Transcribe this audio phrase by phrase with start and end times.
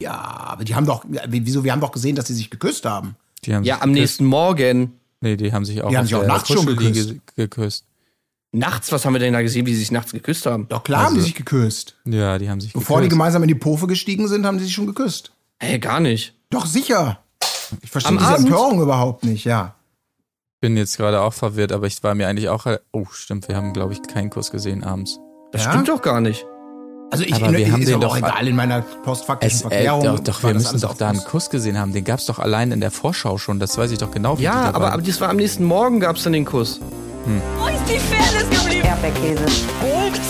[0.00, 3.16] Ja, aber die haben doch, wieso, wir haben doch gesehen, dass sie sich geküsst haben.
[3.44, 4.00] Die haben Ja, sich am geküsst.
[4.20, 4.92] nächsten Morgen.
[5.20, 7.14] Nee, die haben sich auch, Die haben sich auch nachts schon geküsst.
[7.36, 7.84] geküsst.
[8.52, 10.68] Nachts, was haben wir denn da gesehen, wie sie sich nachts geküsst haben?
[10.68, 11.96] Doch klar haben Also- die sich geküsst.
[12.04, 13.10] Ja, die haben sich Bevor die geküsst.
[13.18, 15.32] gemeinsam in die Pofe gestiegen sind, haben sie sich schon geküsst.
[15.58, 16.34] Hey, gar nicht.
[16.50, 17.20] Doch sicher.
[17.82, 18.46] Ich verstehe Am diese Abend?
[18.46, 19.74] Empörung überhaupt nicht, ja.
[20.60, 22.66] bin jetzt gerade auch verwirrt, aber ich war mir eigentlich auch.
[22.92, 25.18] Oh, stimmt, wir haben, glaube ich, keinen Kuss gesehen abends.
[25.52, 25.70] Das Ja?
[25.72, 26.44] stimmt doch gar nicht.
[27.10, 30.02] Also ich Aber wir haben ist den doch- egal in meiner postfaktischen Es, äh, Verklärung.
[30.04, 31.50] doch, doch wir müssen doch da einen Kuss.
[31.50, 31.92] Gesehen haben.
[31.92, 33.60] Den gab es doch allein in der Vorschau schon.
[33.60, 34.34] Das weiß ich doch genau.
[34.34, 36.80] Wie die Ja, aber, aber das war am nächsten Morgen, gab es dann den Kuss.
[37.58, 38.86] Wo ist die Fairness geblieben?
[38.86, 39.44] Erdbeerkäse.
[39.80, 40.20] Gold,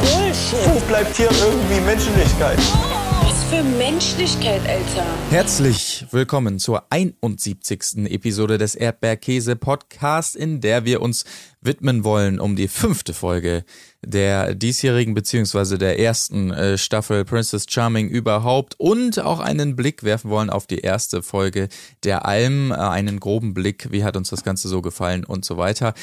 [0.00, 0.74] Bullshit.
[0.74, 2.58] Wo bleibt hier irgendwie Menschlichkeit?
[3.54, 5.06] Für Menschlichkeit, Alter.
[5.30, 8.10] Herzlich willkommen zur 71.
[8.10, 11.24] Episode des Erdbeerkäse Podcast, in der wir uns
[11.60, 13.64] widmen wollen um die fünfte Folge
[14.02, 20.30] der diesjährigen beziehungsweise der ersten äh, Staffel Princess Charming überhaupt und auch einen Blick werfen
[20.30, 21.68] wollen auf die erste Folge
[22.02, 25.58] der Alm, äh, einen groben Blick, wie hat uns das Ganze so gefallen und so
[25.58, 25.94] weiter.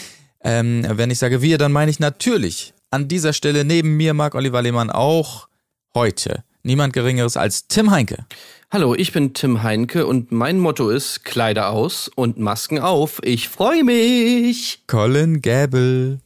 [0.41, 4.35] Ähm, wenn ich sage wir, dann meine ich natürlich an dieser Stelle neben mir, Marc
[4.35, 5.49] Oliver Lehmann, auch
[5.93, 8.25] heute niemand Geringeres als Tim Heinke.
[8.71, 13.19] Hallo, ich bin Tim Heinke und mein Motto ist Kleider aus und Masken auf.
[13.23, 14.83] Ich freue mich.
[14.87, 16.19] Colin Gable.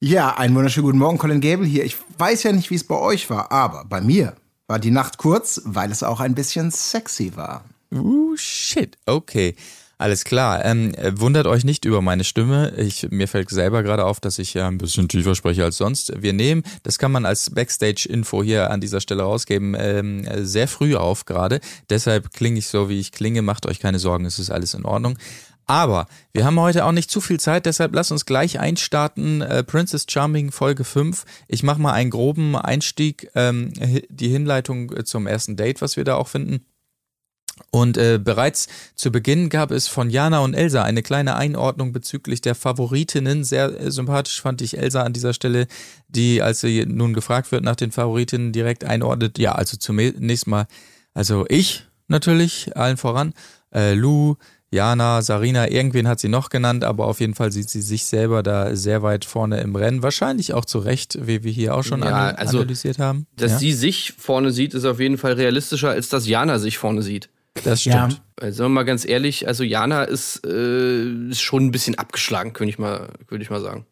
[0.00, 1.84] Ja, einen wunderschönen guten Morgen, Colin Gable hier.
[1.84, 4.34] Ich weiß ja nicht, wie es bei euch war, aber bei mir
[4.66, 7.64] war die Nacht kurz, weil es auch ein bisschen sexy war.
[7.92, 8.96] Uh, shit.
[9.04, 9.56] Okay.
[10.00, 10.64] Alles klar.
[10.64, 12.72] Ähm, äh, wundert euch nicht über meine Stimme.
[12.78, 16.14] Ich, mir fällt selber gerade auf, dass ich ja ein bisschen tiefer spreche als sonst.
[16.22, 20.68] Wir nehmen, das kann man als Backstage-Info hier an dieser Stelle rausgeben, ähm, äh, sehr
[20.68, 21.60] früh auf gerade.
[21.90, 23.42] Deshalb klinge ich so, wie ich klinge.
[23.42, 25.18] Macht euch keine Sorgen, es ist alles in Ordnung.
[25.66, 29.42] Aber wir haben heute auch nicht zu viel Zeit, deshalb lasst uns gleich einstarten.
[29.42, 31.26] Äh, Princess Charming Folge 5.
[31.46, 33.74] Ich mache mal einen groben Einstieg, ähm,
[34.08, 36.64] die Hinleitung äh, zum ersten Date, was wir da auch finden.
[37.70, 42.40] Und äh, bereits zu Beginn gab es von Jana und Elsa eine kleine Einordnung bezüglich
[42.40, 43.44] der Favoritinnen.
[43.44, 45.66] Sehr äh, sympathisch fand ich Elsa an dieser Stelle,
[46.08, 49.38] die, als sie nun gefragt wird nach den Favoritinnen, direkt einordnet.
[49.38, 50.66] Ja, also zunächst mal,
[51.14, 53.34] also ich natürlich, allen voran.
[53.72, 54.34] Äh, Lou,
[54.72, 58.42] Jana, Sarina, irgendwen hat sie noch genannt, aber auf jeden Fall sieht sie sich selber
[58.42, 60.02] da sehr weit vorne im Rennen.
[60.02, 63.26] Wahrscheinlich auch zu Recht, wie wir hier auch schon Ja, also, analysiert haben.
[63.36, 66.78] Dass ja, sie sich vorne sieht, ist auf jeden Fall realistischer, als dass Jana sich
[66.78, 67.30] vorne sieht.
[67.64, 68.08] Das Ja.
[68.10, 68.22] stimmt.
[68.40, 72.70] Sagen wir mal ganz ehrlich, also Jana ist, äh, ist schon ein bisschen abgeschlagen, könnte
[72.70, 73.84] ich mal, würde ich mal sagen.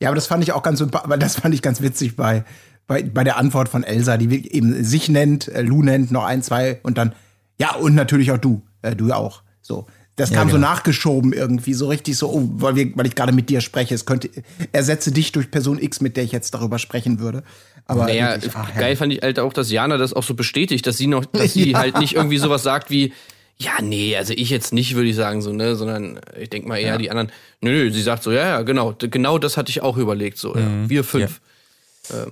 [0.00, 0.82] Ja, aber das fand ich auch ganz
[1.18, 2.44] das fand ich ganz witzig bei,
[2.86, 6.42] bei, bei der Antwort von Elsa, die eben sich nennt, äh, Lou nennt, noch ein,
[6.42, 7.14] zwei und dann,
[7.58, 9.42] ja, und natürlich auch du, äh, du ja auch.
[9.60, 9.86] So.
[10.16, 10.68] Das Ja, kam so genau.
[10.68, 13.94] nachgeschoben irgendwie, so richtig so, oh, weil, wir, weil ich gerade mit dir spreche.
[13.94, 14.28] Es könnte,
[14.72, 17.42] ersetze dich durch Person X, mit der ich jetzt darüber sprechen würde.
[17.90, 18.98] Aber Naja, wirklich, ach, geil herrlich.
[18.98, 21.70] fand ich halt auch, dass Jana das auch so bestätigt, dass sie noch, dass sie
[21.72, 21.78] Ja.
[21.80, 23.12] halt nicht irgendwie sowas sagt wie,
[23.58, 26.78] ja, nee, also ich jetzt nicht, würde ich sagen, so, ne, sondern ich denke mal
[26.78, 27.30] eher die anderen,
[27.60, 30.56] nö, nö, sie sagt so, ja, ja, genau, genau das hatte ich auch überlegt, so,
[30.56, 31.40] ja, wir fünf.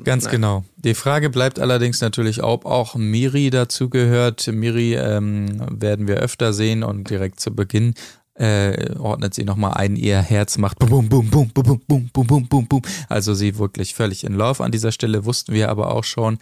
[0.02, 0.32] Ganz nein.
[0.32, 0.64] genau.
[0.76, 4.48] Die Frage bleibt allerdings natürlich, ob auch Miri dazu gehört.
[4.48, 7.94] Miri ähm, werden wir öfter sehen und direkt zu Beginn
[8.38, 12.26] äh, ordnet sie nochmal ein, ihr Herz macht bum bum bum bum bum bum bum
[12.26, 12.82] bum bum bum.
[13.08, 16.38] Also sie wirklich völlig in Love an dieser Stelle, wussten wir aber auch schon.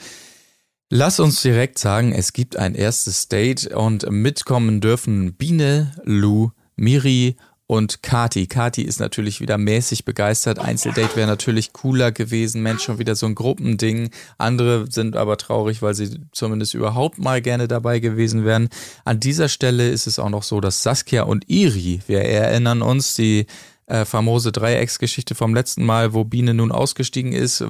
[0.90, 7.36] Lass uns direkt sagen, es gibt ein erstes Date und mitkommen dürfen Biene, Lou, Miri
[7.68, 8.46] und Kati.
[8.46, 10.58] Kati ist natürlich wieder mäßig begeistert.
[10.58, 12.62] Einzeldate wäre natürlich cooler gewesen.
[12.62, 14.10] Mensch, schon wieder so ein Gruppending.
[14.38, 18.68] Andere sind aber traurig, weil sie zumindest überhaupt mal gerne dabei gewesen wären.
[19.04, 23.14] An dieser Stelle ist es auch noch so, dass Saskia und Iri, wir erinnern uns,
[23.14, 23.46] die
[23.86, 27.64] äh, famose Dreiecksgeschichte vom letzten Mal, wo Biene nun ausgestiegen ist,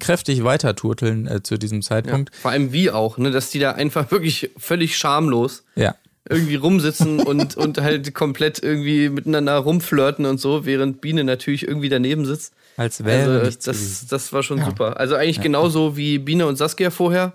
[0.00, 2.34] kräftig weiter turteln äh, zu diesem Ja, Zeitpunkt.
[2.34, 5.94] vor allem wie auch, ne, dass die da einfach wirklich völlig schamlos Ja.
[6.28, 11.88] Irgendwie rumsitzen und, und halt komplett irgendwie miteinander rumflirten und so, während Biene natürlich irgendwie
[11.88, 12.54] daneben sitzt.
[12.76, 14.98] Als wäre Also das, das war schon super.
[14.98, 17.32] Also eigentlich genauso wie Biene und Saskia vorher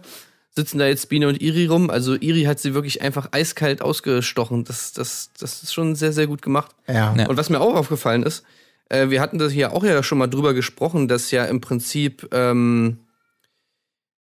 [0.55, 1.89] sitzen da jetzt Biene und Iri rum.
[1.89, 4.63] Also Iri hat sie wirklich einfach eiskalt ausgestochen.
[4.63, 6.71] Das, das, das ist schon sehr, sehr gut gemacht.
[6.87, 7.13] Ja.
[7.15, 7.27] Ja.
[7.27, 8.43] Und was mir auch aufgefallen ist,
[8.89, 12.29] äh, wir hatten das hier auch ja schon mal drüber gesprochen, dass ja im Prinzip
[12.31, 12.99] ähm,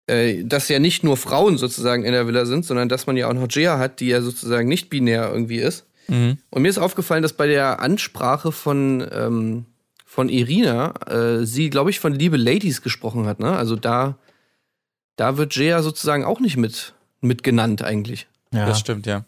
[0.08, 3.28] äh, dass ja nicht nur Frauen sozusagen in der Villa sind, sondern dass man ja
[3.28, 5.86] auch noch Jia hat, die ja sozusagen nicht binär irgendwie ist.
[6.08, 6.38] Mhm.
[6.50, 9.66] Und mir ist aufgefallen, dass bei der Ansprache von, ähm,
[10.06, 13.40] von Irina äh, sie, glaube ich, von Liebe Ladies gesprochen hat.
[13.40, 13.56] Ne?
[13.56, 14.18] Also da,
[15.16, 18.28] da wird Jia sozusagen auch nicht mit, mit genannt eigentlich.
[18.54, 18.68] Ja.
[18.68, 19.26] Das stimmt, ja.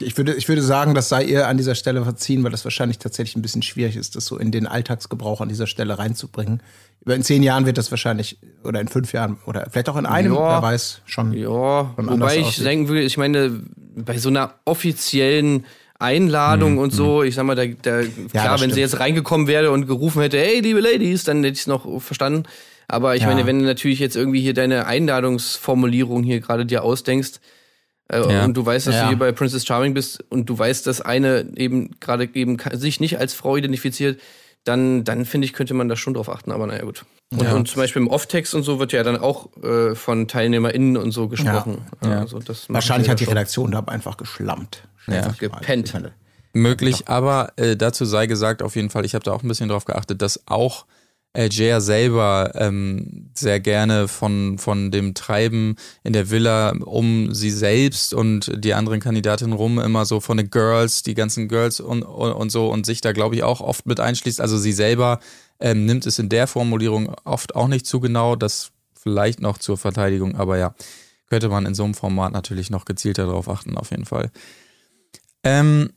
[0.00, 2.98] Ich würde, ich würde sagen, das sei ihr an dieser Stelle verziehen, weil das wahrscheinlich
[2.98, 6.62] tatsächlich ein bisschen schwierig ist, das so in den Alltagsgebrauch an dieser Stelle reinzubringen.
[7.06, 10.32] In zehn Jahren wird das wahrscheinlich, oder in fünf Jahren, oder vielleicht auch in einem,
[10.34, 10.48] Ja.
[10.48, 11.32] wer weiß, schon.
[11.34, 12.64] Ja, schon wobei ich aussieht.
[12.64, 13.60] denken will, ich meine,
[13.94, 15.66] bei so einer offiziellen
[15.98, 18.72] Einladung und so, ich sag mal, da, da klar, Mhm, das wenn stimmt.
[18.74, 22.00] sie jetzt reingekommen wäre und gerufen hätte, hey, liebe Ladies, dann hätte ich es noch
[22.00, 22.44] verstanden.
[22.88, 23.28] Aber ich Ja.
[23.28, 27.40] meine, wenn du natürlich jetzt irgendwie hier deine Einladungsformulierung hier gerade dir ausdenkst
[28.12, 28.44] Ja.
[28.44, 29.02] und du weißt, dass Ja.
[29.04, 33.00] du hier bei Princess Charming bist und du weißt, dass eine eben gerade eben sich
[33.00, 34.20] nicht als Frau identifiziert,
[34.64, 37.04] dann, dann finde ich, könnte man da schon drauf achten, aber naja, gut.
[37.32, 37.54] Und, Ja.
[37.54, 41.10] und zum Beispiel im Off-Text und so wird ja dann auch äh, von TeilnehmerInnen und
[41.12, 41.78] so gesprochen.
[42.02, 42.20] Ja.
[42.20, 43.24] Also Wahrscheinlich hat die.
[43.24, 44.82] Redaktion da einfach geschlammt.
[45.06, 45.34] Ja.
[45.38, 45.92] Gepennt.
[46.52, 49.68] Möglich, aber äh, dazu sei gesagt, auf jeden Fall, ich habe da auch ein bisschen
[49.68, 50.84] drauf geachtet, dass auch
[51.36, 58.14] Jaya selber ähm, sehr gerne von, von dem Treiben in der Villa um sie selbst
[58.14, 62.32] und die anderen Kandidatinnen rum immer so von den Girls, die ganzen Girls und, und,
[62.32, 64.40] und so und sich da, glaube ich, auch oft mit einschließt.
[64.40, 65.18] Also sie selber
[65.58, 69.76] ähm, nimmt es in der Formulierung oft auch nicht zu genau, das vielleicht noch zur
[69.76, 70.74] Verteidigung, aber ja,
[71.28, 74.30] könnte man in so einem Format natürlich noch gezielter drauf achten, auf jeden Fall.
[75.42, 75.90] Ähm,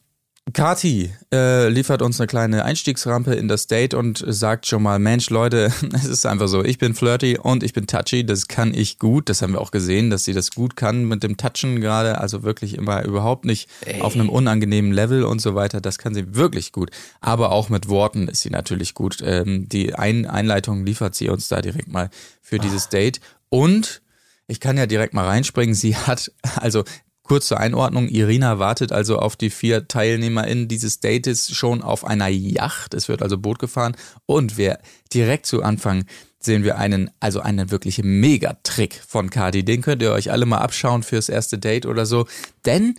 [0.54, 5.30] Kati äh, liefert uns eine kleine Einstiegsrampe in das Date und sagt schon mal, Mensch,
[5.30, 8.98] Leute, es ist einfach so, ich bin flirty und ich bin touchy, das kann ich
[8.98, 9.30] gut.
[9.30, 12.44] Das haben wir auch gesehen, dass sie das gut kann mit dem Touchen gerade, also
[12.44, 15.82] wirklich immer überhaupt nicht auf einem unangenehmen Level und so weiter.
[15.82, 16.92] Das kann sie wirklich gut.
[17.20, 19.18] Aber auch mit Worten ist sie natürlich gut.
[19.24, 22.10] Ähm, die Ein Einleitung liefert sie uns da direkt mal
[22.42, 23.20] für dieses Date.
[23.50, 24.02] Und
[24.48, 25.76] ich kann ja direkt mal reinspringen.
[25.76, 26.86] Sie hat, also
[27.28, 32.28] kurz zur Einordnung, Irina wartet also auf die vier TeilnehmerInnen dieses Dates schon auf einer
[32.28, 32.94] Yacht.
[32.94, 33.96] Es wird also Boot gefahren.
[34.26, 34.80] Und wir
[35.14, 36.06] direkt zu Anfang
[36.40, 39.64] sehen wir einen, also einen wirklich Megatrick von Cardi.
[39.64, 42.26] Den könnt ihr euch alle mal abschauen fürs erste Date oder so.
[42.66, 42.96] Denn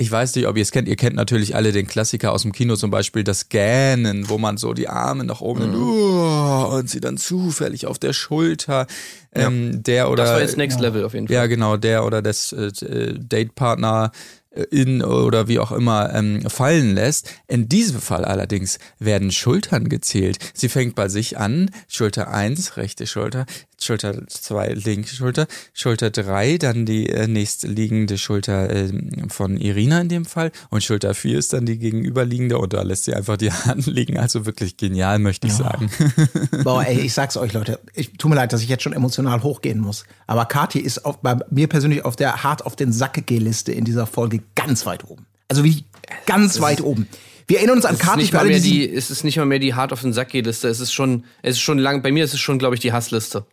[0.00, 0.86] ich weiß nicht, ob ihr es kennt.
[0.86, 4.56] Ihr kennt natürlich alle den Klassiker aus dem Kino, zum Beispiel das Gähnen, wo man
[4.56, 8.86] so die Arme nach oben nimmt, oh, und sie dann zufällig auf der Schulter
[9.34, 11.34] ähm, der oder Das war jetzt Next Level auf jeden Fall.
[11.34, 14.12] ja, genau, der oder das äh, Datepartner
[14.50, 17.30] äh, in oder wie auch immer ähm, fallen lässt.
[17.48, 20.38] In diesem Fall allerdings werden Schultern gezählt.
[20.54, 23.46] Sie fängt bei sich an, Schulter 1, rechte Schulter,
[23.80, 30.08] Schulter 2, linke Schulter, Schulter 3, dann die äh, nächstliegende Schulter ähm, von Irina in
[30.08, 33.52] dem Fall und Schulter 4 ist dann die gegenüberliegende und da lässt sie einfach die
[33.52, 34.18] Hand liegen.
[34.18, 35.90] Also wirklich genial, möchte ich sagen.
[36.64, 37.78] Boah, ey, ich sag's euch, Leute.
[37.94, 40.04] Ich tut mir leid, dass ich jetzt schon emotional hochgehen muss.
[40.26, 43.84] Aber Kati ist auf, bei mir persönlich auf der hart auf den Sack Liste in
[43.84, 45.26] dieser Folge ganz weit oben.
[45.48, 45.84] Also wie
[46.26, 47.08] ganz weit oben.
[47.46, 49.46] Wir erinnern uns an Kati nicht für alle, mehr die, die, es ist nicht mal
[49.46, 50.68] mehr die hart auf den Sack Liste.
[50.68, 52.02] Es ist schon, es ist schon lang.
[52.02, 53.46] Bei mir ist es schon, glaube ich, die Hassliste.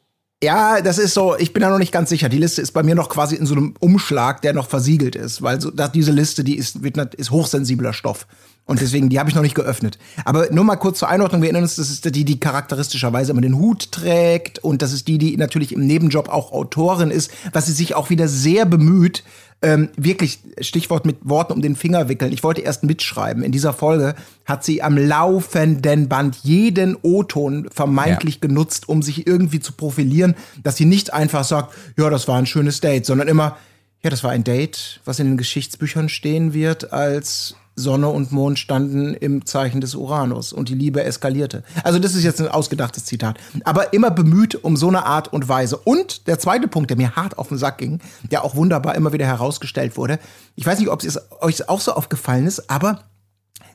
[0.44, 2.28] Ja, das ist so, ich bin da noch nicht ganz sicher.
[2.28, 5.42] Die Liste ist bei mir noch quasi in so einem Umschlag, der noch versiegelt ist,
[5.42, 8.28] weil so, dass diese Liste, die ist, wird, ist hochsensibler Stoff.
[8.66, 9.98] Und deswegen, die habe ich noch nicht geöffnet.
[10.26, 13.42] Aber nur mal kurz zur Einordnung, wir erinnern uns, das ist die, die charakteristischerweise immer
[13.42, 17.68] den Hut trägt und das ist die, die natürlich im Nebenjob auch Autorin ist, was
[17.68, 19.24] sie sich auch wieder sehr bemüht,
[19.62, 22.32] ähm, wirklich Stichwort mit Worten um den Finger wickeln.
[22.32, 23.44] Ich wollte erst mitschreiben.
[23.44, 24.16] In dieser Folge
[24.46, 30.78] hat sie am laufenden Band jeden O-Ton vermeintlich genutzt, um sich irgendwie zu profilieren, dass
[30.78, 33.58] sie nicht einfach sagt, ja, das war ein schönes Date, sondern immer,
[34.04, 38.58] ja, das war ein Date, was in den Geschichtsbüchern stehen wird als Sonne und Mond
[38.58, 41.64] standen im Zeichen des Uranus und die Liebe eskalierte.
[41.84, 43.38] Also das ist jetzt ein ausgedachtes Zitat.
[43.66, 45.78] Aber immer bemüht um so eine Art und Weise.
[45.78, 48.00] Und der zweite Punkt, der mir hart auf den Sack ging,
[48.32, 50.20] der auch wunderbar immer wieder herausgestellt wurde.
[50.56, 53.04] Ich weiß nicht, ob es euch auch so aufgefallen ist, aber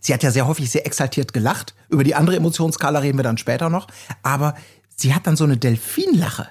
[0.01, 1.75] Sie hat ja sehr häufig sehr exaltiert gelacht.
[1.91, 3.87] Über die andere Emotionsskala reden wir dann später noch.
[4.23, 4.55] Aber
[4.97, 6.49] sie hat dann so eine Delfinlache.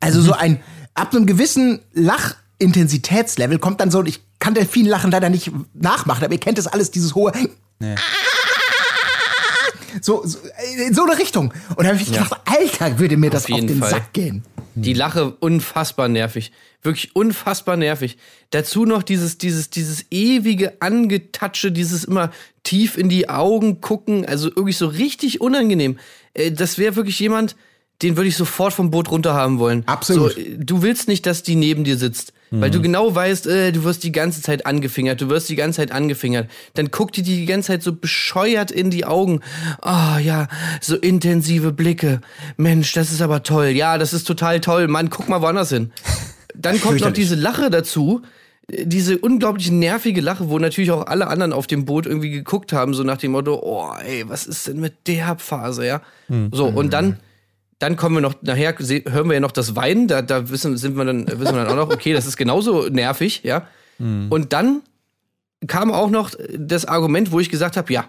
[0.00, 0.60] Also so ein,
[0.94, 6.38] ab einem gewissen Lachintensitätslevel kommt dann so, ich kann Delfinlachen leider nicht nachmachen, aber ihr
[6.38, 7.32] kennt das alles, dieses hohe.
[10.02, 10.38] So, so,
[10.86, 11.54] in so eine Richtung.
[11.76, 13.88] Und da habe ich gedacht, Alter, würde mir das auf den Fall.
[13.90, 14.42] Sack gehen.
[14.74, 16.52] Die Lache unfassbar nervig.
[16.82, 18.18] Wirklich unfassbar nervig.
[18.50, 22.30] Dazu noch dieses, dieses, dieses ewige Angetatsche, dieses immer
[22.64, 24.26] tief in die Augen gucken.
[24.26, 25.98] Also irgendwie so richtig unangenehm.
[26.34, 27.56] Äh, Das wäre wirklich jemand,
[28.02, 29.82] den würde ich sofort vom Boot runter haben wollen.
[29.86, 30.32] Absolut.
[30.32, 32.32] So, äh, du willst nicht, dass die neben dir sitzt.
[32.56, 35.78] Weil du genau weißt, äh, du wirst die ganze Zeit angefingert, du wirst die ganze
[35.78, 36.48] Zeit angefingert.
[36.74, 39.40] Dann guckt die dir die ganze Zeit so bescheuert in die Augen.
[39.82, 40.46] Ah ja,
[40.80, 42.20] so intensive Blicke.
[42.56, 43.68] Mensch, das ist aber toll.
[43.70, 44.86] Ja, das ist total toll.
[44.86, 45.90] Mann, guck mal woanders hin.
[46.54, 48.22] Dann kommt noch diese Lache dazu.
[48.68, 52.72] äh, Diese unglaublich nervige Lache, wo natürlich auch alle anderen auf dem Boot irgendwie geguckt
[52.72, 56.02] haben, so nach dem Motto, oh ey, was ist denn mit der Phase, ja?
[56.52, 57.18] So, und dann,
[57.78, 60.96] dann kommen wir noch, nachher hören wir ja noch das Weinen, da, da wissen, sind
[60.96, 63.66] wir dann, wissen wir dann auch noch, okay, das ist genauso nervig, ja.
[63.98, 64.82] Und dann
[65.66, 68.08] kam auch noch das Argument, wo ich gesagt habe, ja,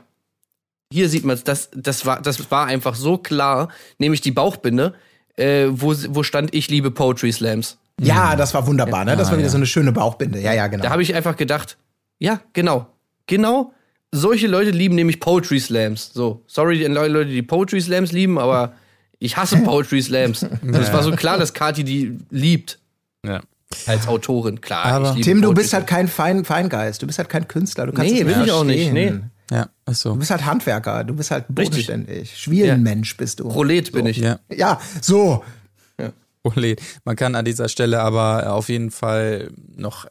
[0.91, 4.93] hier sieht man es, das, das, war, das war einfach so klar, nämlich die Bauchbinde,
[5.35, 7.77] äh, wo, wo stand ich liebe Poetry Slams.
[8.01, 9.15] Ja, das war wunderbar, ne?
[9.15, 10.39] Das war wieder so eine schöne Bauchbinde.
[10.39, 10.83] Ja, ja, genau.
[10.83, 11.77] Da habe ich einfach gedacht,
[12.19, 12.87] ja, genau,
[13.25, 13.73] genau,
[14.11, 16.11] solche Leute lieben nämlich Poetry Slams.
[16.13, 18.73] So, sorry, die Leute, die Poetry Slams lieben, aber
[19.19, 20.45] ich hasse Poetry Slams.
[20.63, 22.79] Das war so klar, dass Kati die liebt
[23.25, 23.41] Ja.
[23.87, 24.61] als Autorin.
[24.61, 27.01] Klar, Aber- ich liebe Tim, du bist halt kein Fein, Feingeist.
[27.01, 27.85] Du bist halt kein Künstler.
[27.87, 29.31] Du kannst Nee, bin ich auch nicht, verstehen.
[29.51, 30.13] Ja, ist so.
[30.13, 31.03] Du bist halt Handwerker.
[31.03, 31.87] Du bist halt Richtig.
[31.87, 32.35] bodenständig.
[32.37, 33.47] Schwielenmensch bist du.
[33.49, 34.17] Prolet bin ich.
[34.17, 34.39] Ja.
[34.51, 35.43] Ja, so.
[36.43, 36.75] Ole.
[37.03, 40.05] Man kann an dieser Stelle aber auf jeden Fall noch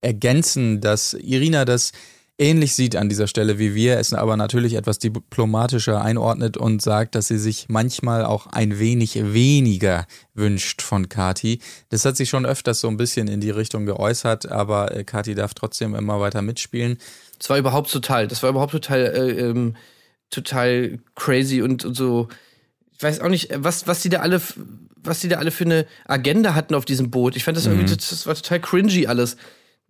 [0.00, 1.92] ergänzen, dass Irina das
[2.40, 7.14] ähnlich sieht an dieser Stelle wie wir, es aber natürlich etwas diplomatischer einordnet und sagt,
[7.14, 11.60] dass sie sich manchmal auch ein wenig weniger wünscht von Kati.
[11.90, 15.34] Das hat sich schon öfters so ein bisschen in die Richtung geäußert, aber äh, Kati
[15.34, 16.98] darf trotzdem immer weiter mitspielen.
[17.38, 19.76] Das war überhaupt total, das war überhaupt total, äh, ähm,
[20.30, 22.28] total crazy und, und so.
[22.96, 24.40] Ich weiß auch nicht, was, was die da alle,
[24.96, 27.36] was die da alle für eine Agenda hatten auf diesem Boot.
[27.36, 29.36] Ich fand das irgendwie, das, das war total cringy alles.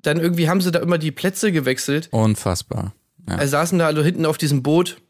[0.02, 2.08] Dann irgendwie haben sie da immer die Plätze gewechselt.
[2.10, 2.94] Unfassbar.
[3.28, 3.36] Ja.
[3.36, 5.00] Also saßen da alle hinten auf diesem Boot,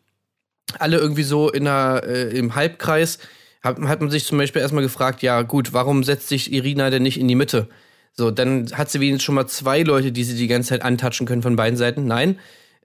[0.78, 3.18] alle irgendwie so in einer, äh, im Halbkreis.
[3.62, 7.02] Hat, hat man sich zum Beispiel erstmal gefragt, ja gut, warum setzt sich Irina denn
[7.02, 7.68] nicht in die Mitte?
[8.12, 11.26] So, dann hat sie wenigstens schon mal zwei Leute, die sie die ganze Zeit antatschen
[11.26, 12.06] können von beiden Seiten.
[12.06, 12.38] Nein,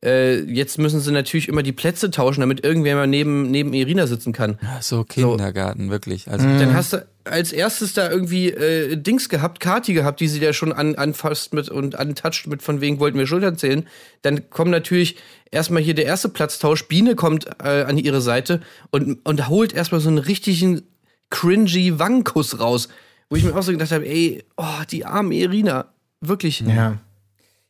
[0.03, 4.07] äh, jetzt müssen sie natürlich immer die Plätze tauschen, damit irgendwer mal neben, neben Irina
[4.07, 4.57] sitzen kann.
[4.81, 6.29] So Kindergarten, wirklich.
[6.29, 10.39] Also Dann hast du als erstes da irgendwie äh, Dings gehabt, Kati gehabt, die sie
[10.39, 13.87] da schon an, anfasst mit und antatscht mit von wegen wollten wir Schultern zählen.
[14.21, 15.17] Dann kommt natürlich
[15.49, 16.87] erstmal hier der erste Platztausch.
[16.87, 18.61] Biene kommt äh, an ihre Seite
[18.91, 20.83] und, und holt erstmal so einen richtigen
[21.31, 22.89] cringy Wangenkuss raus.
[23.29, 25.87] Wo ich mir auch so gedacht habe, ey, oh, die arme Irina.
[26.21, 26.59] Wirklich.
[26.59, 26.99] Ja.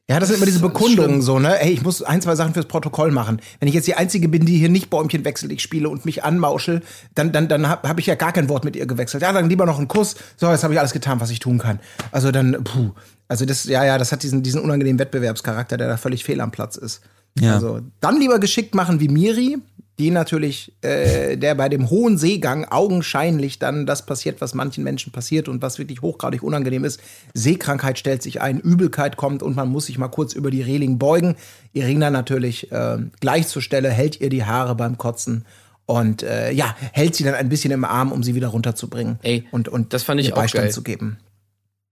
[0.07, 1.59] Ja, das sind immer diese Das Bekundungen so, ne?
[1.59, 3.41] Ey, ich muss ein, zwei Sachen fürs Protokoll machen.
[3.59, 6.81] Wenn ich jetzt die Einzige bin, die hier nicht Bäumchen wechselig spiele und mich anmauschel,
[7.15, 9.23] dann, dann, dann habe hab ich ja gar kein Wort mit ihr gewechselt.
[9.23, 10.15] Ja, dann lieber noch einen Kuss.
[10.37, 11.79] So, jetzt habe ich alles getan, was ich tun kann.
[12.11, 12.91] Also dann, puh.
[13.27, 16.51] Also das, ja, ja, das hat diesen, diesen unangenehmen Wettbewerbscharakter, der da völlig fehl am
[16.51, 17.01] Platz ist.
[17.39, 17.55] Ja.
[17.55, 19.57] Also dann lieber geschickt machen wie Miri,
[19.97, 25.11] die natürlich, äh, der bei dem hohen Seegang augenscheinlich dann das passiert, was manchen Menschen
[25.11, 26.99] passiert und was wirklich hochgradig unangenehm ist.
[27.33, 30.97] Seekrankheit stellt sich ein, Übelkeit kommt und man muss sich mal kurz über die Reling
[30.97, 31.35] beugen.
[31.71, 35.45] Irina natürlich äh, gleich zur Stelle, hält ihr die Haare beim Kotzen
[35.85, 39.19] und äh, ja, hält sie dann ein bisschen im Arm, um sie wieder runterzubringen.
[39.21, 40.73] Ey, und, und das fand ich auch Beistand geil.
[40.73, 41.17] zu geben.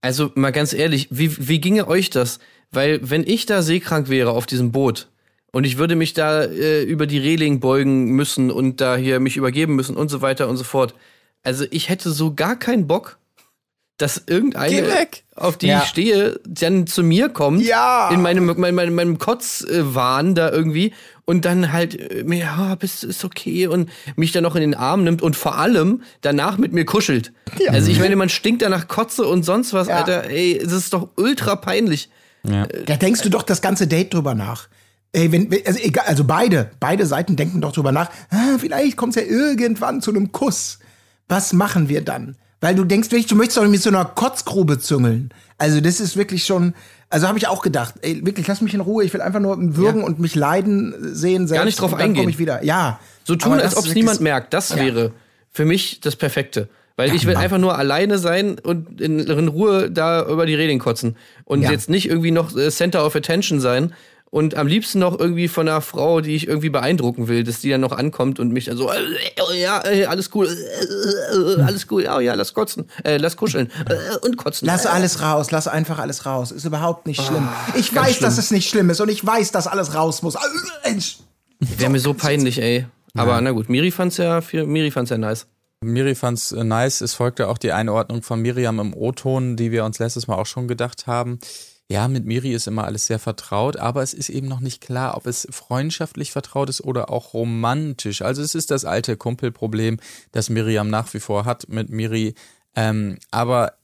[0.02, 2.38] Also mal ganz ehrlich, wie, wie ginge euch das?
[2.70, 5.08] Weil wenn ich da seekrank wäre auf diesem Boot
[5.54, 9.36] und ich würde mich da äh, über die Reling beugen müssen und da hier mich
[9.38, 10.94] übergeben müssen und so weiter und so fort.
[11.42, 13.18] Also ich hätte so gar keinen Bock,
[13.96, 15.06] dass irgendeine,
[15.36, 15.82] auf die Ja.
[15.82, 18.10] ich stehe, dann zu mir kommt, Ja.
[18.12, 20.92] in meinem, meinem, meinem, meinem Kotzwahn da irgendwie
[21.26, 24.74] und dann halt äh, mir, ja, bist, ist okay und mich dann noch in den
[24.74, 27.32] Arm nimmt und vor allem danach mit mir kuschelt.
[27.68, 29.98] Also ich meine, man stinkt da nach Kotze und sonst was, Ja.
[29.98, 32.08] Alter, ey, es ist doch ultra peinlich.
[32.42, 34.68] Da denkst du doch das ganze Date drüber nach.
[35.14, 38.10] Ey, wenn, also egal, also beide, beide Seiten denken doch drüber nach.
[38.30, 40.80] Ah, vielleicht kommt es ja irgendwann zu einem Kuss.
[41.28, 42.36] Was machen wir dann?
[42.60, 45.30] Weil du denkst wirklich, du möchtest doch nicht mit so einer Kotzgrube züngeln.
[45.56, 46.74] Also das ist wirklich schon,
[47.10, 49.04] also habe ich auch gedacht, ey, wirklich, lass mich in Ruhe.
[49.04, 51.64] Ich will einfach nur würgen und mich leiden sehen selbst.
[51.66, 52.24] nicht drauf eingehen.
[52.24, 52.64] komm ich wieder.
[52.64, 52.98] Ja.
[53.22, 54.52] So tun, als ob es niemand merkt.
[54.52, 54.76] Das Ja.
[54.76, 55.12] wäre
[55.50, 56.68] für mich das Perfekte.
[56.96, 60.78] Weil ich will einfach nur alleine sein und in, in Ruhe da über die Reling
[60.78, 61.16] kotzen.
[61.44, 61.70] Und Ja.
[61.72, 63.92] jetzt nicht irgendwie noch äh, Center of Attention sein.
[64.34, 67.70] Und am liebsten noch irgendwie von einer Frau, die ich irgendwie beeindrucken will, dass die
[67.70, 71.62] dann noch ankommt und mich dann so, äh, äh, ja, äh, alles cool, äh, äh,
[71.62, 74.66] alles cool, ja, ja, lass kotzen, äh, lass kuscheln äh, und kotzen.
[74.66, 76.50] Lass alles raus, lass einfach alles raus.
[76.50, 77.48] Ist überhaupt nicht schlimm.
[77.76, 78.40] Ich ganz weiß, dass schlimm.
[78.40, 80.34] es nicht schlimm ist und ich weiß, dass alles raus muss.
[81.60, 82.86] Wäre mir so peinlich, ey.
[83.16, 85.46] Aber na gut, Miri fand's ja, Miri fand's ja nice.
[85.80, 87.02] Miri fand's nice.
[87.02, 90.46] Es folgte auch die Einordnung von Miriam im O-Ton, die wir uns letztes Mal auch
[90.46, 91.38] schon gedacht haben.
[91.94, 95.16] Ja, mit Miri ist immer alles sehr vertraut, aber es ist eben noch nicht klar,
[95.16, 98.20] ob es freundschaftlich vertraut ist oder auch romantisch.
[98.20, 100.00] Also es ist das alte Kumpelproblem,
[100.32, 102.34] das Miriam nach wie vor hat mit Miri.
[102.74, 103.74] Ähm, aber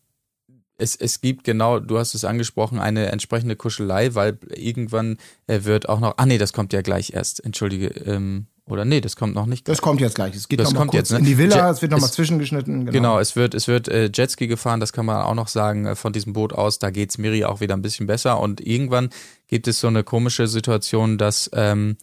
[0.77, 5.89] es, es gibt genau, du hast es angesprochen, eine entsprechende Kuschelei, weil irgendwann äh, wird
[5.89, 9.35] auch noch, ah nee, das kommt ja gleich erst, entschuldige, ähm, oder nee, das kommt
[9.35, 9.69] noch nicht.
[9.69, 10.35] Das kommt jetzt gleich.
[10.35, 11.19] Es geht Das noch mal kommt kurz jetzt, ne?
[11.19, 12.81] in die Villa, Je- es wird noch mal es- zwischengeschnitten.
[12.87, 12.93] Genau.
[12.93, 15.97] Genau, es wird, es wird äh, Jetski gefahren, das kann man auch noch sagen, äh,
[15.97, 19.11] von diesem Boot aus, da geht's Miri auch wieder ein bisschen besser und irgendwann
[19.49, 21.97] gibt es so eine komische Situation, dass ähm,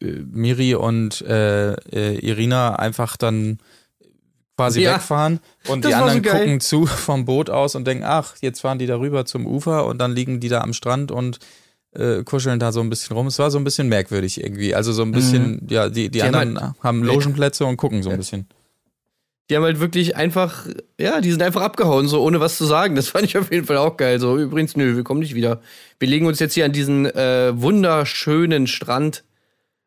[0.00, 3.58] äh, Miri und äh, äh, Irina einfach dann
[4.56, 5.38] quasi Ja, wegfahren
[5.68, 6.40] und die so anderen geil.
[6.40, 9.86] gucken zu vom Boot aus und denken, ach, jetzt fahren die da rüber zum Ufer
[9.86, 11.38] und dann liegen die da am Strand und
[11.94, 13.26] äh, kuscheln da so ein bisschen rum.
[13.26, 14.74] Es war so ein bisschen merkwürdig irgendwie.
[14.74, 18.10] Also so ein bisschen, ja, die, die haben anderen halt- haben Logenplätze und gucken so
[18.10, 18.46] ein bisschen.
[19.50, 20.66] Die haben halt wirklich einfach,
[21.00, 22.94] ja, die sind einfach abgehauen, so ohne was zu sagen.
[22.94, 24.20] Das fand ich auf jeden Fall auch geil.
[24.20, 25.60] So, übrigens, nö, wir kommen nicht wieder.
[25.98, 29.24] Wir legen uns jetzt hier an diesen äh, wunderschönen Strand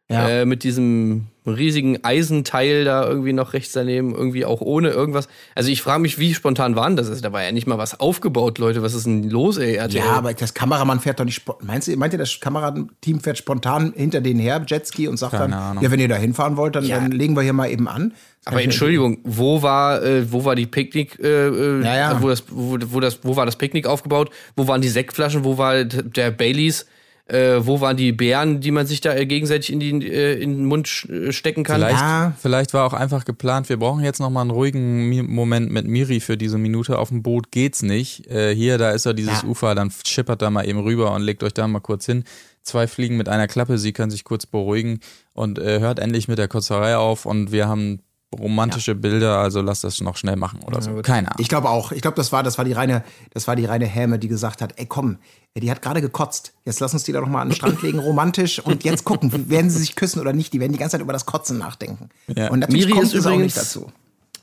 [0.10, 0.28] Ja.
[0.30, 5.28] äh, mit diesem riesigen Eisenteil da irgendwie noch rechts daneben, irgendwie auch ohne irgendwas.
[5.56, 7.10] Also ich frage mich, wie spontan waren das?
[7.10, 8.82] Also, da war ja nicht mal was aufgebaut, Leute.
[8.84, 9.76] Was ist denn los, ey?
[9.76, 9.98] RTL?
[10.04, 11.42] Ja, aber das Kameramann fährt doch nicht.
[11.64, 15.52] Meinst du, meint ihr, das Kamerateam fährt spontan hinter denen her, Jetski, und sagt Keine
[15.52, 15.84] dann, Ahnung.
[15.84, 17.00] ja, wenn ihr da hinfahren wollt, dann, Ja.
[17.00, 18.14] dann legen wir hier mal eben an.
[18.46, 22.22] Aber Entschuldigung, wo war, äh, wo war die Picknick, äh, äh, Ja, ja.
[22.22, 24.32] Wo, das, wo, wo, das, wo war das Picknick aufgebaut?
[24.56, 25.44] Wo waren die Sektflaschen?
[25.44, 26.86] Wo war der Baileys?
[27.32, 30.58] Äh, wo waren die Beeren, die man sich da äh, gegenseitig in, die, äh, in
[30.58, 31.78] den Mund äh, stecken kann?
[31.78, 32.34] Vielleicht, Ja.
[32.42, 35.88] vielleicht war auch einfach geplant, wir brauchen jetzt noch mal einen ruhigen Mi Moment mit
[35.88, 37.00] Miri für diese Minute.
[37.00, 38.28] Auf dem Boot geht's nicht.
[38.28, 39.48] Äh, hier, da ist ja dieses Ja.
[39.48, 42.26] Ufer, dann schippert da mal eben rüber und legt euch da mal kurz hin.
[42.64, 45.00] Zwei Fliegen mit einer Klappe, sie können sich kurz beruhigen
[45.34, 48.02] und äh, hört endlich mit der Kotzerei auf und wir haben
[48.38, 51.02] romantische Bilder, also lasst das noch schnell machen oder so.
[51.02, 51.40] Keine Ahnung.
[51.40, 51.92] Ich glaube auch.
[51.92, 54.62] Ich glaube, das war, das war die reine, das war die reine Häme, die gesagt
[54.62, 55.18] hat, ey komm,
[55.56, 56.54] die hat gerade gekotzt.
[56.66, 59.50] Jetzt lass uns die da doch mal an den Strand legen, romantisch, und jetzt gucken,
[59.50, 60.54] werden sie sich küssen oder nicht.
[60.54, 62.10] Die werden die ganze Zeit über das Kotzen nachdenken.
[62.28, 62.50] Ja.
[62.50, 63.92] Und natürlich Miri kommt ist es auch übrigens- nicht dazu.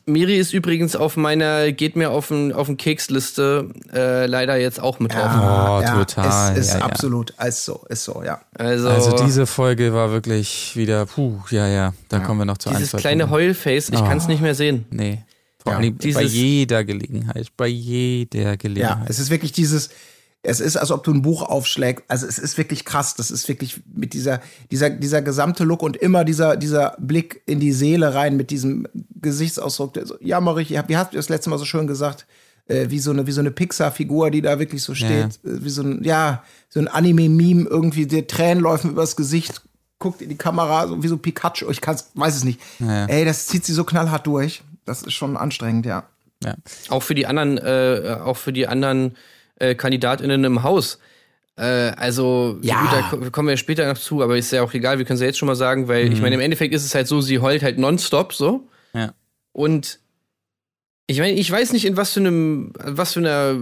[0.09, 4.81] Miri ist übrigens auf meiner, geht mir auf den, auf den Keksliste äh, leider jetzt
[4.81, 5.31] auch mit drauf.
[5.35, 6.53] Oh, total.
[6.53, 6.85] Es ist Ja, ja.
[6.87, 8.41] absolut, ist so, ist so, ja.
[8.55, 12.71] Also, Also diese Folge war wirklich wieder, puh, ja, ja, da kommen wir noch zu
[12.71, 13.47] ein, dieses zwei kleine Punkten.
[13.49, 14.87] Heulface, ich kann es nicht mehr sehen.
[14.91, 15.23] Nee.
[15.63, 15.79] Vor Ja.
[15.79, 19.11] allem bei jeder Gelegenheit, bei jeder Ja, Gelegenheit.
[19.11, 19.91] es ist wirklich dieses,
[20.43, 22.05] es ist, als ob du ein Buch aufschlägst.
[22.09, 23.15] Also es ist wirklich krass.
[23.15, 24.41] Das ist wirklich mit dieser,
[24.71, 28.87] dieser, dieser gesamte Look und immer dieser, dieser Blick in die Seele rein mit diesem
[29.21, 29.95] Gesichtsausdruck.
[29.95, 32.27] Der so, jammerig, wie hast du das letzte Mal so schön gesagt?
[32.69, 35.41] Äh, wie so eine, wie so eine Pixar-Figur, die da wirklich so steht.
[35.43, 39.63] Äh, Wie so ein, ja, so ein Anime-Meme irgendwie, der Tränen laufen übers Gesicht,
[39.99, 41.71] guckt in die Kamera, so wie so Pikachu.
[41.71, 42.61] Ich kann's, weiß es nicht.
[42.79, 43.07] Ja.
[43.07, 44.63] Ey, das zieht sie so knallhart durch.
[44.85, 46.05] Das ist schon anstrengend, ja.
[46.45, 46.57] ja.
[46.91, 49.17] Auch für die anderen, äh, auch für die anderen
[49.59, 50.99] äh, KandidatInnen im Haus.
[51.57, 51.63] Äh,
[51.97, 52.81] also, Ja.
[52.81, 55.17] gut, da ko- kommen wir später noch zu, aber ist ja auch egal, wir können
[55.17, 57.21] es ja jetzt schon mal sagen, weil ich meine, im Endeffekt ist es halt so,
[57.21, 58.69] sie heult halt nonstop so.
[58.95, 59.13] Ja.
[59.53, 59.99] Und
[61.09, 63.57] ich meine, ich weiß nicht, in was für einem, was für einer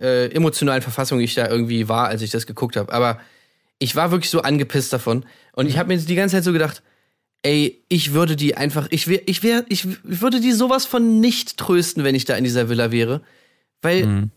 [0.00, 2.92] äh, emotionalen Verfassung ich da irgendwie war, als ich das geguckt habe.
[2.92, 3.20] Aber
[3.78, 5.24] ich war wirklich so angepisst davon.
[5.52, 6.82] Und ich habe mir die ganze Zeit so gedacht,
[7.42, 11.56] ey, ich würde die einfach, ich wär, ich wär, ich würde die sowas von nicht
[11.58, 13.20] trösten, wenn ich da in dieser Villa wäre.
[13.82, 14.28] Weil,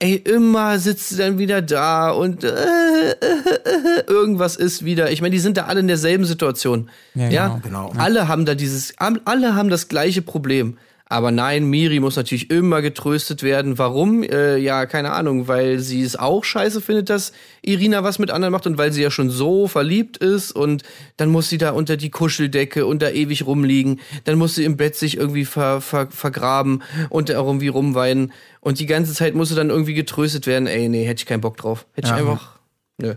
[0.00, 5.10] ey, immer sitzt sie dann wieder da und äh, äh, äh, irgendwas ist wieder.
[5.10, 6.90] Ich meine, die sind da alle in derselben Situation.
[7.14, 7.92] Ja, Ja, genau.
[7.96, 10.78] Alle haben da dieses, alle haben das gleiche Problem.
[11.10, 13.78] Aber nein, Miri muss natürlich immer getröstet werden.
[13.78, 14.22] Warum?
[14.22, 18.52] Äh, ja, keine Ahnung, weil sie es auch scheiße findet, dass Irina was mit anderen
[18.52, 20.82] macht und weil sie ja schon so verliebt ist und
[21.16, 24.00] dann muss sie da unter die Kuscheldecke und da ewig rumliegen.
[24.24, 28.32] Dann muss sie im Bett sich irgendwie ver, ver, vergraben und da irgendwie rumweinen.
[28.60, 30.66] Und die ganze Zeit muss sie dann irgendwie getröstet werden.
[30.66, 31.86] Ey, nee, hätte ich keinen Bock drauf.
[31.94, 32.18] Hätte ich Ja.
[32.18, 32.58] einfach.
[33.00, 33.14] Nö.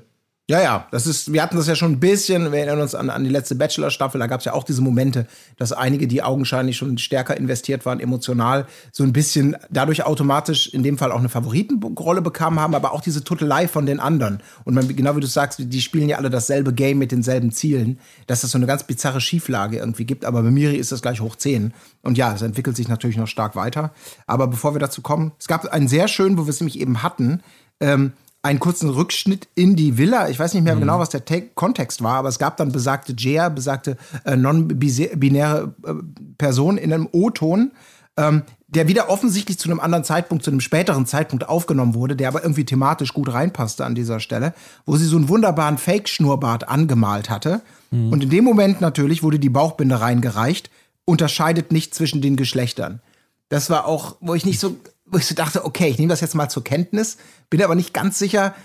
[0.52, 3.10] Ja, ja, das ist, wir hatten das ja schon ein bisschen, wir erinnern uns an,
[3.10, 6.76] an die letzte Bachelor-Staffel, da gab es ja auch diese Momente, dass einige, die augenscheinlich
[6.76, 11.30] schon stärker investiert waren, emotional, so ein bisschen dadurch automatisch in dem Fall auch eine
[11.30, 14.44] Favoritenrolle bekamen haben, aber auch diese Tuttelei von den anderen.
[14.66, 17.98] Und man, genau wie du sagst, die spielen ja alle dasselbe Game mit denselben Zielen,
[18.28, 21.22] dass es so eine ganz bizarre Schieflage irgendwie gibt, aber bei Miri ist das gleich
[21.22, 21.74] hoch 10.
[22.02, 23.94] Und ja, es entwickelt sich natürlich noch stark weiter.
[24.28, 27.04] Aber bevor wir dazu kommen, es gab einen sehr schönen, wo wir es nämlich eben
[27.04, 27.40] hatten,
[27.80, 28.12] ähm,
[28.44, 30.30] einen kurzen Rückschnitt in die Villa.
[30.30, 33.14] Ich weiß nicht mehr genau, was der Ta Kontext war, aber es gab dann besagte
[33.18, 35.94] Jea, besagte äh, non-binäre äh,
[36.38, 37.72] Person in einem O-Ton,
[38.18, 42.30] ähm, der wieder offensichtlich zu einem anderen Zeitpunkt, zu einem späteren Zeitpunkt aufgenommen wurde, der
[42.30, 44.54] aber irgendwie thematisch gut reinpasste an dieser Stelle,
[44.86, 47.62] wo sie so einen wunderbaren Fake-Schnurrbart angemalt hatte.
[47.92, 50.70] Und in dem Moment natürlich wurde die Bauchbinde reingereicht,
[51.04, 53.02] unterscheidet nicht zwischen den Geschlechtern.
[53.50, 56.22] Das war auch, wo ich nicht so, wo ich so dachte, okay, ich nehme das
[56.22, 57.18] jetzt mal zur Kenntnis,
[57.52, 58.56] bin aber nicht ganz sicher,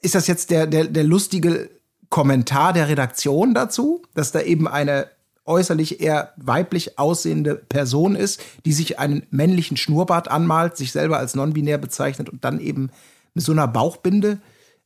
[0.00, 1.68] ist das jetzt der, der, der lustige
[2.08, 5.08] Kommentar der Redaktion dazu, dass da eben eine
[5.44, 11.34] äußerlich eher weiblich aussehende Person ist, die sich einen männlichen Schnurrbart anmalt, sich selber als
[11.34, 12.90] non-binär bezeichnet und dann eben
[13.34, 14.38] mit so einer Bauchbinde.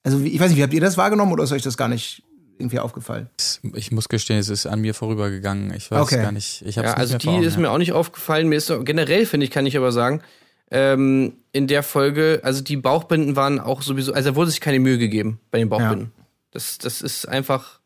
[0.03, 2.23] Also ich weiß nicht, wie habt ihr das wahrgenommen oder ist euch das gar nicht
[2.59, 3.29] irgendwie aufgefallen?
[3.75, 5.75] Ich muss gestehen, es ist an mir vorübergegangen.
[5.75, 6.23] Ich weiß Okay.
[6.23, 6.63] gar nicht.
[6.65, 7.61] Ich Ja, nicht also mehr die ist ja.
[7.61, 8.49] mir auch nicht aufgefallen.
[8.49, 10.23] Mir ist so, generell, finde ich, kann ich aber sagen,
[10.71, 14.81] ähm, in der Folge, also die Bauchbinden waren auch sowieso, also da wurde sich keine
[14.81, 16.13] Mühe gegeben bei den Bauchbinden.
[16.51, 17.81] Das, das ist einfach,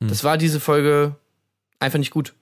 [0.00, 0.08] Hm.
[0.08, 1.16] das war diese Folge
[1.78, 2.34] einfach nicht gut.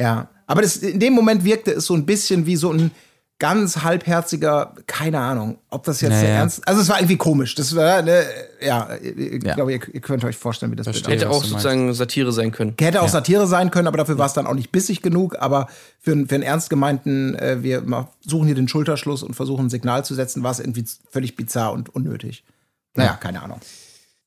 [0.00, 2.92] Ja, aber das, in dem Moment wirkte es so ein bisschen wie so ein
[3.40, 6.22] ganz halbherziger, keine Ahnung, ob das jetzt Naja.
[6.22, 6.66] der ernst.
[6.66, 7.54] Also es war irgendwie komisch.
[7.54, 8.24] Das war, ne,
[8.60, 9.54] ja, ich Ja.
[9.54, 11.08] glaube, ihr, ihr könnt euch vorstellen, wie das Verstehe.
[11.12, 11.20] wird.
[11.20, 12.74] Hätte auch sozusagen Satire sein können.
[12.80, 15.36] Hätte auch Satire sein können, aber dafür war es dann auch nicht bissig genug.
[15.40, 15.68] Aber
[16.00, 17.84] für, einen- für einen ernst gemeinten, äh, wir
[18.26, 21.72] suchen hier den Schulterschluss und versuchen ein Signal zu setzen, war es irgendwie völlig bizarr
[21.72, 22.42] und unnötig.
[22.94, 23.60] Naja, keine Ahnung.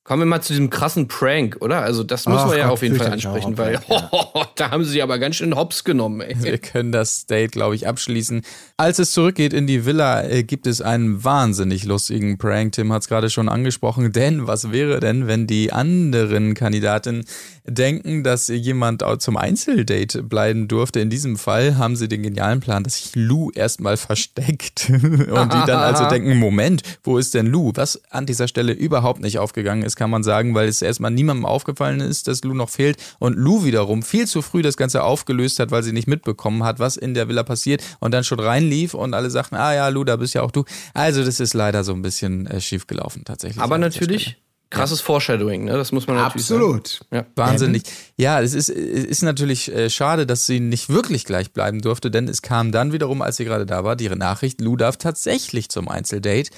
[0.04, 1.84] Kommen wir mal zu diesem krassen Prank, oder?
[1.84, 4.84] Also das müssen Ach wir ja Gott, auf jeden Fall ansprechen, weil Horrorprank, da haben
[4.84, 6.36] sie aber ganz schön Hops genommen, ey.
[6.40, 8.42] Wir können das Date, glaube ich, abschließen.
[8.78, 12.72] Als es zurückgeht in die Villa, äh, gibt es einen wahnsinnig lustigen Prank.
[12.72, 14.12] Tim hat es gerade schon angesprochen.
[14.12, 17.26] Denn was wäre denn, wenn die anderen Kandidaten
[17.66, 21.00] denken, dass jemand zum Einzeldate bleiben durfte?
[21.00, 24.90] In diesem Fall haben sie den genialen Plan, dass sich Lou erstmal versteckt.
[24.90, 27.72] Und die dann also denken, Moment, wo ist denn Lou?
[27.76, 31.45] Was an dieser Stelle überhaupt nicht aufgegangen ist, kann man sagen, weil es erstmal niemandem
[31.45, 32.97] aufgefallen ist, dass Lou noch fehlt.
[33.19, 36.80] Und Lou wiederum viel zu früh das Ganze aufgelöst hat, weil sie nicht mitbekommen hat,
[36.80, 40.04] was in der Villa passiert und dann schon reinlief und alle sagten, ah ja, Lou,
[40.04, 40.65] da bist ja auch du.
[40.93, 43.62] Also das ist leider so ein bisschen äh, schief gelaufen tatsächlich.
[43.62, 44.38] Aber natürlich
[44.71, 45.73] krasses Foreshadowing, ne?
[45.73, 46.62] Das muss man natürlich sagen.
[46.62, 47.01] Absolut.
[47.12, 47.25] Ja.
[47.36, 47.84] Wahnsinnig.
[48.15, 52.10] Ja, es ist, es ist natürlich äh, schade, dass sie nicht wirklich gleich bleiben durfte,
[52.10, 55.69] denn es kam dann wiederum, als sie gerade da war, die Nachricht, Lou darf tatsächlich
[55.69, 56.49] zum Einzeldate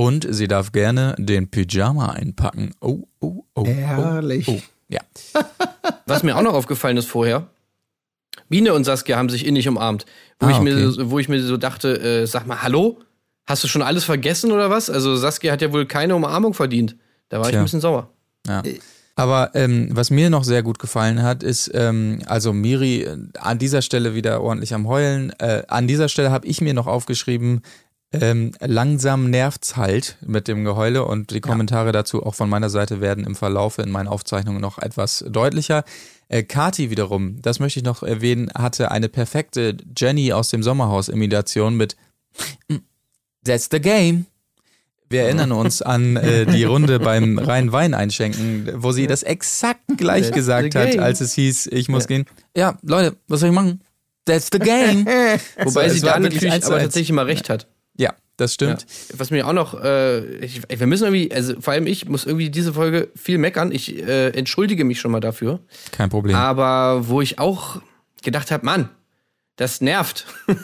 [0.00, 2.72] und sie darf gerne den Pyjama einpacken.
[2.80, 3.66] Oh, oh, oh.
[3.66, 4.48] Herrlich.
[4.48, 4.62] Oh, oh.
[4.88, 5.00] Ja.
[6.06, 7.46] Was mir auch noch aufgefallen ist vorher,
[8.48, 10.06] Biene und Saskia haben sich innig umarmt.
[10.38, 10.90] Wo, Ah, ich, mir, okay.
[10.90, 12.98] so- wo ich mir so dachte, äh, sag mal, hallo?
[13.46, 14.88] Hast du schon alles vergessen oder was?
[14.90, 16.96] Also Saskia hat ja wohl keine Umarmung verdient.
[17.28, 17.60] Da war ich Tja.
[17.60, 18.08] ein bisschen sauer.
[18.46, 18.62] Ja.
[19.16, 23.58] Aber ähm, was mir noch sehr gut gefallen hat, ist, ähm, also Miri äh, an
[23.58, 25.30] dieser Stelle wieder ordentlich am Heulen.
[25.38, 27.60] Äh, an dieser Stelle habe ich mir noch aufgeschrieben,
[28.12, 33.00] ähm, langsam nervt's halt mit dem Geheule und die Kommentare dazu auch von meiner Seite
[33.00, 35.84] werden im Verlaufe in meinen Aufzeichnungen noch etwas deutlicher.
[36.28, 41.76] Äh, Kati wiederum, das möchte ich noch erwähnen, hatte eine perfekte Jenny aus dem Sommerhaus-Imitation
[41.76, 41.96] mit
[43.44, 44.26] That's the game.
[45.08, 49.82] Wir erinnern uns an äh, die Runde beim reinen Wein einschenken, wo sie das exakt
[49.96, 52.26] gleich That's gesagt hat, als es hieß, ich muss gehen.
[52.56, 53.82] Ja, Leute, was soll ich machen?
[54.24, 55.06] That's the game.
[55.64, 57.66] Wobei es sie da wirklich aber tatsächlich immer recht hat.
[58.00, 58.54] Ja, das Ja.
[58.54, 58.86] stimmt.
[59.18, 62.48] Was mir auch noch, äh, ich, wir müssen irgendwie, also vor allem ich muss irgendwie
[62.50, 63.70] diese Folge viel meckern.
[63.72, 65.60] Ich äh, entschuldige mich schon mal dafür.
[65.92, 66.34] Kein Problem.
[66.34, 67.82] Aber wo ich auch
[68.22, 68.88] gedacht habe, Mann,
[69.56, 70.26] das nervt,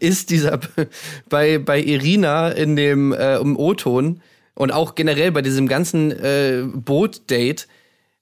[0.00, 0.58] ist dieser
[1.28, 4.22] bei, bei Irina in dem äh, im O-Ton
[4.54, 7.68] und auch generell bei diesem ganzen äh, Boot-Date,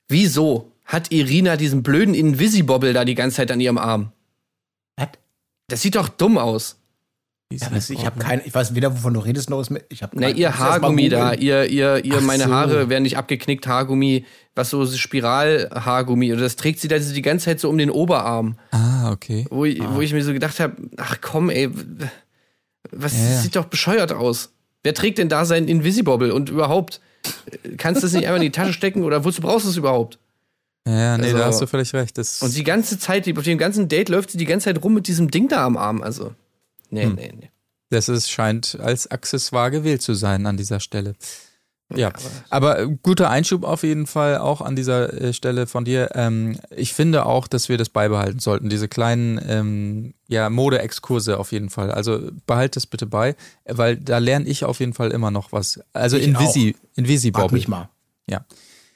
[0.09, 4.11] wieso hat Irina diesen blöden Invisibobble da die ganze Zeit an ihrem Arm?
[4.97, 5.09] Was?
[5.69, 6.79] Das sieht doch dumm aus.
[7.61, 10.03] Ja, das, ich habe keine, ich weiß weder, wovon du redest, noch ist mir, ich
[10.03, 12.51] habe Na, ihr Haargummi da, ihr, ihr, ihr, Ach meine so.
[12.53, 17.47] Haare werden nicht abgeknickt, Haargummi, was so Spiral-Haargummi, oder das trägt sie da die ganze
[17.47, 18.57] Zeit so um den Oberarm.
[18.71, 19.47] Ah, okay.
[19.51, 21.69] Wo, ich, wo ich mir so gedacht habe, ach komm, ey,
[22.91, 23.41] was Ja, ja.
[23.41, 24.51] sieht doch bescheuert aus.
[24.83, 27.01] Wer trägt denn da seinen Invisibobble und überhaupt?
[27.79, 30.19] Kannst du das nicht einfach in die Tasche stecken oder wozu brauchst du es überhaupt?
[30.87, 32.19] Ja, nee, Also- da hast du völlig recht.
[32.19, 34.95] Das Und die ganze Zeit, auf dem ganzen Date läuft sie die ganze Zeit rum
[34.95, 36.03] mit diesem Ding da am Arm.
[36.03, 36.33] Also,
[36.93, 37.15] nee, Hm.
[37.17, 37.51] nee, nee.
[37.91, 41.15] Das ist, scheint als Accessoire gewählt zu sein an dieser Stelle.
[41.95, 42.11] Ja,
[42.49, 46.13] aber äh, guter Einschub auf jeden Fall auch an dieser äh, Stelle von dir.
[46.15, 51.53] Ähm, ich finde auch, dass wir das beibehalten sollten, diese kleinen ähm, ja, Mode-Exkurse auf
[51.53, 51.91] jeden Fall.
[51.91, 55.81] Also behalt das bitte bei, weil da lerne ich auf jeden Fall immer noch was.
[55.93, 57.57] Also Ich Invisi, Frag Invisibobble.
[57.59, 57.91] mich mal.
[58.27, 58.47] Ja.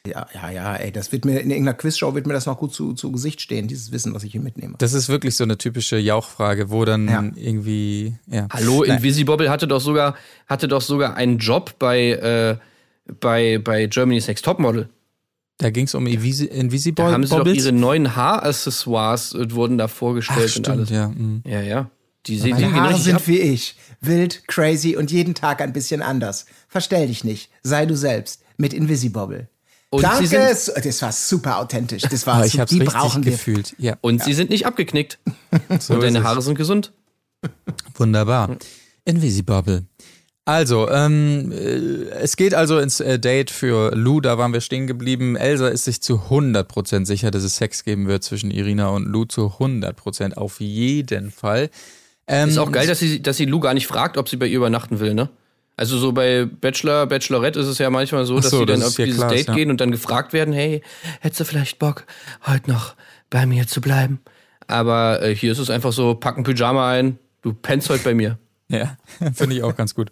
[0.07, 2.73] Ja, ja, ja, ey, das wird mir in irgendeiner Quizshow wird mir das noch gut
[2.75, 4.75] zu, zu Gesicht stehen, dieses Wissen, was ich hier mitnehme.
[4.79, 7.25] Das ist wirklich so eine typische Jauchfrage, wo dann Ja.
[7.37, 8.47] irgendwie, ja.
[8.53, 8.83] Hallo.
[8.85, 10.15] Invisibobble hatte doch sogar,
[10.47, 12.57] hatte doch sogar einen Job bei, äh,
[13.21, 14.89] bei, bei Germany's Next Topmodel.
[15.59, 17.65] Da ging es um Invisi Da Invisible haben sie doch Bobbles?
[17.65, 20.91] ihre neuen Haaraccessoires äh, wurden da Ach, vorgestellt und stimmt, alles.
[20.91, 21.09] ja.
[21.09, 21.43] mhm.
[21.47, 21.91] Ja, ja.
[22.27, 23.23] Die die Meine Haare sind ab.
[23.27, 23.77] wie ich.
[24.01, 26.47] Wild, crazy und jeden Tag ein bisschen anders.
[26.69, 27.51] Verstell dich nicht.
[27.63, 28.43] Sei du selbst.
[28.57, 29.49] Mit Invisibobble.
[29.97, 30.55] Und sie Danke.
[30.55, 32.03] sind- Das war super authentisch.
[32.03, 33.33] Das war Aber ich hab's Die brauchen wir.
[33.33, 33.75] gefühlt.
[33.79, 35.19] Ja, Und sie sind nicht abgeknickt.
[35.81, 36.23] so und deine.
[36.23, 36.93] Haare sind gesund.
[37.97, 38.57] Wunderbar.
[39.05, 39.85] Invisibobble.
[40.49, 41.57] Also, ähm, äh,
[42.21, 45.35] es geht also ins äh, Date für Lou, da waren wir stehen geblieben.
[45.35, 49.25] Elsa ist sich zu 100% sicher, dass es Sex geben wird zwischen Irina und Lou,
[49.25, 51.69] zu 100% auf jeden Fall.
[52.29, 54.47] Ähm, Ist auch geil, dass sie, dass sie Lou gar nicht fragt, ob sie bei
[54.47, 55.31] ihr übernachten will, ne?
[55.77, 58.89] Also so bei Bachelor, Bachelorette ist es ja manchmal so, dass so, sie dann das
[58.91, 59.55] auf dieses klar, Date ja.
[59.55, 60.83] gehen und dann gefragt werden, hey,
[61.21, 62.07] hättest du vielleicht Bock,
[62.47, 62.95] heute noch
[63.29, 64.21] bei mir zu bleiben?
[64.69, 68.15] Aber äh, hier ist es einfach so, pack ein Pyjama ein, du pennst heute bei
[68.15, 68.39] mir.
[68.69, 68.97] Ja,
[69.33, 70.11] finde ich auch ganz gut.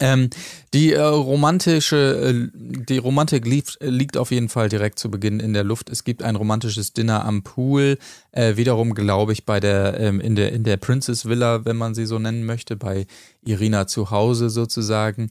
[0.00, 0.30] Ähm,
[0.74, 5.52] die äh, romantische, äh, die Romantik lief, liegt auf jeden Fall direkt zu Beginn in
[5.52, 5.90] der Luft.
[5.90, 7.98] Es gibt ein romantisches Dinner am Pool,
[8.32, 11.94] äh, wiederum glaube ich bei der ähm, in der in der Princess Villa, wenn man
[11.94, 13.06] sie so nennen möchte, bei
[13.44, 15.30] Irina zu Hause sozusagen.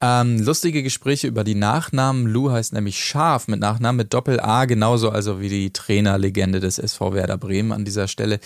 [0.00, 2.26] Ähm, lustige Gespräche über die Nachnamen.
[2.26, 6.78] Lou heißt nämlich Scharf mit Nachnamen mit Doppel A, genauso also wie die Trainerlegende des
[6.78, 8.38] SV Werder Bremen an dieser Stelle.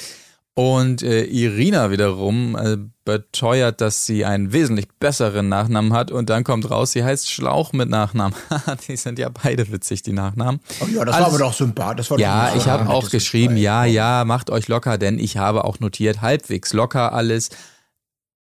[0.54, 6.44] Und äh, Irina wiederum äh, beteuert, dass sie einen wesentlich besseren Nachnamen hat und dann
[6.44, 8.34] kommt raus, sie heißt Schlauch mit Nachnamen.
[8.88, 10.60] die sind ja beide witzig, die Nachnamen.
[10.80, 12.10] Oh ja, das war Also- aber doch sympathisch.
[12.10, 15.80] War Ja, ich habe auch geschrieben, ja, ja, macht euch locker, denn ich habe auch
[15.80, 17.48] notiert, halbwegs locker alles.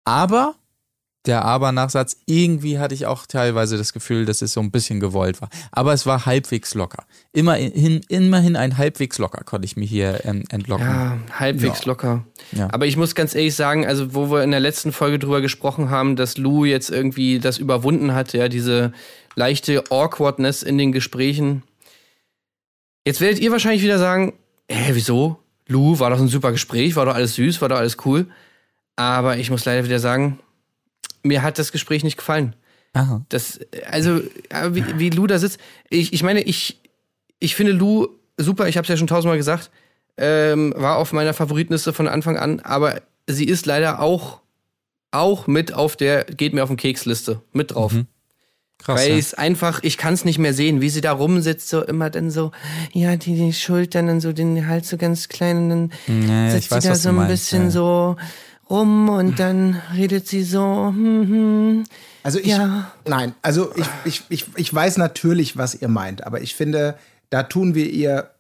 [0.07, 0.55] Aber
[1.29, 5.41] der Aber-Nachsatz, irgendwie hatte ich auch teilweise das Gefühl, dass es so ein bisschen gewollt
[5.41, 5.49] war.
[5.71, 7.05] Aber es war halbwegs locker.
[7.33, 10.87] Immerhin, immerhin ein halbwegs locker konnte ich mir hier ähm, entlocken.
[10.87, 12.25] Ja, halbwegs locker.
[12.53, 12.69] Ja.
[12.73, 15.91] Aber ich muss ganz ehrlich sagen, also wo wir in der letzten Folge drüber gesprochen
[15.91, 18.93] haben, dass Lou jetzt irgendwie das überwunden hat, ja, diese
[19.37, 21.63] leichte Awkwardness in den Gesprächen.
[23.05, 24.33] Jetzt werdet ihr wahrscheinlich wieder sagen,
[24.69, 25.39] hä, wieso?
[25.67, 28.27] Lou, war doch ein super Gespräch, war doch alles süß, war doch alles cool.
[28.97, 30.41] Aber ich muss leider wieder sagen,
[31.23, 32.55] mir hat das Gespräch nicht gefallen.
[32.95, 33.23] Aha.
[33.29, 35.59] Das, also, ja, wie, wie Lou da sitzt.
[35.91, 36.81] Ich, ich meine, ich,
[37.39, 39.71] ich finde Lou super, ich habe es ja schon tausendmal gesagt.
[40.17, 44.41] Ähm, war auf meiner Favoritenliste von Anfang an, aber sie ist leider auch,
[45.11, 47.95] auch mit auf der Geht mir auf den Keksliste mit drauf.
[48.79, 49.01] Krass.
[49.01, 49.17] Weil ja.
[49.17, 52.31] es einfach, ich kann es nicht mehr sehen, wie sie da rumsitzt, so immer dann
[52.31, 52.53] so,
[52.93, 56.71] ja, die, die Schultern und so, den Hals so ganz klein und dann Nee, sitzt
[56.71, 57.71] sie da so ein meinst, bisschen ja.
[57.71, 58.17] so
[58.71, 61.85] rum und dann redet sie so, hm, hm,
[62.23, 62.93] Also ich, Ja.
[63.07, 66.99] nein, also ich, ich, ich, ich weiß natürlich, was ihr meint, aber ich finde,
[67.31, 68.31] da tun wir ihr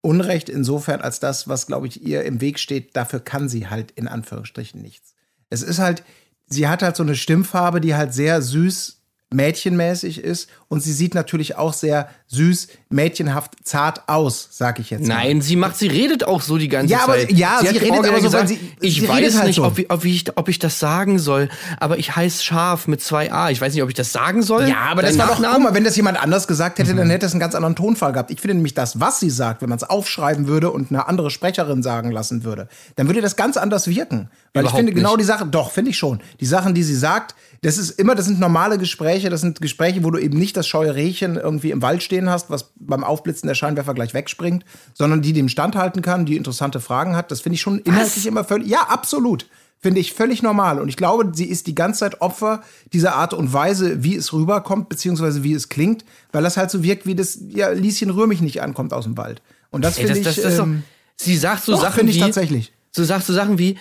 [0.00, 3.92] Unrecht insofern, als das, was, glaube ich, ihr im Weg steht, dafür kann sie halt
[3.92, 5.14] in Anführungsstrichen nichts.
[5.48, 6.02] Es ist halt,
[6.48, 9.01] sie hat halt so eine Stimmfarbe, die halt sehr süß
[9.32, 15.06] mädchenmäßig ist und sie sieht natürlich auch sehr süß, mädchenhaft, zart aus, sag ich jetzt
[15.06, 15.14] mal.
[15.14, 17.32] Nein, sie macht, sie redet auch so die ganze Ja, aber- Zeit.
[17.32, 19.64] ja, sie hat redet aber so, gesagt, weil sie- ich sie weiß halt nicht, so.
[19.64, 23.32] ob, ich- ob, ich, ob ich das sagen soll, aber ich heiße Scharf mit zwei
[23.32, 23.50] A.
[23.50, 24.68] Ich weiß nicht, ob ich das sagen soll.
[24.68, 27.26] Ja, aber das war doch, guck mal, wenn das jemand anders gesagt hätte, dann hätte
[27.26, 28.30] es einen ganz anderen Tonfall gehabt.
[28.30, 31.30] Ich finde nämlich das, was sie sagt, wenn man es aufschreiben würde und eine andere
[31.30, 34.28] Sprecherin sagen lassen würde, dann würde das ganz anders wirken.
[34.54, 35.20] Weil Überhaupt ich finde genau nicht.
[35.20, 36.20] die Sachen, doch, finde ich schon.
[36.40, 40.02] Die Sachen, die sie sagt, das ist immer, das sind normale Gespräche, das sind Gespräche,
[40.02, 43.46] wo du eben nicht das scheue Rehchen irgendwie im Wald stehen hast, was beim Aufblitzen
[43.46, 47.30] der Scheinwerfer gleich wegspringt, sondern die dem standhalten kann, die interessante Fragen hat.
[47.30, 49.46] Das finde ich schon inhaltlich immer völlig, ja, absolut.
[49.78, 50.80] Finde ich völlig normal.
[50.80, 54.32] Und ich glaube, sie ist die ganze Zeit Opfer dieser Art und Weise, wie es
[54.32, 58.26] rüberkommt, beziehungsweise wie es klingt, weil das halt so wirkt, wie das, ja, Lieschen rühr
[58.26, 59.40] mich nicht ankommt aus dem Wald.
[59.70, 60.24] Und das finde ich.
[60.24, 60.82] das, das doch, ähm,
[61.16, 62.72] sie sagt so doch, Sachen ich wie, tatsächlich.
[62.90, 63.78] so sagt so Sachen wie,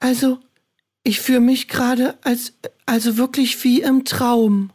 [0.00, 0.38] also,
[1.02, 2.52] ich fühle mich gerade als,
[2.88, 4.70] also wirklich wie im Traum.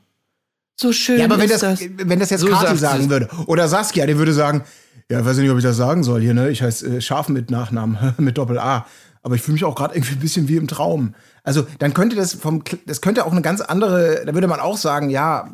[0.79, 1.89] So schön Ja, aber wenn ist das, das.
[1.97, 4.63] wenn das jetzt So Kati sagen würde oder Saskia, die würde sagen,
[5.09, 6.49] ja, weiß ich nicht, ob ich das sagen soll hier, ne?
[6.49, 8.85] Ich heiße äh, Schaf mit Nachnamen, mit Doppel A.
[9.21, 11.15] Aber ich fühle mich auch gerade irgendwie ein bisschen wie im Traum.
[11.43, 14.77] Also, dann könnte das vom, das könnte auch eine ganz andere, da würde man auch
[14.77, 15.49] sagen, ja,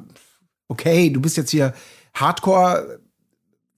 [0.69, 1.73] okay, du bist jetzt hier
[2.13, 2.99] Hardcore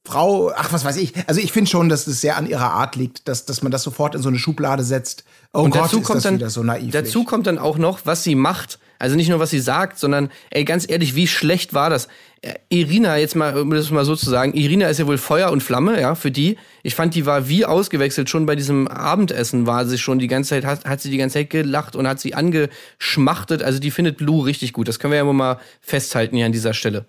[0.04, 1.13] Frau, ach, was weiß ich.
[1.28, 3.84] Also ich finde schon, dass das sehr an ihrer Art liegt, dass, dass man das
[3.84, 5.26] sofort in so eine Schublade setzt.
[5.53, 8.79] Oh Und Gott, dazu kommt dann, so dazu kommt dann auch noch, was sie macht.
[8.99, 12.07] Also nicht nur, was sie sagt, sondern, ey, ganz ehrlich, wie schlecht war das?
[12.41, 15.51] Äh, Irina, jetzt mal, um das mal so zu sagen, Irina ist ja wohl Feuer
[15.51, 16.57] und Flamme, ja, für die.
[16.83, 18.29] Ich fand, die war wie ausgewechselt.
[18.29, 21.39] Schon bei diesem Abendessen war sie schon die ganze Zeit, hat, hat sie die ganze
[21.39, 23.63] Zeit gelacht und hat sie angeschmachtet.
[23.63, 24.87] Also die findet Lou richtig gut.
[24.87, 27.05] Das können wir ja mal festhalten hier an dieser Stelle.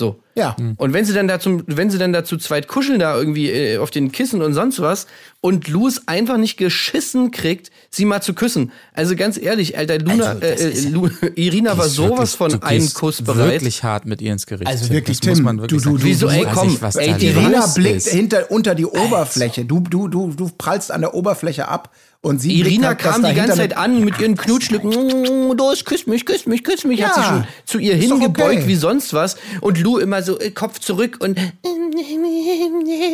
[0.00, 0.22] So.
[0.36, 0.54] Ja.
[0.76, 3.50] Und wenn sie dann da zum, wenn sie dann da zu zweit kuscheln, da irgendwie
[3.50, 5.08] äh, auf den Kissen und sonst was,
[5.40, 8.70] und Lou es einfach nicht geschissen kriegt, sie mal zu küssen.
[8.92, 12.94] Also ganz ehrlich, Alter, Luna, Also, äh, äh, Irina war sowas wirklich- von einem gehst
[12.94, 13.50] Kuss bereit.
[13.54, 14.68] Wirklich hart mit ihr ins Gericht.
[14.70, 14.94] Also Tim.
[14.94, 16.94] wirklich, das muss Tim, man wirklich du- du- du- Wieso, du- ey, komm, nicht, was
[16.94, 18.08] ey, Irina blickt ist.
[18.10, 19.64] hinter, unter die Oberfläche.
[19.64, 23.32] Du, du, du, du prallst an der Oberfläche ab und sie Irina halt, kam die
[23.32, 24.90] ganze Zeit an mit ihren Knutschlücken.
[24.90, 27.02] Mm, Los, küss mich, küss mich, küss mich.
[27.02, 28.66] Hat Ja, sie schon zu ihr hingebeugt okay.
[28.66, 29.36] wie sonst was.
[29.60, 31.38] Und Lou immer so äh, Kopf zurück und.
[31.38, 31.52] Nee,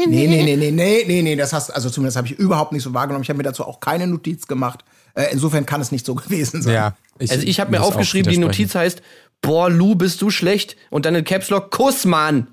[0.08, 2.94] nee, nee, nee, nee, nee, nee, das hast, also zumindest habe ich überhaupt nicht so
[2.94, 3.22] wahrgenommen.
[3.22, 4.84] Ich habe mir dazu auch keine Notiz gemacht.
[5.14, 6.74] Äh, insofern kann es nicht so gewesen sein.
[6.74, 8.38] Ja, Also ich habe mir aufgeschrieben, die.
[8.38, 9.02] Notiz heißt,
[9.42, 10.76] boah, Lou, bist du schlecht.
[10.90, 12.46] Und dann in Caps Lock, Kuss, Mann.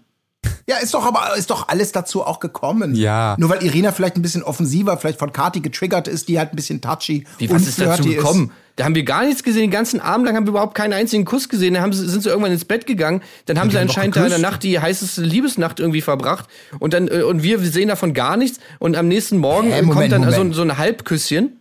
[0.68, 2.96] Ja, ist doch aber ist doch alles dazu auch gekommen.
[2.96, 3.36] Ja.
[3.38, 6.56] Nur weil Irina vielleicht ein bisschen offensiver, vielleicht von Kati getriggert ist, die halt ein
[6.56, 8.52] bisschen touchy Wie, und was ist dazu gekommen?
[8.78, 11.26] Da haben wir gar nichts gesehen, den ganzen Abend lang haben wir überhaupt keinen einzigen
[11.26, 11.74] Kuss gesehen.
[11.76, 13.22] Da haben sie, sind sie irgendwann ins Bett gegangen.
[13.46, 14.40] Dann haben die sie anscheinend da in der.
[14.40, 16.48] Nacht die heißeste Liebesnacht irgendwie verbracht.
[16.80, 18.60] Und dann, äh, und wir sehen davon gar nichts.
[18.80, 20.56] Und am nächsten Morgen Hä, äh, kommt Moment, dann Moment.
[20.56, 21.60] so, so ein Halbküsschen.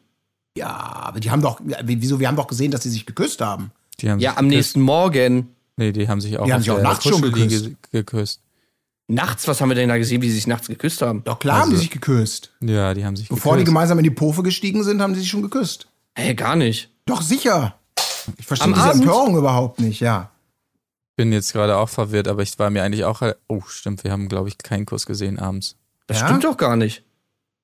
[0.56, 2.20] Ja, aber die haben doch, ja, wieso?
[2.20, 3.72] Wir haben doch gesehen, dass sie sich geküsst haben.
[4.00, 4.56] Die haben Ja, sich am geküsst.
[4.76, 5.48] nächsten Morgen.
[5.76, 7.70] Nee, die haben sich auch Die haben sich auch nachts schon geküsst.
[7.92, 8.40] geküsst.
[9.10, 11.22] Nachts, was haben wir denn da gesehen, wie sie sich nachts geküsst haben?
[11.24, 12.52] Doch klar haben die sich geküsst.
[12.60, 13.66] Ja, die haben sich Bevor die geküsst.
[13.74, 15.88] gemeinsam in die Pofe gestiegen sind, haben sie sich schon geküsst.
[16.16, 16.90] Hä, gar nicht.
[17.06, 17.74] Doch sicher.
[18.38, 19.02] Ich verstehe Am diese Abend?
[19.02, 20.30] Empörung überhaupt nicht, ja.
[21.16, 23.20] bin jetzt gerade auch verwirrt, aber ich war mir eigentlich auch.
[23.48, 25.76] Oh, stimmt, wir haben, glaube ich, keinen Kuss gesehen abends.
[26.06, 26.26] Das Ja?
[26.28, 27.02] stimmt doch gar nicht.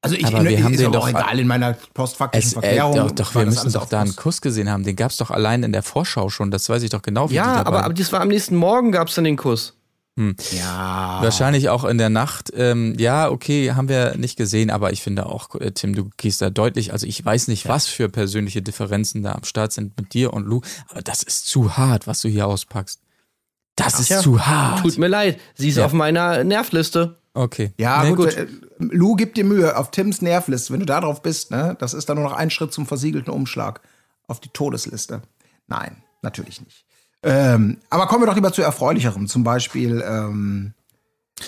[0.02, 2.60] Also ich, Aber wir haben ist den aber doch- egal in meiner postfaktischen Es, äh,
[2.60, 2.96] Verklärung.
[2.96, 4.22] doch, doch war wir das müssen alles doch da einen Kuss.
[4.24, 4.84] Kuss gesehen haben.
[4.84, 6.50] Den gab es doch allein in der Vorschau schon.
[6.50, 7.26] Das weiß ich doch genau.
[7.26, 9.36] Wie die Ja, da aber, aber das war am nächsten Morgen, gab es dann den
[9.36, 9.75] Kuss.
[10.16, 11.18] Ja.
[11.20, 12.50] Wahrscheinlich auch in der Nacht.
[12.54, 16.40] Ähm, ja, okay, haben wir nicht gesehen, aber ich finde auch, äh, Tim, du gehst
[16.40, 16.92] da deutlich.
[16.92, 20.46] Also ich weiß nicht, was für persönliche Differenzen da am Start sind mit dir und
[20.46, 23.00] Lou, aber das ist zu hart, was du hier auspackst.
[23.76, 24.20] Das ist ja.
[24.20, 24.80] zu hart.
[24.80, 25.38] Tut mir leid.
[25.54, 25.84] Sie ist Ja.
[25.84, 27.18] auf meiner Nervliste.
[27.34, 27.74] Okay.
[27.76, 28.34] Ja, Nee, gut.
[28.34, 28.46] Äh,
[28.78, 30.72] Lou, gib dir Mühe auf Tims Nervliste.
[30.72, 33.30] Wenn du da drauf bist, ne, das ist dann nur noch ein Schritt zum versiegelten
[33.30, 33.82] Umschlag
[34.28, 35.20] auf die Todesliste.
[35.66, 36.85] Nein, natürlich nicht.
[37.26, 39.26] Ähm, aber kommen wir doch lieber zu erfreulicherem.
[39.26, 40.02] Zum Beispiel.
[40.06, 40.72] Ähm,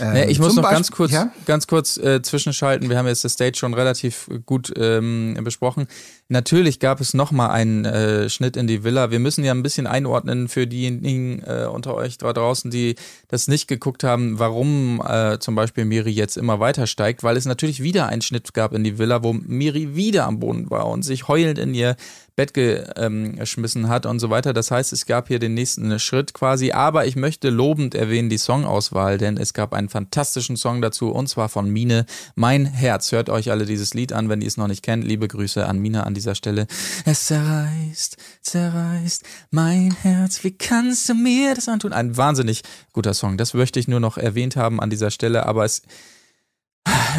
[0.00, 1.32] Nee, ich muss noch Beispiel- ganz kurz, Ja?
[1.46, 2.90] ganz kurz äh, zwischenschalten.
[2.90, 5.86] Wir haben jetzt das Stage schon relativ gut ähm, besprochen.
[6.30, 9.10] Natürlich gab es noch mal einen äh, Schnitt in die Villa.
[9.10, 12.96] Wir müssen ja ein bisschen einordnen für diejenigen äh, unter euch da draußen, die
[13.28, 17.46] das nicht geguckt haben, warum äh, zum Beispiel Miri jetzt immer weiter steigt, weil es
[17.46, 21.02] natürlich wieder einen Schnitt gab in die Villa, wo Miri wieder am Boden war und
[21.02, 21.96] sich heulend in ihr
[22.38, 24.52] Bett geschmissen hat und so weiter.
[24.52, 26.70] Das heißt, es gab hier den nächsten Schritt quasi.
[26.70, 31.26] Aber ich möchte lobend erwähnen die Songauswahl, denn es gab einen fantastischen Song dazu und
[31.28, 32.06] zwar von Mine.
[32.36, 33.10] Mein Herz.
[33.10, 35.02] Hört euch alle dieses Lied an, wenn ihr es noch nicht kennt.
[35.02, 36.66] Liebe Grüße an Mine an dieser Stelle.
[37.04, 40.44] Es zerreißt, zerreißt mein Herz.
[40.44, 41.92] Wie kannst du mir das antun?
[41.92, 43.36] Ein wahnsinnig guter Song.
[43.36, 45.46] Das möchte ich nur noch erwähnt haben an dieser Stelle.
[45.46, 45.82] Aber es,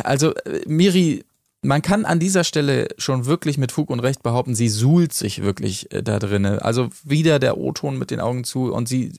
[0.04, 0.34] also
[0.66, 1.24] Miri
[1.62, 5.42] man kann an dieser Stelle schon wirklich mit Fug und Recht behaupten, sie suhlt sich
[5.42, 6.64] wirklich äh, da drinne.
[6.64, 9.12] Also wieder der O-Ton mit den Augen zu und sie,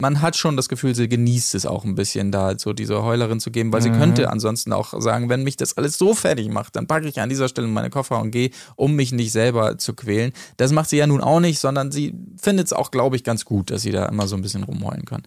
[0.00, 3.40] man hat schon das Gefühl, sie genießt es auch ein bisschen da, so diese Heulerin
[3.40, 6.76] zu geben, weil sie könnte ansonsten auch sagen, wenn mich das alles so fertig macht,
[6.76, 9.94] dann packe ich an dieser Stelle meine Koffer und gehe, um mich nicht selber zu
[9.94, 10.32] quälen.
[10.56, 13.44] Das macht sie ja nun auch nicht, sondern sie findet es auch, glaube ich, ganz
[13.44, 15.22] gut, dass sie da immer so ein bisschen rumheulen kann.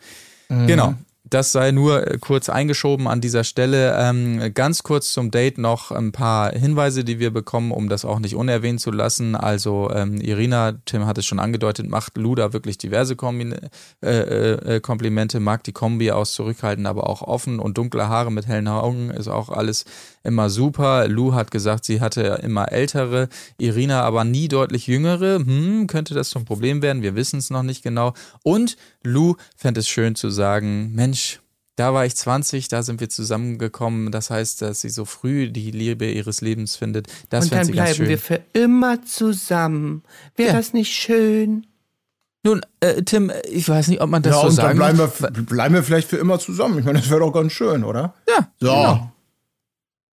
[0.50, 0.96] Genau.
[1.24, 3.96] Das sei nur äh, kurz eingeschoben an dieser Stelle.
[3.98, 8.20] Ähm, ganz kurz zum Date noch ein paar Hinweise, die wir bekommen, um das auch
[8.20, 9.36] nicht unerwähnt zu lassen.
[9.36, 13.56] Also ähm, Irina, Tim hat es schon angedeutet, macht Luda wirklich diverse Kombin
[14.02, 18.48] äh, äh, Komplimente, mag die Kombi aus zurückhaltend, aber auch offen und dunkle Haare mit
[18.48, 19.86] hellen Augen ist auch alles
[20.24, 21.08] immer super.
[21.08, 25.38] Lou hat gesagt, sie hatte immer ältere, Irina aber nie deutlich jüngere.
[25.40, 27.02] Hm, könnte das zum Problem werden?
[27.02, 28.14] Wir wissen es noch nicht genau.
[28.44, 31.40] Und Lou fände es schön zu sagen, Mensch,
[31.78, 34.12] da war ich 20, da sind wir zusammengekommen.
[34.12, 37.08] Das heißt, dass sie so früh die Liebe ihres Lebens findet.
[37.30, 38.10] Das Und dann sie ganz bleiben schön.
[38.10, 40.04] wir für immer zusammen.
[40.36, 40.56] Wäre Ja.
[40.58, 41.66] das nicht schön?
[42.44, 44.98] Nun, äh, Tim, ich weiß nicht, ob man das ja, so und dann sagen bleiben
[44.98, 46.80] wir, bleiben wir vielleicht für immer zusammen.
[46.80, 48.16] Ich meine, das wäre doch ganz schön, oder?
[48.28, 48.68] Ja, So.
[48.68, 49.12] genau.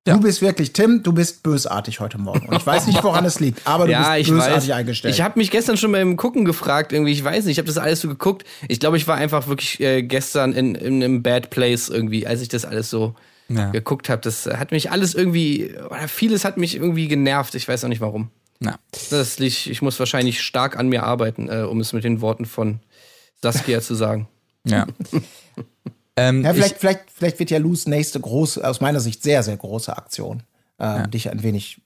[0.06, 0.14] Ja.
[0.14, 2.48] Du bist wirklich, Tim, du bist bösartig heute Morgen.
[2.48, 4.76] Und ich weiß nicht, woran es liegt, aber du ja, bist ich bösartig weiß.
[4.76, 5.14] eingestellt.
[5.14, 7.76] Ich habe mich gestern schon beim Gucken gefragt, irgendwie, ich weiß nicht, ich habe das
[7.76, 8.46] alles so geguckt.
[8.68, 12.40] Ich glaube, ich war einfach wirklich äh, gestern in, in einem Bad Place irgendwie, als
[12.40, 13.14] ich das alles so
[13.48, 13.70] Ja.
[13.70, 14.22] geguckt habe.
[14.22, 17.54] Das hat mich alles irgendwie, oder vieles hat mich irgendwie genervt.
[17.54, 18.30] Ich weiß auch nicht warum.
[18.60, 18.78] Na.
[19.10, 22.46] Das liegt, ich muss wahrscheinlich stark an mir arbeiten, äh, um es mit den Worten
[22.46, 22.80] von
[23.42, 24.26] Saskia zu sagen.
[24.64, 24.86] Ja.
[26.18, 29.42] ähm, ja, ich, vielleicht, vielleicht, vielleicht wird ja Lus nächste große, aus meiner Sicht sehr,
[29.42, 30.42] sehr große Aktion,
[30.78, 31.80] äh, dich ein wenig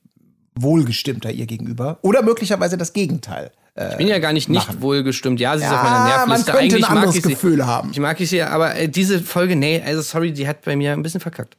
[0.55, 1.99] wohlgestimmter ihr gegenüber.
[2.03, 3.51] Oder möglicherweise das Gegenteil.
[3.75, 4.83] Äh, Ich bin ja gar nicht nicht machen.
[4.83, 5.41] wohlgestimmt.
[5.41, 6.53] Ja, sie ist Ja, auf meiner man Nervliste.
[6.53, 7.29] könnte Eigentlich ein mag ich sie.
[7.31, 7.91] Gefühl haben.
[7.93, 10.93] Ich mag ich sie, aber äh, diese Folge, nee, also sorry, die hat bei mir
[10.93, 11.57] ein bisschen verkackt.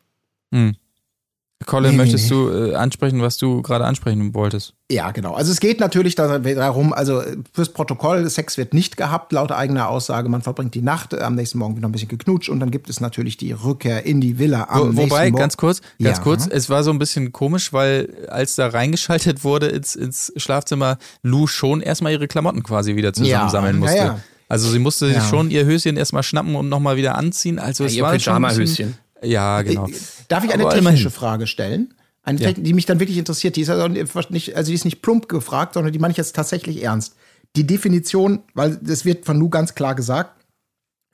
[1.66, 2.30] Colin, Nee, nee, möchtest nee.
[2.36, 4.74] du äh, ansprechen, was du gerade ansprechen wolltest?
[4.92, 5.34] Ja, genau.
[5.34, 7.22] Also es geht natürlich da- darum, also
[7.54, 10.30] fürs Protokoll, Sex wird nicht gehabt, laut eigener Aussage.
[10.30, 12.70] Man verbringt die Nacht, äh, am nächsten Morgen wird noch ein bisschen geknutscht und dann
[12.72, 15.40] gibt es natürlich die Rückkehr in die Villa am Wo, nächsten wobei, Morgen.
[15.42, 16.24] ganz kurz, ganz Ja.
[16.24, 20.98] kurz, es war so ein bisschen komisch, weil als da reingeschaltet wurde ins, ins Schlafzimmer,
[21.24, 23.98] Lou schon erstmal ihre Klamotten quasi wieder zusammensammeln Ja, musste.
[23.98, 24.20] ja, ja.
[24.50, 25.24] Also sie musste sich Ja.
[25.24, 27.58] schon ihr Höschen erstmal schnappen und nochmal wieder anziehen.
[27.58, 28.64] Also es ihr war schon ein Pyjama-Höschen.
[28.92, 29.88] bisschen- Ja, genau.
[30.28, 31.10] Darf ich eine Aber technische immerhin.
[31.12, 31.94] Frage stellen?
[32.24, 32.52] Eine, Ja.
[32.54, 33.56] Die mich dann wirklich interessiert.
[33.56, 36.36] Die ist also nicht, also die ist nicht plump gefragt, sondern die meine ich jetzt
[36.36, 37.16] tatsächlich ernst.
[37.56, 40.32] Die Definition, weil das wird von Lou ganz klar gesagt,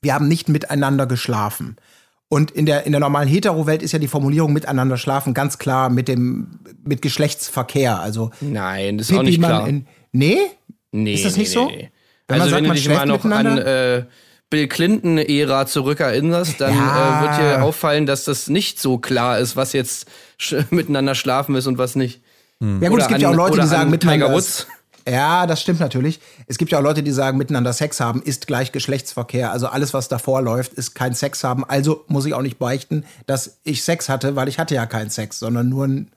[0.02, 1.76] wir haben nicht miteinander geschlafen.
[2.32, 5.90] Und in der, in der normalen Hetero-Welt ist ja die Formulierung miteinander schlafen ganz klar
[5.90, 8.00] mit dem, mit Geschlechtsverkehr.
[8.00, 9.68] Also, Nein, das ist auch Pipi nicht man klar.
[9.68, 10.38] in, nee?
[10.92, 11.66] nee, ist das nee, nicht so?
[11.66, 11.92] nee, nee.
[12.28, 13.98] Wenn man Also sagt, wenn du man dich schläft noch an miteinander?
[13.98, 14.06] äh,
[14.50, 17.20] Bill Clinton-Ära zurückerinnerst, dann Ja.
[17.20, 21.56] äh, wird dir auffallen, dass das nicht so klar ist, was jetzt sch miteinander schlafen
[21.56, 22.22] ist und was nicht.
[22.62, 24.34] Ja gut, Oder es gibt ja auch an- Leute, die sagen an miteinander.
[24.34, 24.68] Woods.
[25.08, 26.20] Ja, das stimmt natürlich.
[26.46, 29.52] Es gibt ja auch Leute, die sagen, miteinander Sex haben ist gleich Geschlechtsverkehr.
[29.52, 31.64] Also alles, was davor läuft, ist kein Sex haben.
[31.64, 35.10] Also muss ich auch nicht beichten, dass ich Sex hatte, weil ich hatte ja keinen
[35.10, 36.12] Sex, sondern nur ein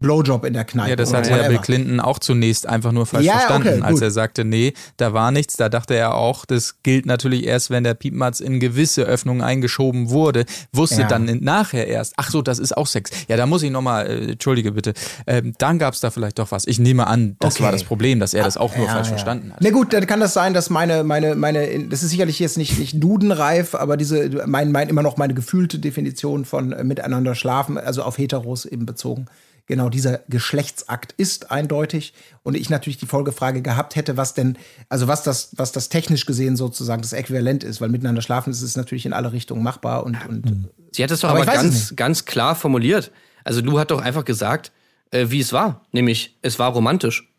[0.00, 0.90] Blowjob in der Kneipe.
[0.90, 1.48] Ja, das hatte ja.
[1.48, 5.12] Bill Clinton auch zunächst einfach nur falsch Ja, verstanden, okay, als er sagte, nee, da
[5.12, 5.56] war nichts.
[5.56, 10.10] Da dachte er auch, das gilt natürlich erst, wenn der Piepmatz in gewisse Öffnungen eingeschoben
[10.10, 10.44] wurde.
[10.72, 11.08] Wusste Ja.
[11.08, 13.10] dann nachher erst, ach so, das ist auch Sex.
[13.28, 14.94] Ja, da muss ich nochmal, äh, entschuldige bitte,
[15.26, 16.66] ähm, dann gab es da vielleicht doch was.
[16.66, 17.64] Ich nehme an, das Okay.
[17.64, 19.60] war das Problem, dass er das auch nur Ja, falsch verstanden hat.
[19.60, 22.78] Na gut, dann kann das sein, dass meine, meine, meine, das ist sicherlich jetzt nicht,
[22.78, 27.78] nicht dudenreif, aber diese, mein, mein, immer noch meine gefühlte Definition von äh, miteinander schlafen,
[27.78, 29.26] also auf Heteros eben bezogen.
[29.68, 32.14] Genau, dieser Geschlechtsakt ist eindeutig.
[32.42, 34.56] Und ich natürlich die Folgefrage gehabt hätte, was denn,
[34.88, 38.62] also was das, was das technisch gesehen sozusagen das Äquivalent ist, weil miteinander schlafen ist
[38.62, 41.94] es natürlich in alle Richtungen machbar und, und Sie hat es doch Aber aber, ganz,
[41.96, 43.12] ganz klar formuliert.
[43.44, 44.72] Also Lou hat doch einfach gesagt,
[45.10, 45.86] äh, wie es war.
[45.92, 47.30] Nämlich, es war romantisch.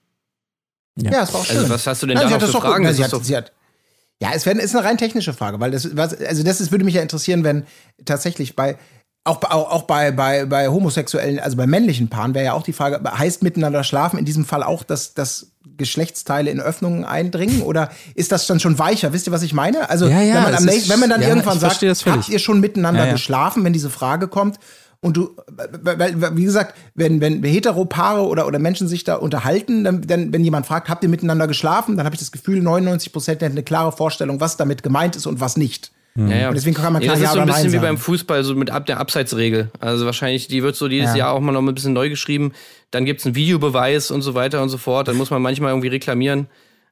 [0.96, 1.24] ja.
[1.24, 1.58] es war auch schön.
[1.58, 2.94] Also was hast du denn Nein, hat das für gut- Fragen?
[2.94, 3.52] Sie hat, doch- sie hat,
[4.22, 6.94] ja, es ist eine rein technische Frage, weil das, was, also das ist, würde mich
[6.94, 7.66] ja interessieren, wenn
[8.06, 8.78] tatsächlich bei
[9.30, 12.64] auch, bei- auch, auch bei, bei, bei homosexuellen, also bei männlichen Paaren wäre ja auch
[12.64, 17.62] die Frage, heißt miteinander schlafen in diesem Fall auch, dass, dass Geschlechtsteile in Öffnungen eindringen
[17.62, 19.14] oder ist das dann schon weicher?
[19.14, 19.90] Wisst ihr, was ich meine?
[19.90, 21.76] Also Ja, ja, wenn, man am nächsten, wenn man dann ja, irgendwann sagt,
[22.18, 24.60] habt ihr schon miteinander geschlafen, wenn diese Frage kommt?
[25.02, 25.30] Und du,
[25.82, 30.34] weil, weil, wie gesagt, wenn, wenn Heteropaare oder, oder Menschen sich da unterhalten, dann, dann,
[30.34, 33.54] wenn jemand fragt, habt ihr miteinander geschlafen, dann habe ich das Gefühl, 99 Prozent hätten
[33.54, 35.92] eine klare Vorstellung, was damit gemeint ist und was nicht.
[36.16, 36.50] Ja, ja.
[36.50, 38.54] Und deswegen kann man klar das Ja ist so ein bisschen wie beim Fußball, so
[38.56, 39.72] mit ab der Abseitsregel.
[39.80, 41.16] Also wahrscheinlich, die wird so dieses Ja.
[41.18, 42.52] Jahr auch mal noch ein bisschen neu geschrieben.
[42.92, 45.08] Dann gibt's einen Videobeweis und so weiter und so fort.
[45.08, 46.48] Dann muss man manchmal irgendwie reklamieren.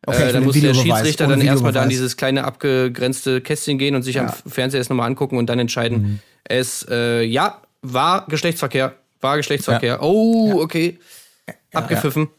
[0.06, 3.96] Okay, äh, dann muss der Schiedsrichter dann erstmal da in dieses kleine abgegrenzte Kästchen gehen
[3.96, 6.20] und sich am Fernseher das nochmal angucken und dann entscheiden, Mhm.
[6.44, 8.94] es, äh, ja, war Geschlechtsverkehr.
[9.20, 10.02] War Geschlechtsverkehr.
[10.04, 11.00] Oh, okay.
[11.74, 12.30] Abgepfiffen.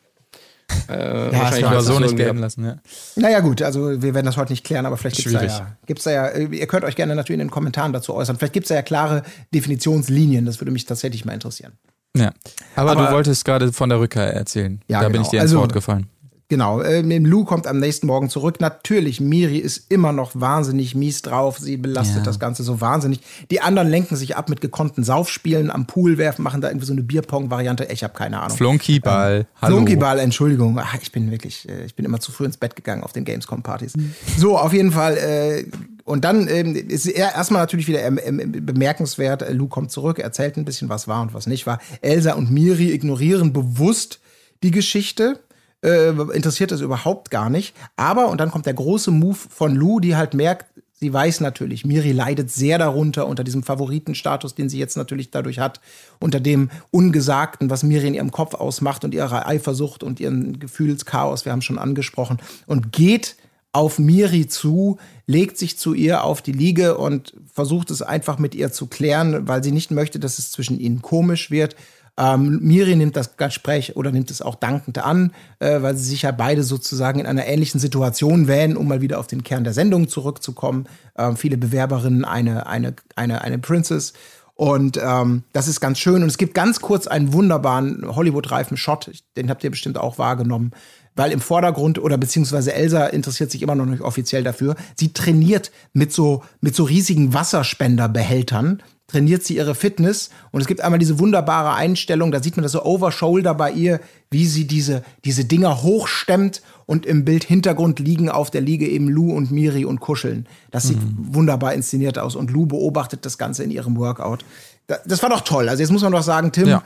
[0.89, 2.77] Äh, Ja, wahrscheinlich es Aber war so nicht gelten lassen, ja.
[3.17, 5.59] Naja, gut, also wir werden das heute nicht klären, aber vielleicht gibt's da Schwierig.
[5.59, 8.37] ja, gibt's da ja, äh, ihr könnt euch gerne natürlich in den Kommentaren dazu äußern.
[8.39, 9.23] Vielleicht gibt's da ja klare
[9.55, 11.73] Definitionslinien, das würde mich tatsächlich mal interessieren.
[12.17, 12.33] ja.
[12.77, 14.81] Aber, Aber- du wolltest gerade von der Rückkehr erzählen.
[14.89, 15.25] Ja, da bin genau.
[15.25, 16.07] ich dir ins Also- Wort gefallen.
[16.51, 18.59] Genau, ähm, Lou kommt am nächsten Morgen zurück.
[18.59, 21.59] Natürlich, Miri ist immer noch wahnsinnig mies drauf.
[21.59, 22.23] Sie belastet Ja.
[22.23, 23.21] das Ganze so wahnsinnig.
[23.51, 26.95] Die anderen lenken sich ab mit gekonnten Saufspielen, am Pool werfen, machen da irgendwie so
[26.95, 27.89] eine Bierpong-Variante.
[27.93, 28.57] Ich habe keine Ahnung.
[28.57, 29.77] Flunkyball, hallo.
[29.77, 30.79] Flunkyball, Entschuldigung.
[30.81, 33.27] Ach, ich bin wirklich, äh, ich bin immer zu früh ins Bett gegangen auf den
[33.27, 33.93] Gamescom-Partys.
[34.39, 35.19] So, auf jeden Fall.
[35.19, 35.65] Äh,
[36.05, 39.43] und dann ähm, ist er erstmal natürlich wieder ähm, ähm, bemerkenswert.
[39.43, 41.79] Äh, Lou kommt zurück, erzählt ein bisschen, was war und was nicht war.
[42.01, 44.19] Elsa und Miri ignorieren bewusst
[44.63, 45.39] die Geschichte.
[45.85, 47.75] Äh, interessiert das überhaupt gar nicht.
[47.97, 50.67] Aber, und dann kommt der große Move von Lou, die halt merkt,
[51.01, 55.61] sie weiß natürlich, Miri leidet sehr darunter, unter diesem Favoritenstatus, den sie jetzt natürlich dadurch
[55.61, 55.81] hat,
[56.19, 61.45] unter dem Ungesagten, was Miri in ihrem Kopf ausmacht und ihrer Eifersucht und ihren Gefühlschaos,
[61.45, 63.37] wir haben schon angesprochen, und geht
[63.73, 68.55] auf Miri zu, legt sich zu ihr auf die Liege und versucht es einfach mit
[68.55, 71.77] ihr zu klären, weil sie nicht möchte, dass es zwischen ihnen komisch wird.
[72.19, 76.23] Ähm, Miri nimmt das Gespräch oder nimmt es auch dankend an, äh, weil sie sich
[76.23, 79.73] ja beide sozusagen in einer ähnlichen Situation wähnen, um mal wieder auf den Kern der
[79.73, 80.87] Sendung zurückzukommen.
[81.17, 84.15] Ähm, viele Bewerberinnen, eine, eine, eine, eine Princess.
[84.55, 86.25] Und ähm, das ist ganz schön.
[86.25, 90.73] Und es gibt ganz kurz einen wunderbaren Hollywood-reifen Shot, den habt ihr bestimmt auch wahrgenommen,
[91.19, 94.77] weil im Vordergrund oder beziehungsweise Elsa interessiert sich immer noch nicht offiziell dafür.
[94.97, 100.81] Sie trainiert mit so, mit so riesigen Wasserspenderbehältern, trainiert sie ihre Fitness und es gibt
[100.83, 104.01] einmal diese wunderbare Einstellung, da sieht man das so over shoulder bei ihr,
[104.31, 109.09] wie sie diese, diese Dinger hochstemmt und im Bild Hintergrund liegen auf der Liege eben
[109.09, 110.47] Lou und Miri und kuscheln.
[110.71, 114.45] Das sieht wunderbar inszeniert aus und Lou beobachtet das Ganze in ihrem Workout.
[114.87, 115.69] Da- Das war doch toll.
[115.71, 116.83] Also jetzt muss man doch sagen, Tim, Ja.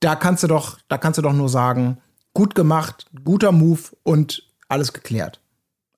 [0.00, 1.96] da kannst du doch, da kannst du doch nur sagen,
[2.34, 5.40] gut gemacht, guter Move und alles geklärt.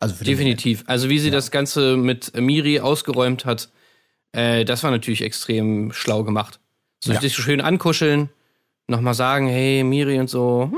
[0.01, 0.85] Also Definitiv.
[0.87, 3.71] Also wie sie das Ganze mit Miri ausgeräumt hat,
[4.33, 6.61] äh, das war natürlich extrem schlau gemacht.
[7.03, 7.21] So Ja.
[7.21, 8.31] so schön ankuscheln,
[8.89, 10.71] nochmal sagen, hey Miri und so.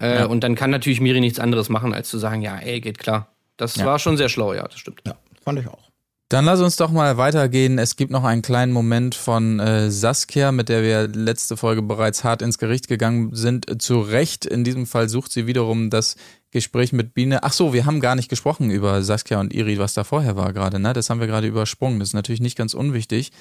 [0.00, 2.98] Äh, Und dann kann natürlich Miri nichts anderes machen, als zu sagen, ja, ey, geht
[2.98, 3.32] klar.
[3.56, 5.02] Das war schon sehr schlau, ja, das stimmt.
[5.04, 5.87] Ja, fand ich auch.
[6.28, 7.78] Dann lass uns doch mal weitergehen.
[7.78, 12.22] Es gibt noch einen kleinen Moment von äh, Saskia, mit der wir letzte Folge bereits
[12.22, 13.80] hart ins Gericht gegangen sind.
[13.80, 16.16] Zu Recht, in diesem Fall sucht sie wiederum das
[16.50, 17.44] Gespräch mit Biene.
[17.44, 20.52] Ach so, wir haben gar nicht gesprochen über Saskia und Iri, was da vorher war
[20.52, 20.78] gerade.
[20.78, 20.92] Ne?
[20.92, 21.98] Das haben wir gerade übersprungen.
[21.98, 23.32] Das ist natürlich nicht ganz unwichtig.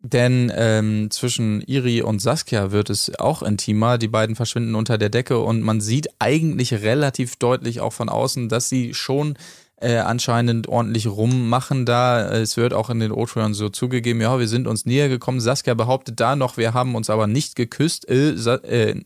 [0.00, 3.98] Denn ähm, zwischen Iri und Saskia wird es auch intimer.
[3.98, 8.48] Die beiden verschwinden unter der Decke und man sieht eigentlich relativ deutlich auch von außen,
[8.48, 9.34] dass sie schon
[9.80, 12.30] äh, anscheinend ordentlich rummachen da.
[12.32, 15.40] Es wird auch in den O-Tönern so zugegeben, ja, wir sind uns näher gekommen.
[15.40, 18.08] Saskia behauptet da noch, wir haben uns aber nicht geküsst.
[18.08, 19.00] Äh, äh,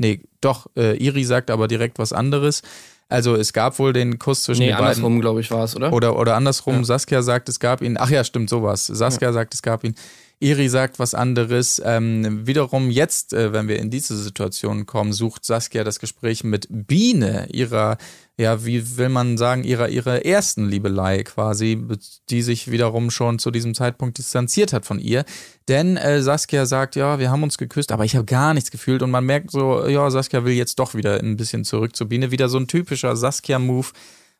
[0.00, 2.62] Nee, doch, äh, Iri sagt aber direkt was anderes.
[3.08, 4.86] Also es gab wohl den Kuss zwischen Nee, den beiden.
[4.86, 5.92] andersrum, glaube ich, war es, oder?
[5.92, 7.96] Oder, oder andersrum, Saskia sagt, es gab ihn.
[7.98, 8.86] Ach ja, stimmt, sowas.
[8.86, 9.94] Saskia sagt, es gab ihn.
[10.40, 11.82] Iri sagt was anderes.
[11.84, 16.68] Ähm, wiederum jetzt, äh, wenn wir in diese Situation kommen, sucht Saskia das Gespräch mit
[16.70, 17.98] Biene, ihrer,
[18.38, 21.84] ja, wie will man sagen, ihrer, ihrer ersten Liebelei quasi,
[22.30, 25.24] die sich wiederum schon zu diesem Zeitpunkt distanziert hat von ihr.
[25.66, 29.02] Denn äh, Saskia sagt, ja, wir haben uns geküsst, aber ich habe gar nichts gefühlt
[29.02, 32.30] und man merkt so, ja, Saskia will jetzt doch wieder ein bisschen zurück zu Biene.
[32.30, 33.88] Wieder so ein typischer Saskia-Move.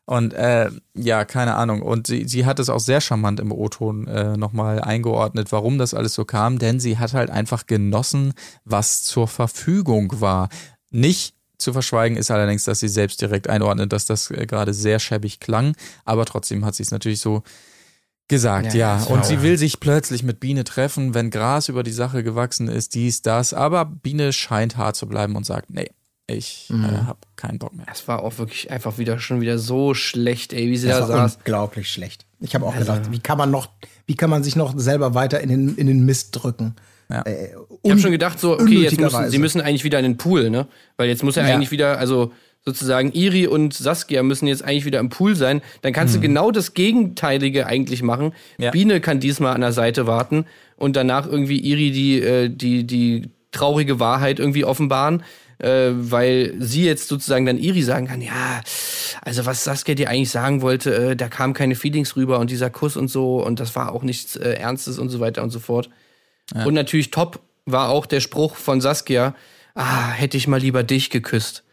[0.05, 1.81] Und äh, ja, keine Ahnung.
[1.81, 5.93] Und sie, sie hat es auch sehr charmant im O-Ton äh, nochmal eingeordnet, warum das
[5.93, 6.57] alles so kam.
[6.57, 8.33] Denn sie hat halt einfach genossen,
[8.63, 10.47] was zur Verfügung war.
[10.89, 14.97] Nicht zu verschweigen ist allerdings, dass sie selbst direkt einordnet, dass das äh, gerade sehr
[14.99, 15.75] schäbig klang.
[16.05, 17.43] Aber trotzdem hat sie es natürlich so
[18.27, 18.97] gesagt, ja.
[18.97, 22.67] das Und sie will sich plötzlich mit Biene treffen, wenn Gras über die Sache gewachsen
[22.67, 23.53] ist, dies, das.
[23.53, 25.89] Aber Biene scheint hart zu bleiben und sagt, nee,
[26.27, 26.85] ich Mhm.
[26.85, 27.87] äh, habe keinen Bock mehr.
[27.87, 31.09] Das war auch wirklich einfach wieder schon wieder so schlecht, ey, wie sie Das da
[31.09, 31.37] war saß.
[31.37, 32.25] unglaublich schlecht.
[32.39, 33.69] Ich habe auch Also gedacht, wie kann man noch,
[34.05, 36.75] wie kann man sich noch selber weiter in den, in den Mist drücken?
[37.09, 37.21] Ja.
[37.23, 37.49] Äh,
[37.83, 40.49] Ich habe schon gedacht, so, okay, jetzt müssen, sie müssen eigentlich wieder in den Pool,
[40.49, 40.67] ne?
[40.97, 41.55] Weil jetzt muss ja, Ja.
[41.55, 42.31] eigentlich wieder, also
[42.65, 45.61] sozusagen Iri und Saskia müssen jetzt eigentlich wieder im Pool sein.
[45.81, 48.33] Dann kannst du genau das Gegenteilige eigentlich machen.
[48.57, 48.71] Ja.
[48.71, 50.45] Biene kann diesmal an der Seite warten
[50.75, 55.23] und danach irgendwie Iri die, äh, die, die traurige Wahrheit irgendwie offenbaren.
[55.61, 58.61] Äh, weil sie jetzt sozusagen dann Iri sagen kann, ja,
[59.21, 62.69] also was Saskia dir eigentlich sagen wollte, äh, da kamen keine Feelings rüber und dieser
[62.69, 65.59] Kuss und so und das war auch nichts äh, Ernstes und so weiter und so
[65.59, 65.89] fort.
[66.65, 69.35] Und natürlich top war auch der Spruch von Saskia,
[69.75, 71.63] ah, hätte ich mal lieber dich geküsst.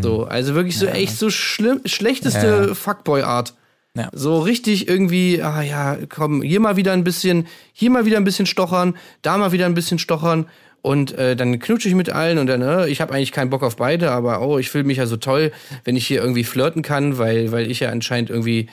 [0.00, 2.68] So, also wirklich so echt so schlimm, schlechteste Mhm.
[2.68, 2.74] Ja.
[2.74, 3.54] Fuckboy-Art.
[3.94, 4.10] Ja.
[4.12, 8.24] So richtig irgendwie, ah ja, komm, hier mal wieder ein bisschen, hier mal wieder ein
[8.24, 10.46] bisschen stochern, da mal wieder ein bisschen stochern
[10.82, 13.62] und äh, dann knutsche ich mit allen und dann, äh, ich habe eigentlich keinen Bock
[13.62, 15.50] auf beide, aber oh, ich fühle mich ja so toll,
[15.84, 18.68] wenn ich hier irgendwie flirten kann, weil, weil ich ja anscheinend irgendwie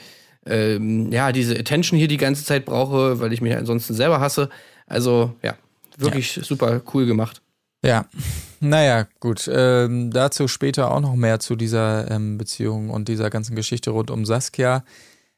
[0.46, 4.50] ähm, ja, diese Attention hier die ganze Zeit brauche, weil ich mich ansonsten selber hasse.
[4.86, 5.54] Also, ja,
[5.96, 7.42] wirklich super cool gemacht.
[7.84, 8.06] Ja,
[8.60, 9.48] naja, gut.
[9.52, 14.10] Ähm, dazu später auch noch mehr zu dieser ähm, Beziehung und dieser ganzen Geschichte rund
[14.10, 14.84] um Saskia.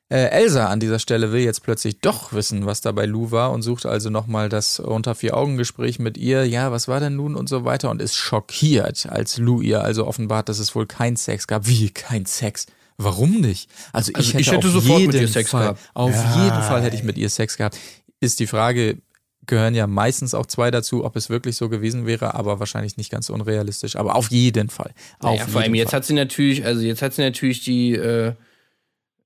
[0.09, 3.51] Äh, Elsa an dieser Stelle will jetzt plötzlich doch wissen, was da bei Lou war
[3.51, 6.47] und sucht also nochmal das unter vier Augen Gespräch mit ihr.
[6.47, 10.07] Ja, was war denn nun und so weiter und ist schockiert, als Lou ihr also
[10.07, 11.67] offenbart, dass es wohl kein Sex gab.
[11.67, 12.67] Wie kein Sex?
[12.99, 13.69] Warum nicht?
[13.93, 15.81] Also ich Also hätte, ich hätte auf sofort mit ihr Sex Fall, gehabt.
[15.95, 17.77] Auf jeden Fall hätte ich mit ihr Sex gehabt.
[18.21, 18.99] Ist die Frage,
[19.47, 23.11] gehören ja meistens auch zwei dazu, ob es wirklich so gewesen wäre, aber wahrscheinlich nicht
[23.11, 23.97] ganz unrealistisch.
[23.97, 24.93] Aber auf jeden Fall.
[25.21, 25.99] Auf Naja, vor allem jetzt Fall.
[25.99, 28.33] hat sie natürlich, also jetzt hat sie natürlich die, äh,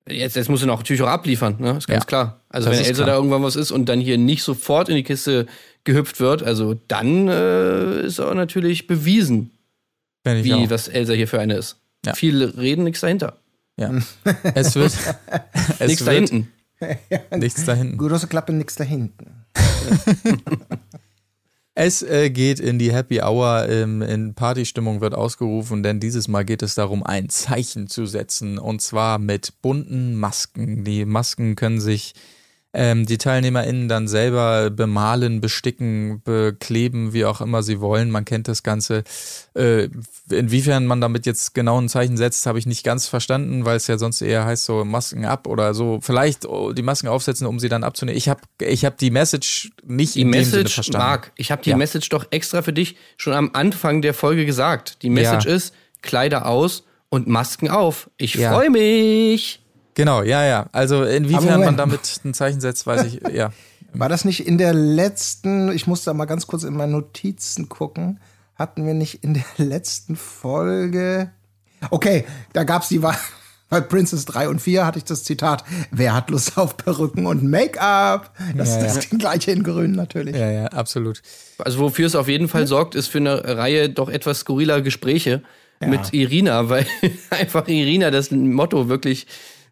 [0.09, 1.77] jetzt, jetzt muss sie noch natürlich auch abliefern, ne?
[1.79, 2.41] Ist ganz Ja, klar.
[2.49, 5.05] Also das wenn Elsa da irgendwann was ist und dann hier nicht sofort in die
[5.05, 5.47] Kiste
[5.85, 9.51] gehüpft wird, also dann äh, ist auch natürlich bewiesen,
[10.25, 10.71] wie auch.
[10.71, 11.79] was Elsa hier für eine ist.
[12.05, 12.15] Ja.
[12.15, 13.39] Viel reden, nichts dahinter.
[13.79, 13.93] Ja.
[14.55, 14.93] Es wird,
[15.79, 16.31] es Nichts da wird
[17.37, 17.99] nichts da hinten.
[17.99, 19.45] Große Klappe, nix da hinten.
[21.83, 26.45] Es äh, geht in die Happy Hour, ähm, in Partystimmung wird ausgerufen, denn dieses Mal
[26.45, 30.85] geht es darum, ein Zeichen zu setzen und zwar mit bunten Masken.
[30.85, 32.15] Die Masken können sich
[32.73, 38.11] ähm, die TeilnehmerInnen dann selber bemalen, besticken, bekleben, wie auch immer sie wollen.
[38.11, 39.03] Man kennt das Ganze.
[39.55, 39.89] Äh,
[40.31, 43.89] inwiefern man damit jetzt genau ein Zeichen setzt, habe ich nicht ganz verstanden, weil es
[43.89, 45.99] ja sonst eher heißt so Masken ab oder so.
[46.01, 48.17] Vielleicht oh, die Masken aufsetzen, um sie dann abzunehmen.
[48.17, 51.07] Ich habe ich hab die Message nicht Die in dem Sinne Message, verstanden.
[51.07, 51.77] Marc, ich habe die Ja.
[51.77, 55.03] Message doch extra für dich schon am Anfang der Folge gesagt.
[55.03, 55.55] Die Message Ja.
[55.55, 58.09] ist Kleider aus und Masken auf.
[58.17, 58.53] Ich Ja.
[58.53, 59.61] freue mich.
[60.01, 60.67] Genau, ja, ja.
[60.73, 63.53] Also inwiefern man damit ein Zeichen setzt, weiß ich, ja.
[63.93, 67.69] War das nicht in der letzten, ich musste da mal ganz kurz in meine Notizen
[67.69, 68.19] gucken,
[68.55, 71.33] hatten wir nicht in der letzten Folge.
[71.91, 72.25] Okay,
[72.55, 73.17] da gab's die Wahl.
[73.69, 77.45] Bei Princess 3 und 4 hatte ich das Zitat, wer hat Lust auf Perücken und
[77.45, 78.35] Make-up?
[78.57, 79.03] Das Ja, ist ja.
[79.03, 80.35] das gleiche in grün natürlich.
[80.35, 81.23] Ja, ja, absolut.
[81.59, 85.43] Also wofür es auf jeden Fall sorgt, ist für eine Reihe doch etwas skurriler Gespräche
[85.87, 86.85] mit Irina, weil
[87.31, 89.27] einfach Irina das Motto wirklich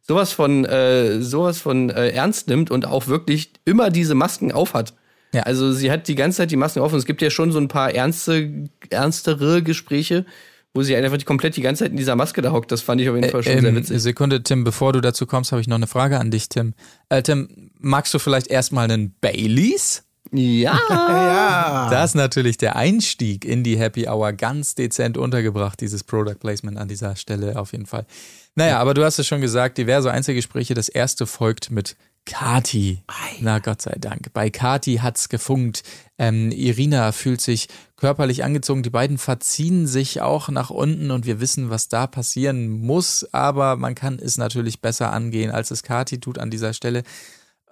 [0.09, 4.95] sowas von äh, sowas von äh, ernst nimmt und auch wirklich immer diese Masken aufhat.
[5.35, 5.43] Ja.
[5.43, 7.59] Also sie hat die ganze Zeit die Masken auf und es gibt ja schon so
[7.59, 10.25] ein paar ernste, ernstere Gespräche,
[10.73, 12.73] wo sie einfach die, komplett die ganze Zeit in dieser Maske da hockt.
[12.73, 14.01] Das fand ich auf jeden Fall schon sehr Ähm, witzig.
[14.01, 16.73] Sekunde, Tim, bevor du dazu kommst, habe ich noch eine Frage an dich, Tim.
[17.11, 20.05] Äh, Tim, magst du vielleicht erstmal einen Baileys?
[20.33, 20.79] Ja.
[20.89, 21.89] Ja.
[21.91, 26.79] Das ist natürlich der Einstieg in die Happy Hour ganz dezent untergebracht, dieses Product Placement
[26.79, 28.07] an dieser Stelle auf jeden Fall.
[28.55, 30.75] Naja, aber du hast es schon gesagt, diverse Einzelgespräche.
[30.75, 33.03] Das erste folgt mit Kati.
[33.41, 34.33] Na Gott sei Dank.
[34.35, 35.83] Bei Kati hat's gefunkt.
[36.19, 38.83] Ähm, Irina fühlt sich körperlich angezogen.
[38.83, 43.27] Die beiden verziehen sich auch nach unten und wir wissen, was da passieren muss.
[43.33, 47.03] Aber man kann es natürlich besser angehen, als es Kati tut an dieser Stelle.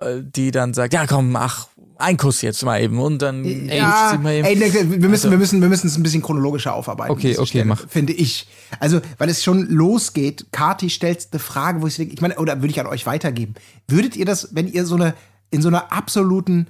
[0.00, 1.68] äh, Die dann sagt, ja komm, ach,
[1.98, 4.46] ein Kuss jetzt mal eben und dann Ja, sie mal eben.
[4.46, 7.12] ey, ne, wir müssen, wir müssen, wir müssen es ein bisschen chronologischer aufarbeiten.
[7.12, 7.88] Okay, okay, Stelle, mach.
[7.88, 8.46] Finde ich.
[8.80, 10.46] Also, weil es schon losgeht.
[10.52, 13.54] Kati stellt eine Frage, wo ich denke, ich meine, oder würde ich an euch weitergeben.
[13.88, 15.14] Würdet ihr das, wenn ihr so eine,
[15.50, 16.68] in so einer absoluten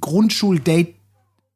[0.00, 0.94] Grundschul-Date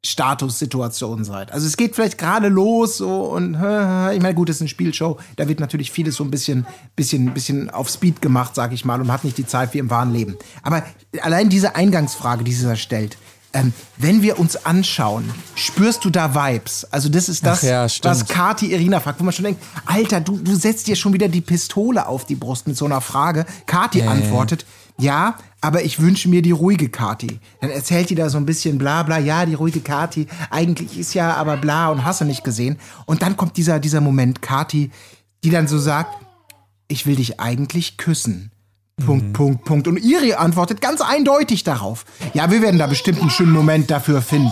[0.05, 1.51] Statussituation seid.
[1.51, 5.19] Also es geht vielleicht gerade los so und ich meine gut, das ist eine Spielshow,
[5.37, 9.01] da wird natürlich vieles so ein bisschen bisschen bisschen auf Speed gemacht, sag ich mal,
[9.01, 10.37] und man hat nicht die Zeit wie im wahren Leben.
[10.63, 10.85] Aber
[11.21, 13.19] allein diese Eingangsfrage, die sie da stellt,
[13.55, 16.87] ähm, wenn wir uns anschauen, spürst du da Vibes?
[16.91, 20.37] Also das ist das, ja, was Kati Irina fragt, wo man schon denkt, Alter, du,
[20.37, 23.47] du setzt dir schon wieder die Pistole auf die Brust mit so einer Frage.
[23.67, 24.67] Kati antwortet,
[25.01, 27.39] ja, aber ich wünsche mir die ruhige Kati.
[27.61, 31.15] Dann erzählt die da so ein bisschen bla bla, ja, die ruhige Kati, eigentlich ist
[31.15, 32.79] ja aber bla und hast du nicht gesehen.
[33.07, 34.91] Und dann kommt dieser, dieser Moment, Kati,
[35.45, 36.15] die dann so sagt,
[36.89, 38.51] ich will dich eigentlich küssen.
[39.07, 39.87] Punkt, Punkt, Punkt.
[39.87, 42.05] Und Iri antwortet ganz eindeutig darauf.
[42.35, 44.51] Ja, wir werden da bestimmt einen schönen Moment dafür finden.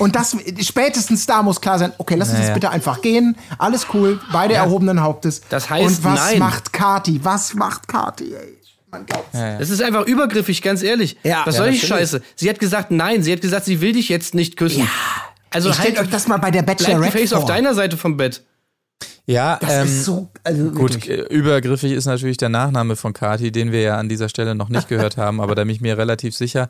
[0.00, 2.54] Und das, spätestens da muss klar sein, okay, lass uns jetzt Naja.
[2.54, 3.36] bitte einfach gehen.
[3.58, 5.42] Alles cool, beide erhobenen Hauptes.
[5.48, 6.38] Das heißt, Und was nein.
[6.40, 7.20] macht Kati?
[7.22, 8.58] Was macht Kati, ey?
[8.94, 9.30] Man glaubt's.
[9.32, 11.16] Das ist einfach übergriffig, ganz ehrlich.
[11.24, 11.42] Ja.
[11.44, 11.88] Was Ja, soll die natürlich.
[12.10, 12.22] Scheiße?
[12.36, 13.22] Sie hat gesagt, nein.
[13.22, 14.80] Sie hat gesagt, sie will dich jetzt nicht küssen.
[14.80, 14.88] Ja.
[15.50, 17.38] Also Ich stellt halt, euch das mal bei der Bachelorette Face vor.
[17.40, 18.42] auf deiner Seite vom Bett.
[19.26, 21.18] Ja, das ähm, ist so, also Gut, wirklich.
[21.18, 24.68] äh, übergriffig ist natürlich der Nachname von Kati, den wir ja an dieser Stelle noch
[24.68, 26.68] nicht gehört haben, aber da bin ich mir relativ sicher.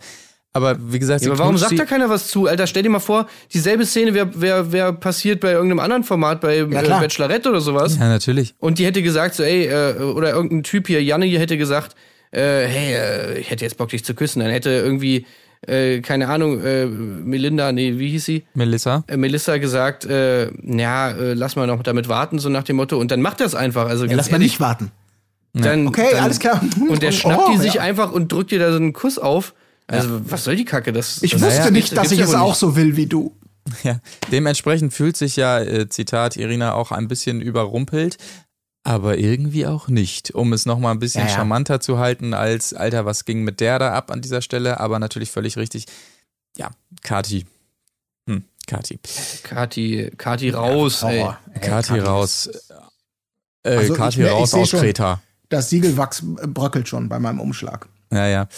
[0.53, 2.47] Aber wie gesagt, Ja, aber warum sagt da keiner was zu?
[2.47, 6.41] Alter, stell dir mal vor, dieselbe Szene wäre wär, wär passiert bei irgendeinem anderen Format,
[6.43, 7.01] bei äh, klar.
[7.01, 7.97] Bachelorette oder sowas.
[7.99, 8.55] Ja, natürlich.
[8.61, 11.97] Und die hätte gesagt, so, ey, äh, oder irgendein Typ hier, Janne hier hätte gesagt,
[12.35, 14.41] äh, hey, äh, ich hätte jetzt Bock, dich zu küssen.
[14.41, 15.27] Dann hätte irgendwie,
[15.67, 18.45] äh, keine Ahnung, äh, Melinda, nee, wie hieß sie?
[18.55, 19.05] Melissa?
[19.07, 22.99] Äh, Melissa gesagt, äh, ja, äh, lass mal noch damit warten, so nach dem Motto.
[22.99, 23.87] Und dann macht er es einfach.
[23.89, 24.91] Also Ja, ganz lass mal nicht warten.
[25.55, 26.61] Dann, Okay, dann, alles klar.
[26.89, 27.61] Und der Oh, schnappt die ja.
[27.61, 29.55] sich einfach und drückt dir da so einen Kuss auf.
[29.87, 30.93] Also, was soll die Kacke?
[30.93, 32.59] Das, Ich das wusste gibt's- nicht, dass ich ja es auch nicht.
[32.59, 33.33] so will wie du.
[33.85, 34.01] Ja,
[34.33, 38.17] dementsprechend fühlt sich ja, äh, Zitat Irina, auch ein bisschen überrumpelt,
[38.85, 41.35] aber irgendwie auch nicht, um es nochmal ein bisschen Ja, ja.
[41.35, 44.99] charmanter zu halten als, Alter, was ging mit der da ab an dieser Stelle, aber
[44.99, 45.87] natürlich völlig richtig.
[46.57, 46.71] Ja,
[47.03, 47.47] Kati.
[48.29, 49.01] Hm, Kati.
[49.43, 51.21] Kati, Kati raus, ey.
[51.21, 51.39] Horror.
[51.55, 52.47] Ey, Kati raus.
[53.63, 54.81] Äh, Also ich Kati mer- ich raus seh aus schon.
[54.81, 55.21] Kreta.
[55.49, 57.89] Das Siegelwachs bröckelt schon bei meinem Umschlag.
[58.13, 58.49] Ja, ja.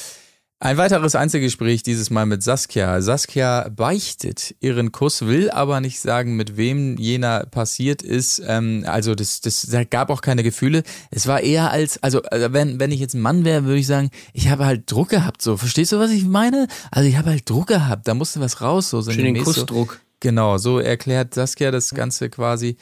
[0.59, 3.03] Ein weiteres Einzelgespräch, dieses Mal mit Saskia.
[3.03, 8.43] Saskia beichtet ihren Kuss, will aber nicht sagen, mit wem jener passiert ist.
[8.47, 10.83] Ähm, also das, das da gab auch keine Gefühle.
[11.11, 13.87] Es war eher als, also äh, wenn, wenn ich jetzt ein Mann wäre, würde ich
[13.87, 15.43] sagen, ich habe halt Druck gehabt.
[15.43, 16.69] So, verstehst du, was ich meine?
[16.91, 18.89] Also ich habe halt Druck gehabt, da musste was raus.
[18.89, 19.53] So Schön den sinngemäß so.
[19.53, 20.01] Kussdruck.
[20.21, 22.79] Genau, so erklärt Saskia das Ganze quasi.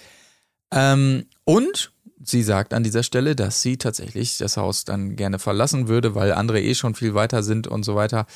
[0.72, 1.92] Ähm, und
[2.24, 6.32] sie sagt an dieser Stelle, dass sie tatsächlich das Haus dann gerne verlassen würde, weil
[6.32, 8.26] andere eh schon viel weiter sind und so weiter.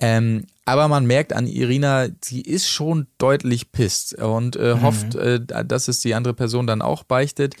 [0.00, 5.40] Ähm, aber man merkt an Irina, sie ist schon deutlich pisst und äh, hofft, äh,
[5.44, 7.54] dass es die andere Person dann auch beichtet.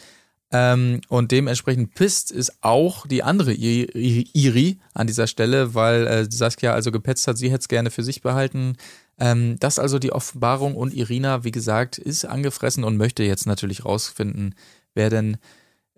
[0.50, 6.06] Ähm, und dementsprechend pisst ist auch die andere I- I- Iri an dieser Stelle, weil
[6.06, 8.76] äh, Saskia also gepetzt hat, sie hätte es gerne für sich behalten.
[9.18, 13.84] Ähm, das also die Offenbarung und Irina, wie gesagt, ist angefressen und möchte jetzt natürlich
[13.84, 14.54] rausfinden,
[14.94, 15.36] wer denn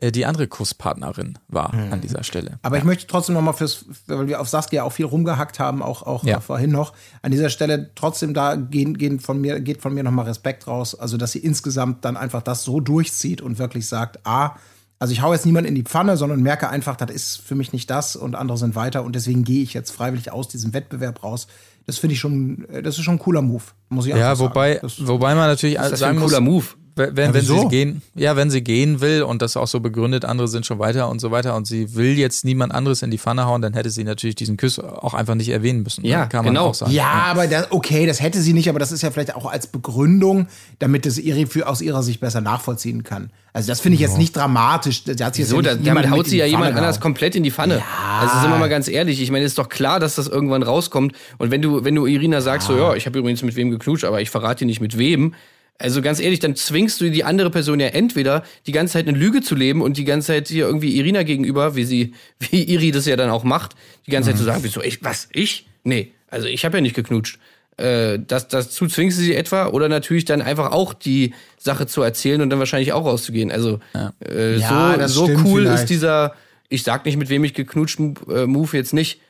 [0.02, 2.58] die andere Kusspartnerin war an dieser Stelle.
[2.62, 5.82] Aber ich möchte trotzdem noch mal fürs, weil wir auf Saskia auch viel rumgehackt haben,
[5.82, 6.40] auch, auch Ja.
[6.40, 10.10] vorhin noch, an dieser Stelle trotzdem da gehen, gehen von mir, geht von mir noch
[10.12, 10.94] mal Respekt raus.
[10.94, 14.56] Also, dass sie insgesamt dann einfach das so durchzieht und wirklich sagt, ah,
[14.98, 17.72] also ich hau jetzt niemanden in die Pfanne, sondern merke einfach, das ist für mich
[17.72, 21.22] nicht das und andere sind weiter und deswegen gehe ich jetzt freiwillig aus diesem Wettbewerb
[21.24, 21.46] raus.
[21.86, 24.74] Das finde ich schon, äh, das ist schon ein cooler Move, muss ich Ja, wobei,
[24.74, 24.80] sagen.
[24.82, 26.66] Das, wobei man natürlich Das ist sagen ein muss, cooler Move.
[27.00, 29.80] Wenn, wenn, Ja, wenn sie gehen, ja, wenn sie gehen will und das auch so
[29.80, 33.10] begründet, andere sind schon weiter und so weiter und sie will jetzt niemand anderes in
[33.10, 36.04] die Pfanne hauen, dann hätte sie natürlich diesen Kuss auch einfach nicht erwähnen müssen.
[36.04, 36.28] Ja, ne?
[36.28, 36.66] kann man genau.
[36.66, 36.92] auch sagen.
[36.92, 39.66] Ja, aber das, okay, das hätte sie nicht, aber das ist ja vielleicht auch als
[39.66, 40.46] Begründung,
[40.78, 43.30] damit es Iri für, aus ihrer Sicht besser nachvollziehen kann.
[43.52, 45.02] Also das finde ich jetzt nicht dramatisch.
[45.04, 47.50] Da hat sie jetzt So, ja damit haut sie ja jemand anders komplett in die
[47.50, 47.82] Pfanne.
[48.20, 51.16] Also sind wir mal ganz ehrlich, ich meine, ist doch klar, dass das irgendwann rauskommt.
[51.38, 54.04] Und wenn du, wenn du Irina sagst, so, ja, ich habe übrigens mit wem geknutscht,
[54.04, 55.34] aber ich verrate dir nicht mit wem.
[55.80, 59.16] Also ganz ehrlich, dann zwingst du die andere Person ja entweder die ganze Zeit eine
[59.16, 62.90] Lüge zu leben und die ganze Zeit hier irgendwie Irina gegenüber, wie sie, wie Iri
[62.92, 63.74] das ja dann auch macht,
[64.06, 65.66] die ganze Zeit zu sagen, wieso, ich, was, ich?
[65.82, 67.38] Nee, also ich habe ja nicht geknutscht.
[67.78, 72.02] Äh, das, dazu zwingst du sie etwa oder natürlich dann einfach auch die Sache zu
[72.02, 73.50] erzählen und dann wahrscheinlich auch rauszugehen.
[73.50, 73.80] Also
[74.28, 75.84] äh, Ja, so, so cool vielleicht.
[75.84, 76.34] ist dieser,
[76.68, 79.20] ich sag nicht, mit wem ich geknutscht äh, Move jetzt nicht.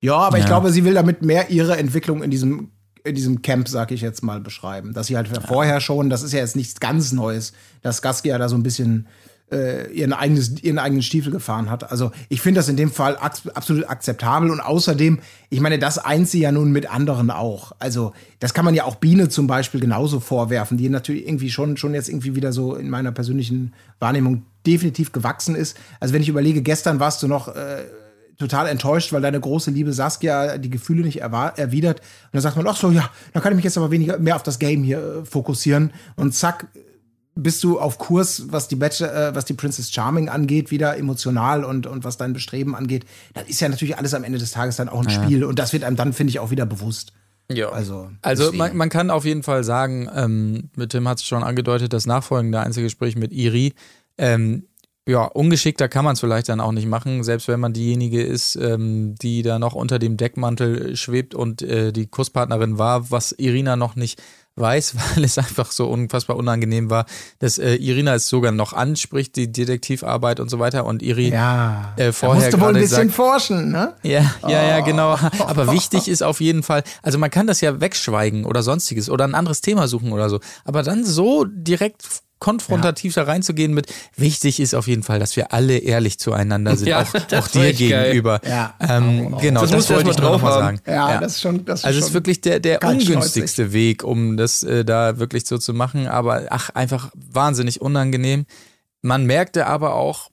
[0.00, 0.48] Ja, aber ich Ja.
[0.48, 2.70] glaube, sie will damit mehr ihre Entwicklung in diesem,
[3.04, 4.92] in diesem Camp, sag ich jetzt mal, beschreiben.
[4.92, 8.48] Dass sie halt vorher schon, das ist ja jetzt nichts ganz Neues, dass Gaskia da
[8.48, 9.06] so ein bisschen
[9.52, 11.90] äh, ihren, eigenes, ihren eigenen Stiefel gefahren hat.
[11.90, 16.28] Also ich finde das in dem Fall absolut akzeptabel und außerdem, ich meine, das eint
[16.28, 17.72] sie ja nun mit anderen auch.
[17.78, 21.76] Also das kann man ja auch Biene zum Beispiel genauso vorwerfen, die natürlich irgendwie schon,
[21.76, 25.76] schon jetzt irgendwie wieder so in meiner persönlichen Wahrnehmung definitiv gewachsen ist.
[26.00, 27.84] Also wenn ich überlege, gestern warst du noch äh,
[28.42, 32.00] total enttäuscht, weil deine große Liebe Saskia die Gefühle nicht erwidert.
[32.00, 34.36] Und dann sagt man, ach so, ja, dann kann ich mich jetzt aber weniger mehr
[34.36, 35.92] auf das Game hier äh, fokussieren.
[36.16, 36.66] Und zack,
[37.34, 41.64] bist du auf Kurs, was die Bachelor, äh, was die Princess Charming angeht, wieder emotional
[41.64, 43.06] und, und was dein Bestreben angeht.
[43.34, 45.44] Das ist ja natürlich alles am Ende des Tages dann auch ein Spiel.
[45.44, 47.12] Und das wird einem dann, finde ich, auch wieder bewusst.
[47.50, 47.70] Ja.
[47.70, 51.42] Also, Also man, man kann auf jeden Fall sagen, ähm, mit Tim hat es schon
[51.42, 53.74] angedeutet, das nachfolgende Einzelgespräch mit Iri,
[54.18, 54.66] ähm,
[55.08, 58.54] ja, ungeschickter kann man es vielleicht dann auch nicht machen, selbst wenn man diejenige ist,
[58.56, 63.74] ähm, die da noch unter dem Deckmantel schwebt und äh, die Kurspartnerin war, was Irina
[63.74, 64.22] noch nicht
[64.54, 67.06] weiß, weil es einfach so unfassbar unangenehm war,
[67.40, 71.94] dass äh, Irina es sogar noch anspricht, die Detektivarbeit und so weiter und Iri ja,
[71.96, 73.94] äh, vorher musst du wohl ein bisschen sagt, forschen, ne?
[74.04, 75.18] ja, ja, ja, genau.
[75.46, 79.24] Aber wichtig ist auf jeden Fall, also man kann das ja wegschweigen oder sonstiges oder
[79.24, 80.38] ein anderes Thema suchen oder so.
[80.64, 82.04] Aber dann so direkt
[82.42, 83.86] konfrontativ da reinzugehen mit,
[84.16, 87.72] wichtig ist auf jeden Fall, dass wir alle ehrlich zueinander sind, Ja, auch, auch dir
[87.72, 88.40] gegenüber.
[88.44, 88.74] Ja.
[88.80, 90.80] Ähm, genau, Das das, wollte ich drauf mal sagen.
[90.84, 94.36] Ja, das ist schon, das ist Also es ist wirklich der, der ungünstigste Weg, um
[94.36, 96.08] das äh, da wirklich so zu machen.
[96.08, 98.46] Aber ach, einfach wahnsinnig unangenehm.
[99.02, 100.30] Man merkte aber auch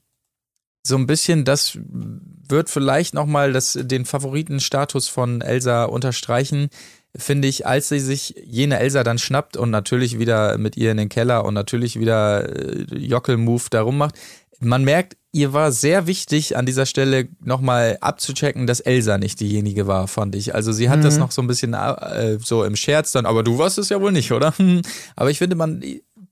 [0.82, 6.70] so ein bisschen, das wird vielleicht nochmal den Favoritenstatus von Elsa unterstreichen,
[7.16, 10.96] finde ich, als sie sich jene Elsa dann schnappt und natürlich wieder mit ihr in
[10.96, 14.14] den Keller und natürlich wieder äh, Jockel-Move darum macht.
[14.60, 19.86] Man merkt, ihr war sehr wichtig an dieser Stelle nochmal abzuchecken, dass Elsa nicht diejenige
[19.86, 20.54] war, fand ich.
[20.54, 23.58] Also sie hat das noch so ein bisschen äh, so im Scherz dann, aber du
[23.58, 24.52] warst es ja wohl nicht, oder?
[25.16, 25.82] aber ich finde, man,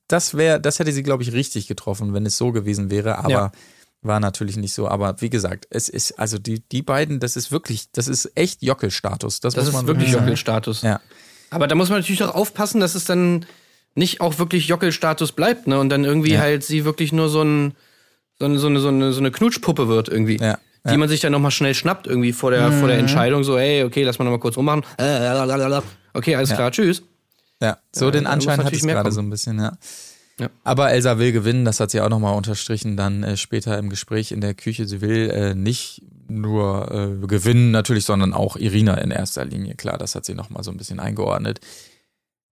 [0.09, 3.31] das wäre, das hätte sie, glaube ich, richtig getroffen, wenn es so gewesen wäre, aber
[3.31, 3.53] Ja.
[4.03, 4.89] War natürlich nicht so.
[4.89, 8.63] Aber wie gesagt, es ist, also die, die beiden, das ist wirklich, das ist echt
[8.63, 9.41] Jockel-Status.
[9.41, 10.25] Das, Das muss ist man wirklich sagen.
[10.25, 10.83] Jockel-Status.
[10.83, 11.01] Ja.
[11.51, 13.47] Aber da muss man natürlich auch aufpassen, dass es dann
[13.95, 15.79] nicht auch wirklich Jockel-Status bleibt, ne?
[15.81, 16.41] Und dann irgendwie Ja.
[16.41, 17.75] halt sie wirklich nur so, ein,
[18.39, 20.37] so, eine, so, eine, so, eine, Knutschpuppe wird irgendwie.
[20.37, 20.59] Ja.
[20.89, 23.83] Die man sich dann nochmal schnell schnappt, irgendwie vor der, vor der Entscheidung, so, ey,
[23.83, 24.85] okay, lass mal nochmal kurz rummachen.
[24.99, 25.83] Äh, lalalala.
[26.15, 27.03] Okay, alles klar, tschüss.
[27.61, 29.13] Ja, so den Anschein hat es gerade kommen.
[29.13, 29.77] so ein bisschen, ja.
[30.39, 30.51] Ja.
[30.65, 34.31] Aber Elsa will gewinnen, das hat sie auch nochmal unterstrichen, dann äh, später im Gespräch
[34.31, 34.87] in der Küche.
[34.87, 39.75] Sie will äh, nicht nur äh, gewinnen natürlich, sondern auch Irina in erster Linie.
[39.75, 41.61] Klar, das hat sie nochmal so ein bisschen eingeordnet.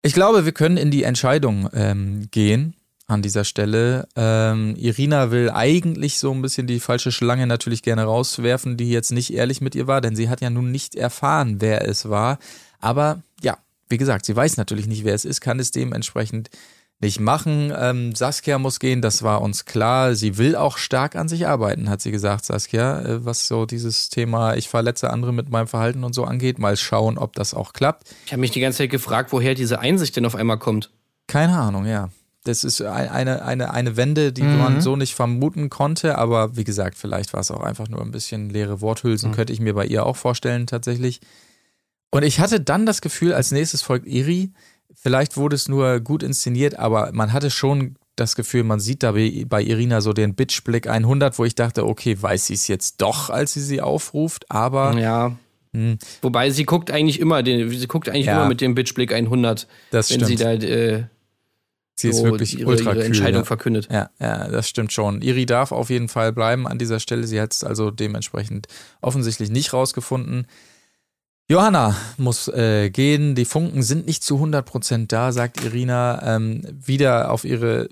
[0.02, 2.74] Ich glaube, wir können in die Entscheidung ähm, gehen
[3.06, 4.08] an dieser Stelle.
[4.16, 9.12] Ähm, Irina will eigentlich so ein bisschen die falsche Schlange natürlich gerne rauswerfen, die jetzt
[9.12, 12.38] nicht ehrlich mit ihr war, denn sie hat ja nun nicht erfahren, wer es war.
[12.80, 13.58] Aber ja,
[13.88, 16.50] wie gesagt, sie weiß natürlich nicht, wer es ist, kann es dementsprechend
[17.04, 17.72] nicht machen.
[17.78, 20.14] Ähm, Saskia muss gehen, das war uns klar.
[20.14, 24.08] Sie will auch stark an sich arbeiten, hat sie gesagt, Saskia, äh, was so dieses
[24.08, 26.58] Thema, ich verletze andere mit meinem Verhalten und so angeht.
[26.58, 28.08] Mal schauen, ob das auch klappt.
[28.26, 30.90] Ich habe mich die ganze Zeit gefragt, woher diese Einsicht denn auf einmal kommt.
[31.26, 32.08] Keine Ahnung, ja.
[32.44, 36.64] Das ist ein- eine, eine, eine Wende, die man so nicht vermuten konnte, aber wie
[36.64, 39.86] gesagt, vielleicht war es auch einfach nur ein bisschen leere Worthülsen, könnte ich mir bei
[39.86, 41.20] ihr auch vorstellen, tatsächlich.
[42.10, 44.52] Und ich hatte dann das Gefühl, als nächstes folgt Iri.
[44.96, 49.12] Vielleicht wurde es nur gut inszeniert, aber man hatte schon das Gefühl, man sieht da
[49.12, 53.30] bei Irina so den Bitchblick 100, wo ich dachte, okay, weiß sie es jetzt doch,
[53.30, 55.36] als sie sie aufruft, aber Ja.
[56.22, 58.36] Wobei sie guckt eigentlich immer, den, sie guckt eigentlich Ja.
[58.36, 60.28] immer mit dem Bitchblick 100, das wenn stimmt.
[60.28, 61.04] sie da äh,
[61.96, 63.44] sie ist so wirklich ihre, ultra ihre kühl, Entscheidung ja.
[63.44, 63.88] verkündet.
[63.90, 65.20] Ja, ja, das stimmt schon.
[65.20, 67.26] Iri darf auf jeden Fall bleiben an dieser Stelle.
[67.26, 68.68] Sie hat es also dementsprechend
[69.00, 70.46] offensichtlich nicht rausgefunden.
[71.48, 73.34] Johanna muss äh, gehen.
[73.34, 76.36] Die Funken sind nicht zu 100% da, sagt Irina.
[76.36, 77.88] Ähm, wieder auf ihre,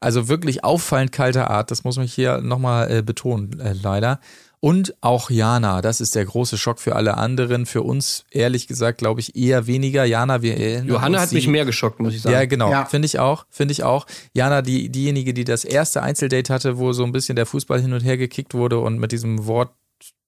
[0.00, 1.70] also wirklich auffallend kalte Art.
[1.70, 4.20] Das muss man hier nochmal äh, betonen, äh, leider.
[4.58, 7.66] Und auch Jana, das ist der große Schock für alle anderen.
[7.66, 10.04] Für uns, ehrlich gesagt, glaube ich, eher weniger.
[10.04, 12.34] Jana, wir erinnern Johanna uns, hat mich sie- mehr geschockt, muss ich sagen.
[12.34, 12.70] ja, genau.
[12.70, 12.86] Ja.
[12.86, 13.46] Finde ich auch.
[13.50, 14.06] Finde ich auch.
[14.32, 17.92] Jana, die, diejenige, die das erste Einzeldate hatte, wo so ein bisschen der Fußball hin
[17.92, 19.46] und her gekickt wurde und mit diesem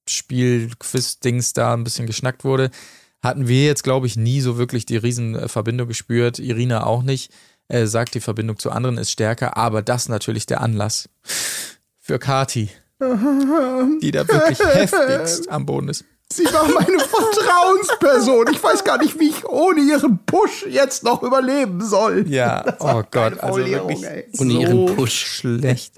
[0.09, 2.71] Wortspiel-Quiz-Dings da ein bisschen geschnackt wurde,
[3.21, 6.39] hatten wir jetzt, glaube ich, nie so wirklich die Riesenverbindung gespürt.
[6.39, 7.31] Irina auch nicht.
[7.67, 11.07] Äh, sagt, die Verbindung zu anderen ist stärker, aber das natürlich der Anlass
[11.99, 16.03] für Kati, die da wirklich heftigst am Boden ist.
[16.31, 18.47] Sie war meine Vertrauensperson.
[18.53, 22.25] Ich weiß gar nicht, wie ich ohne ihren Push jetzt noch überleben soll.
[22.27, 24.25] Ja, oh Gott, also wirklich ey.
[24.39, 25.13] Ohne so ihren Push.
[25.13, 25.93] schlecht.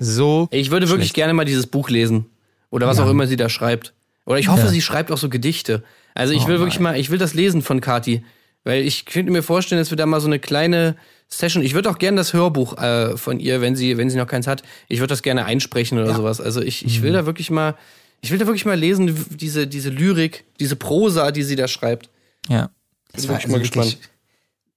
[0.00, 1.16] So Ich würde wirklich Schlecht.
[1.16, 2.26] gerne mal dieses Buch lesen.
[2.74, 3.94] Oder was auch immer sie da schreibt.
[4.26, 5.84] Oder ich hoffe, sie schreibt auch so Gedichte.
[6.14, 6.94] Also ich Oh will wirklich nein.
[6.94, 8.24] mal, ich will das lesen von Kati.
[8.64, 10.96] Weil ich könnte mir vorstellen, dass wir da mal so eine kleine
[11.28, 11.62] Session.
[11.62, 14.46] Ich würde auch gerne das Hörbuch äh, von ihr, wenn sie, wenn sie noch keins
[14.46, 16.40] hat, ich würde das gerne einsprechen oder sowas.
[16.40, 17.14] Also ich, ich will Mhm.
[17.14, 17.76] da wirklich mal,
[18.22, 22.08] ich will da wirklich mal lesen, diese, diese Lyrik, diese Prosa, die sie da schreibt.
[22.48, 22.70] Ja.
[23.12, 23.98] Das war bin ich mal also gespannt.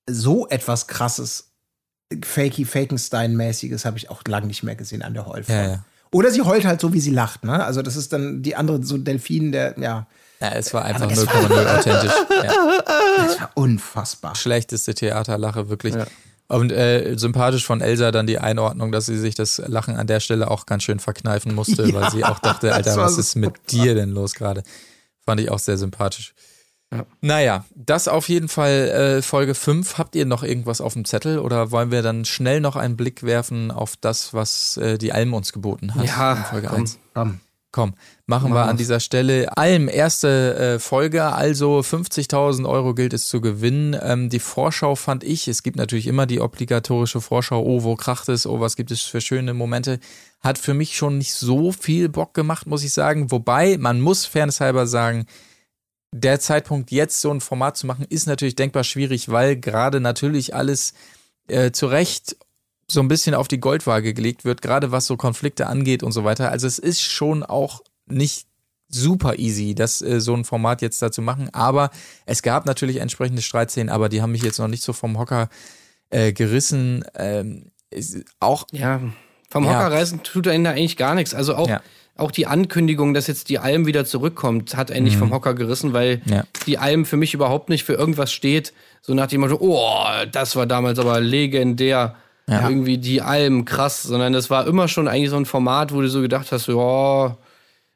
[0.09, 1.51] So etwas krasses,
[2.23, 5.61] fakey Fakenstein-mäßiges habe ich auch lange nicht mehr gesehen an der Heulfolge.
[5.61, 5.85] Ja, ja.
[6.11, 7.63] Oder sie heult halt so, wie sie lacht, ne?
[7.63, 10.07] Also das ist dann die andere, so Delfin, der, ja,
[10.39, 12.11] Ja, es war einfach es 0,0 authentisch.
[12.43, 12.53] Ja.
[13.17, 14.35] das war unfassbar.
[14.35, 15.95] Schlechteste Theaterlache, wirklich.
[15.95, 16.05] Ja.
[16.49, 20.21] Und äh, sympathisch von Elsa dann die Einordnung, dass sie sich das Lachen an der
[20.21, 23.53] Stelle auch ganz schön verkneifen musste, Ja, weil sie auch dachte, Alter, was ist mit
[23.69, 24.63] dir denn los gerade?
[25.25, 26.33] Fand ich auch sehr sympathisch.
[26.93, 27.05] Ja.
[27.19, 29.97] Naja, das auf jeden Fall äh, Folge 5.
[29.97, 33.23] Habt ihr noch irgendwas auf dem Zettel oder wollen wir dann schnell noch einen Blick
[33.23, 36.79] werfen auf das, was äh, die Alm uns geboten hat Ja, in Folge komm.
[36.79, 36.99] 1?
[37.13, 37.39] Komm.
[37.73, 37.93] Komm,
[38.25, 39.55] machen wir an dieser Stelle.
[39.55, 43.95] Alm, erste äh, Folge, also 50.000 Euro gilt es zu gewinnen.
[44.01, 48.29] Ähm, die Vorschau fand ich, es gibt natürlich immer die obligatorische Vorschau, oh, wo kracht
[48.29, 49.99] es, oh, was gibt es für schöne Momente.
[50.39, 53.29] Hat für mich schon nicht so viel Bock gemacht, muss ich sagen.
[53.31, 55.27] Wobei, man muss fairnesshalber sagen,
[56.11, 60.55] der Zeitpunkt, jetzt so ein Format zu machen, ist natürlich denkbar schwierig, weil gerade natürlich
[60.55, 60.93] alles
[61.47, 62.37] äh, zu Recht
[62.89, 66.23] so ein bisschen auf die Goldwaage gelegt wird, gerade was so Konflikte angeht und so
[66.23, 66.51] weiter.
[66.51, 68.47] Also es ist schon auch nicht
[68.89, 71.49] super easy, das äh, so ein Format jetzt da zu machen.
[71.53, 71.89] Aber
[72.25, 75.49] es gab natürlich entsprechende Streitszenen, aber die haben mich jetzt noch nicht so vom Hocker
[76.09, 77.03] äh, gerissen.
[77.15, 77.71] Ähm,
[78.39, 79.01] auch Ja,
[79.49, 79.71] vom Ja.
[79.75, 81.33] Hockerreißen tut einen da eigentlich gar nichts.
[81.33, 81.81] Also auch, Ja.
[82.19, 85.93] Auch die Ankündigung, dass jetzt die Alm wieder zurückkommt, hat einen nicht vom Hocker gerissen,
[85.93, 86.33] weil Mhm.
[86.33, 86.43] Ja.
[86.65, 88.73] die Alm für mich überhaupt nicht für irgendwas steht.
[89.01, 92.15] So nach dem Motto, oh, das war damals aber legendär.
[92.49, 92.69] Ja.
[92.69, 94.03] Irgendwie die Alm, krass.
[94.03, 97.37] Sondern das war immer schon eigentlich so ein Format, wo du so gedacht hast, ja,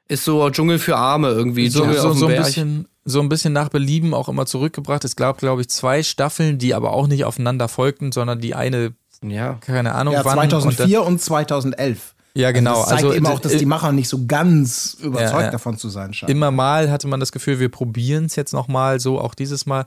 [0.10, 1.70] ist so Dschungel für Arme irgendwie.
[1.70, 2.46] so, Dschungel so, so, ein Berg.
[2.46, 5.06] bisschen, so ein bisschen nach Belieben auch immer zurückgebracht.
[5.06, 8.94] Es gab, glaube ich, zwei Staffeln, die aber auch nicht aufeinander folgten, sondern die eine,
[9.26, 9.54] Ja.
[9.62, 10.34] keine Ahnung, Ja, wann.
[10.34, 12.14] 2004 und, 2011.
[12.34, 12.82] Ja, genau.
[12.82, 15.42] Also das zeigt Also, eben auch, dass äh, die Macher nicht so ganz überzeugt Ja,
[15.42, 15.52] ja.
[15.52, 16.32] davon zu sein scheinen.
[16.32, 19.86] immer mal hatte man das Gefühl, wir probieren es jetzt nochmal, so auch dieses Mal.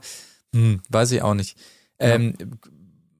[0.53, 1.57] Hm, weiß ich auch nicht.
[1.99, 2.35] Ähm,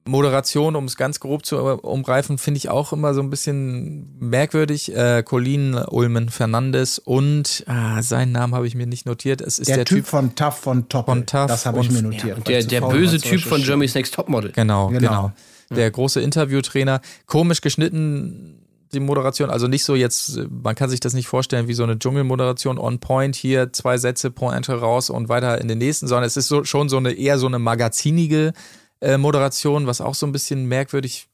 [0.06, 4.94] Moderation, um es ganz grob zu umgreifen, finde ich auch immer so ein bisschen merkwürdig.
[4.94, 9.40] Äh, Colin Ulmen Fernandes und ah, seinen Namen habe ich mir nicht notiert.
[9.40, 11.06] Es ist der, der, typ, von Tough von Top.
[11.06, 12.36] Von Tough das habe ich mir notiert.
[12.36, 13.62] weil Der, der böse Typ von.
[13.62, 14.52] Germany's Next Topmodel.
[14.52, 14.98] Genau, genau.
[14.98, 15.32] Genau.
[15.74, 17.00] Der große Interviewtrainer.
[17.26, 19.50] Komisch geschnitten, die Moderation.
[19.50, 23.00] Also nicht so jetzt, man kann sich das nicht vorstellen wie so eine Dschungelmoderation on
[23.00, 26.48] point, hier zwei Sätze pro Ente raus und weiter in den nächsten, sondern es ist
[26.48, 28.52] so, schon so eine eher so eine magazinige
[29.00, 31.28] äh, Moderation, was auch so ein bisschen merkwürdig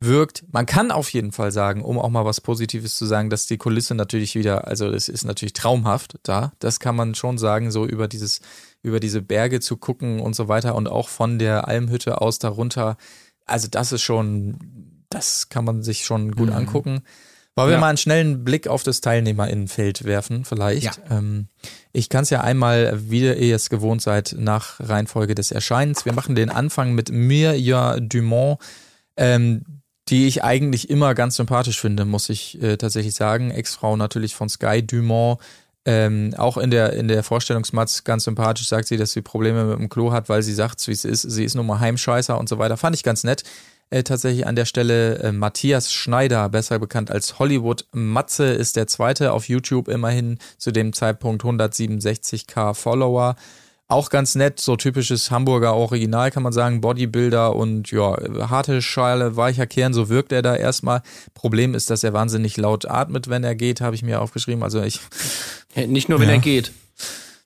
[0.00, 0.44] wirkt.
[0.52, 3.56] Man kann auf jeden Fall sagen, um auch mal was Positives zu sagen, dass die
[3.56, 6.52] Kulisse natürlich wieder, also es ist natürlich traumhaft da.
[6.58, 8.40] Das kann man schon sagen, so über dieses,
[8.82, 12.96] über diese Berge zu gucken und so weiter und auch von der Almhütte aus darunter.
[13.46, 17.02] Also das ist schon, das kann man sich schon gut angucken.
[17.54, 17.80] Wollen wir Ja.
[17.80, 20.82] mal einen schnellen Blick auf das TeilnehmerInnenfeld werfen, vielleicht?
[20.82, 20.92] Ja.
[21.10, 21.48] Ähm,
[21.92, 26.04] ich kann es ja einmal, wie ihr es gewohnt seid, nach Reihenfolge des Erscheinens.
[26.04, 28.58] Wir machen den Anfang mit Mirja Dumont,
[29.16, 29.64] ähm,
[30.10, 33.50] die ich eigentlich immer ganz sympathisch finde, muss ich äh, tatsächlich sagen.
[33.50, 35.40] Ex-Frau natürlich von Sky Dumont.
[35.88, 39.78] Ähm, auch in der, in der Vorstellungsmatz ganz sympathisch sagt sie, dass sie Probleme mit
[39.78, 41.22] dem Klo hat, weil sie sagt, wie es ist.
[41.22, 42.76] Sie ist nun mal Heimscheißer und so weiter.
[42.76, 43.44] Fand ich ganz nett.
[43.90, 48.88] Äh, tatsächlich an der Stelle äh, Matthias Schneider, besser bekannt als Hollywood Matze, ist der
[48.88, 53.36] zweite auf YouTube immerhin zu dem Zeitpunkt 167k Follower.
[53.88, 58.16] Auch ganz nett, so typisches Hamburger Original kann man sagen, Bodybuilder und ja,
[58.50, 61.02] harte Schale, weicher Kern, so wirkt er da erstmal.
[61.34, 64.64] Problem ist, dass er wahnsinnig laut atmet, wenn er geht, habe ich mir aufgeschrieben.
[64.64, 64.98] Also ich,
[65.86, 66.34] Nicht nur, wenn Ja.
[66.34, 66.72] er geht.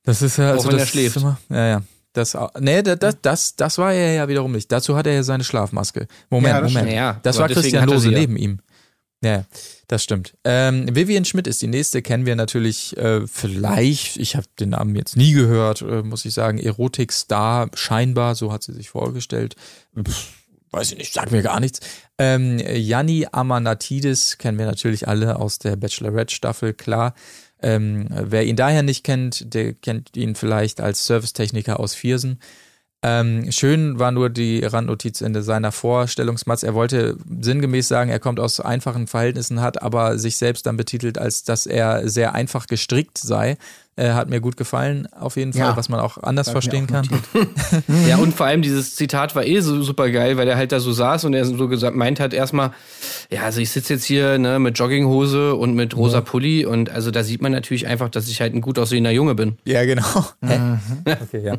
[0.05, 1.17] das ist ja, Auch also wenn das er schläft.
[1.19, 1.83] Immer, ja, ja.
[2.13, 4.71] Das, nee, das, das, das, das war er ja wiederum nicht.
[4.73, 6.09] Dazu hat er ja seine Schlafmaske.
[6.29, 6.93] Moment, Ja, das Moment.
[6.93, 8.61] Ja, das war Christian Lose neben ihm.
[9.23, 9.45] Ja, ja,
[9.87, 10.35] das stimmt.
[10.45, 14.97] Ähm, Vivian Schmidt ist die nächste, kennen wir natürlich äh, vielleicht, ich habe den Namen
[14.97, 19.57] jetzt nie gehört, äh, muss ich sagen, Erotik-Star, scheinbar, so hat sie sich vorgestellt.
[19.95, 20.33] Pff,
[20.71, 21.81] weiß ich nicht, sagt mir gar nichts.
[22.17, 27.15] Ähm, Yanni Amanatidis kennen wir natürlich alle aus der Bachelorette-Staffel, klar.
[27.63, 32.41] Ähm, wer ihn daher nicht kennt, der kennt ihn vielleicht als Servicetechniker aus Viersen.
[33.03, 36.63] Ähm, schön war nur die Randnotiz in seiner Vorstellungsmatz.
[36.63, 41.17] Er wollte sinngemäß sagen, er kommt aus einfachen Verhältnissen, hat aber sich selbst dann betitelt,
[41.17, 43.57] als dass er sehr einfach gestrickt sei.
[43.97, 45.77] Äh, hat mir gut gefallen, auf jeden Fall, Ja.
[45.77, 47.09] was man auch anders verstehen auch kann.
[48.09, 50.79] Ja, und vor allem dieses Zitat war eh so super geil, weil er halt da
[50.81, 52.73] so saß und er so gesagt, meint hat erstmal,
[53.31, 57.11] ja, also ich sitze jetzt hier ne, mit Jogginghose und mit rosa Pulli und also
[57.11, 59.59] da sieht man natürlich einfach, dass ich halt ein gut aussehender Junge bin.
[59.65, 60.25] Ja, genau.
[60.45, 60.59] Hä?
[61.23, 61.57] Okay, ja.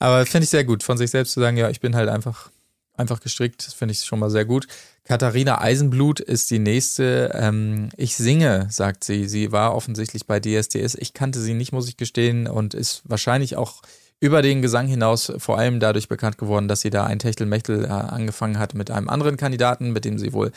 [0.00, 2.50] Aber finde ich sehr gut, von sich selbst zu sagen, ja, ich bin halt einfach,
[2.96, 4.66] einfach gestrickt, finde ich schon mal sehr gut.
[5.04, 7.30] Katharina Eisenblut ist die nächste.
[7.34, 9.28] Ähm, ich singe, sagt sie.
[9.28, 10.94] Sie war offensichtlich bei DSDS.
[10.94, 13.82] Ich kannte sie nicht, muss ich gestehen, und ist wahrscheinlich auch
[14.20, 17.88] über den Gesang hinaus vor allem dadurch bekannt geworden, dass sie da ein Techtelmechtel äh,
[17.88, 20.52] angefangen hat mit einem anderen Kandidaten, mit dem sie wohl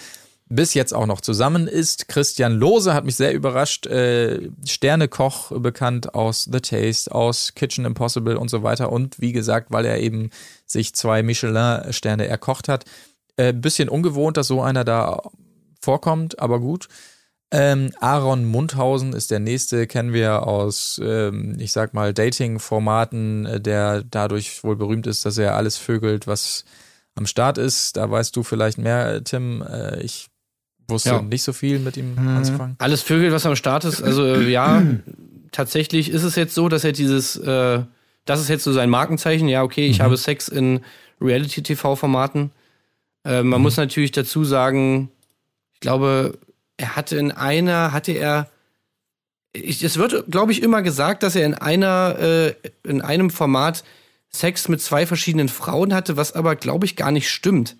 [0.55, 2.07] bis jetzt auch noch zusammen ist.
[2.07, 3.87] Christian Lose hat mich sehr überrascht.
[3.87, 8.91] Äh, Sternekoch bekannt aus The Taste, aus Kitchen Impossible und so weiter.
[8.91, 10.29] Und wie gesagt, weil er eben
[10.65, 12.85] sich zwei Michelin-Sterne erkocht hat.
[13.35, 15.21] Äh, bisschen ungewohnt, dass so einer da
[15.81, 16.87] vorkommt, aber gut.
[17.51, 23.61] Ähm, Aaron Mundhausen ist der nächste, kennen wir aus, ähm, ich sag mal, Dating-Formaten, äh,
[23.61, 26.65] der dadurch wohl berühmt ist, dass er alles vögelt, was
[27.15, 27.97] am Start ist.
[27.97, 29.61] Da weißt du vielleicht mehr, Tim.
[29.61, 30.29] Äh, ich
[30.87, 31.21] wusste Ja.
[31.21, 32.75] nicht so viel mit ihm anzufangen.
[32.79, 34.01] Alles Vögel, was am Start ist.
[34.01, 34.83] Also äh, ja,
[35.51, 37.81] tatsächlich ist es jetzt so, dass er dieses, äh,
[38.25, 39.47] das ist jetzt so sein Markenzeichen.
[39.47, 40.81] Ja, okay, ich habe Sex in
[41.21, 42.51] Reality-TV-Formaten.
[43.25, 45.09] Äh, man muss natürlich dazu sagen,
[45.73, 46.37] ich glaube,
[46.77, 48.49] er hatte in einer, hatte er,
[49.53, 52.53] ich, es wird, glaube ich, immer gesagt, dass er in einer, äh,
[52.83, 53.83] in einem Format
[54.29, 57.75] Sex mit zwei verschiedenen Frauen hatte, was aber, glaube ich, gar nicht stimmt.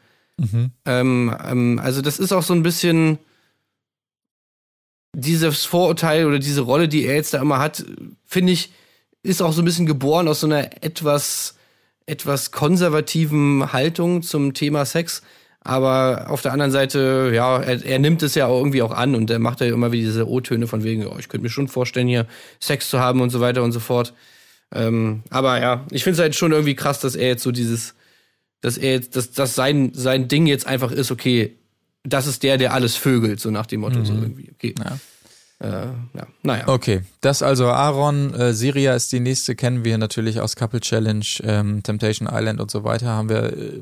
[0.86, 3.20] Ähm, ähm, also das ist auch so ein bisschen
[5.16, 7.86] dieses Vorurteil oder diese Rolle, die er jetzt da immer hat,
[8.26, 8.72] finde ich,
[9.22, 11.56] ist auch so ein bisschen geboren aus so einer etwas,
[12.06, 15.22] etwas konservativen Haltung zum Thema Sex.
[15.62, 19.16] Aber auf der anderen Seite, ja, er, er nimmt es ja auch irgendwie auch an
[19.16, 21.70] und er macht ja immer wieder diese O-Töne von wegen, oh, ich könnte mir schon
[21.70, 22.26] vorstellen, hier
[22.60, 24.14] Sex zu haben und so weiter und so fort.
[24.74, 27.94] Ähm, aber ja, ich finde es halt schon irgendwie krass, dass er jetzt so dieses,
[28.64, 31.58] dass er jetzt, dass, dass sein, sein Ding jetzt einfach ist, okay,
[32.04, 34.74] das ist der, der alles vögelt, so nach dem Motto, so irgendwie, okay.
[34.80, 34.98] Ja.
[35.60, 36.68] Äh, ja, naja.
[36.68, 38.34] Okay, das also Aaron.
[38.34, 42.72] Äh, Siria ist die nächste, kennen wir natürlich aus Couple Challenge, ähm, Temptation Island und
[42.72, 43.08] so weiter.
[43.08, 43.82] Haben wir äh,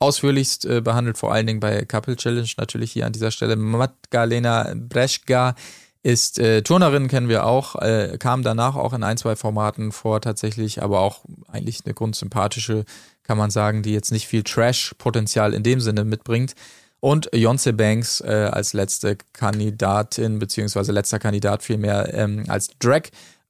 [0.00, 3.56] ausführlichst äh, behandelt, vor allen Dingen bei Couple Challenge natürlich hier an dieser Stelle.
[3.56, 5.54] Magdalena Breschka
[6.02, 10.20] ist äh, Turnerin, kennen wir auch, äh, kam danach auch in ein, zwei Formaten vor
[10.20, 12.84] tatsächlich, aber auch eigentlich eine grundsympathische,
[13.30, 16.56] kann man sagen, die jetzt nicht viel Trash-Potenzial in dem Sinne mitbringt.
[16.98, 23.02] Und Jonce Banks äh, als letzte Kandidatin, beziehungsweise letzter Kandidat vielmehr ähm, als Drag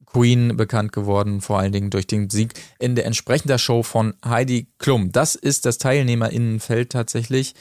[0.05, 4.66] Queen bekannt geworden, vor allen Dingen durch den Sieg in der entsprechender Show von Heidi
[4.76, 5.12] Klum.
[5.12, 7.55] Das ist das Teilnehmerinnenfeld tatsächlich.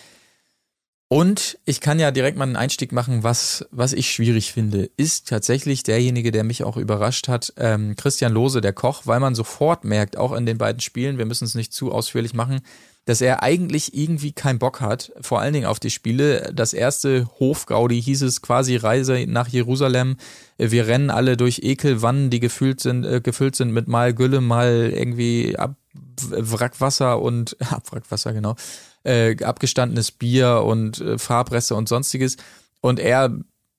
[1.12, 5.28] Und ich kann ja direkt mal einen Einstieg machen, was, was ich schwierig finde, ist
[5.28, 9.84] tatsächlich derjenige, der mich auch überrascht hat, ähm, Christian Lose, der Koch, weil man sofort
[9.84, 12.62] merkt, auch in den beiden Spielen, wir müssen es nicht zu ausführlich machen,
[13.06, 16.52] dass er eigentlich irgendwie keinen Bock hat, vor allen Dingen auf die Spiele.
[16.54, 20.18] Das erste Hofgaudi hieß es quasi Reise nach Jerusalem.
[20.60, 24.94] Wir rennen alle durch Ekelwannen, die gefüllt sind, äh, gefüllt sind mit mal Gülle, mal
[24.94, 28.56] irgendwie Ab Wrackwasser und Abwrackwasser, genau,
[29.04, 32.38] äh, abgestandenes Bier und äh, Farbreste und sonstiges.
[32.82, 33.32] Und er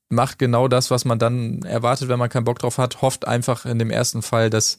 [0.09, 3.65] macht genau das, was man dann erwartet, wenn man keinen Bock drauf hat, hofft einfach
[3.65, 4.79] in dem ersten Fall, dass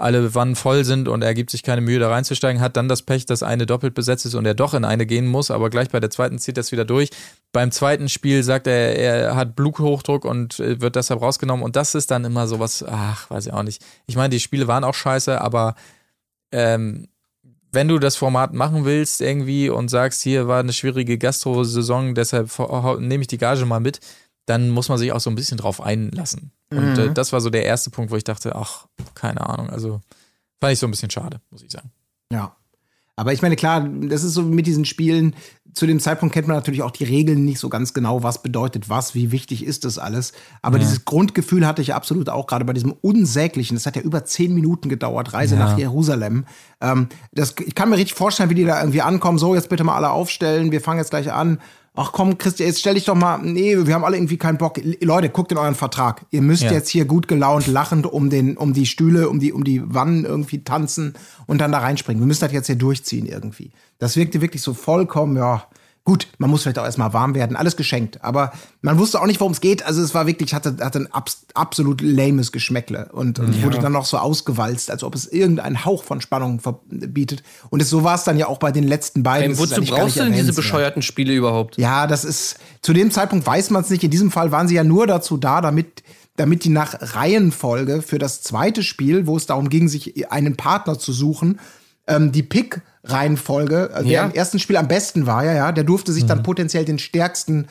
[0.00, 3.02] alle Wannen voll sind und er gibt sich keine Mühe, da reinzusteigen, hat dann das
[3.02, 5.90] Pech, dass eine doppelt besetzt ist und er doch in eine gehen muss, aber gleich
[5.90, 7.10] bei der zweiten zieht er es wieder durch.
[7.52, 11.94] Beim zweiten Spiel sagt er, er hat Bluthochdruck und äh, wird deshalb rausgenommen und das
[11.94, 13.84] ist dann immer sowas, ach, weiß ich auch nicht.
[14.06, 15.74] Ich meine, die Spiele waren auch scheiße, aber
[16.52, 17.08] ähm,
[17.72, 22.50] wenn du das Format machen willst irgendwie und sagst, hier war eine schwierige Gastro-Saison, deshalb
[22.98, 24.00] nehme ich die Gage mal mit,
[24.46, 26.50] dann muss man sich auch so ein bisschen drauf einlassen.
[26.70, 29.70] Und äh, das war so der erste Punkt, wo ich dachte, ach, keine Ahnung.
[29.70, 30.00] Also
[30.60, 31.90] fand ich so ein bisschen schade, muss ich sagen.
[32.32, 32.56] Ja.
[33.16, 35.36] Aber ich meine, klar, das ist so mit diesen Spielen.
[35.74, 38.88] Zu dem Zeitpunkt kennt man natürlich auch die Regeln nicht so ganz genau, was bedeutet
[38.88, 40.32] was, wie wichtig ist das alles.
[40.62, 43.76] Aber dieses Grundgefühl hatte ich absolut auch gerade bei diesem unsäglichen.
[43.76, 45.60] Das hat ja über zehn Minuten gedauert, Reise Ja.
[45.60, 46.44] nach Jerusalem.
[46.80, 49.38] Ähm, das, ich kann mir richtig vorstellen, wie die da irgendwie ankommen.
[49.38, 50.72] So, jetzt bitte mal alle aufstellen.
[50.72, 51.58] Wir fangen jetzt gleich an.
[51.94, 53.38] Ach komm, Christian, jetzt stell dich doch mal.
[53.38, 54.80] Nee, wir haben alle irgendwie keinen Bock.
[55.02, 56.24] Leute, guckt in euren Vertrag.
[56.30, 56.72] Ihr müsst Ja.
[56.72, 60.24] jetzt hier gut gelaunt lachend um den, um die Stühle, um die, um die Wannen
[60.24, 61.14] irgendwie tanzen
[61.46, 62.22] und dann da reinspringen.
[62.22, 63.72] Wir müssen das jetzt hier durchziehen irgendwie.
[63.98, 65.64] Das wirkte wirklich so vollkommen, ja,
[66.04, 68.24] Gut, man muss vielleicht auch erstmal warm werden, alles geschenkt.
[68.24, 69.84] Aber man wusste auch nicht, worum es geht.
[69.84, 73.92] Also es war wirklich, hatte, hatte ein abs absolut lames Geschmäckle und, und wurde dann
[73.92, 77.42] noch so ausgewalzt, als ob es irgendeinen Hauch von Spannung verbietet.
[77.68, 79.50] Und es, so war es dann ja auch bei den letzten beiden.
[79.50, 81.76] Ey, Das ist wozu brauchst du denn diese bescheuerten Spiele überhaupt?
[81.76, 84.02] Ja, das ist, zu dem Zeitpunkt weiß man es nicht.
[84.02, 86.02] In diesem Fall waren sie ja nur dazu da, damit,
[86.36, 90.98] damit die nach Reihenfolge für das zweite Spiel, wo es darum ging, sich einen Partner
[90.98, 91.60] zu suchen,
[92.10, 94.22] ähm, die Pick-Reihenfolge, also Ja.
[94.22, 96.98] der im ersten Spiel am besten war, ja, ja, der durfte sich dann potenziell den
[96.98, 97.66] stärksten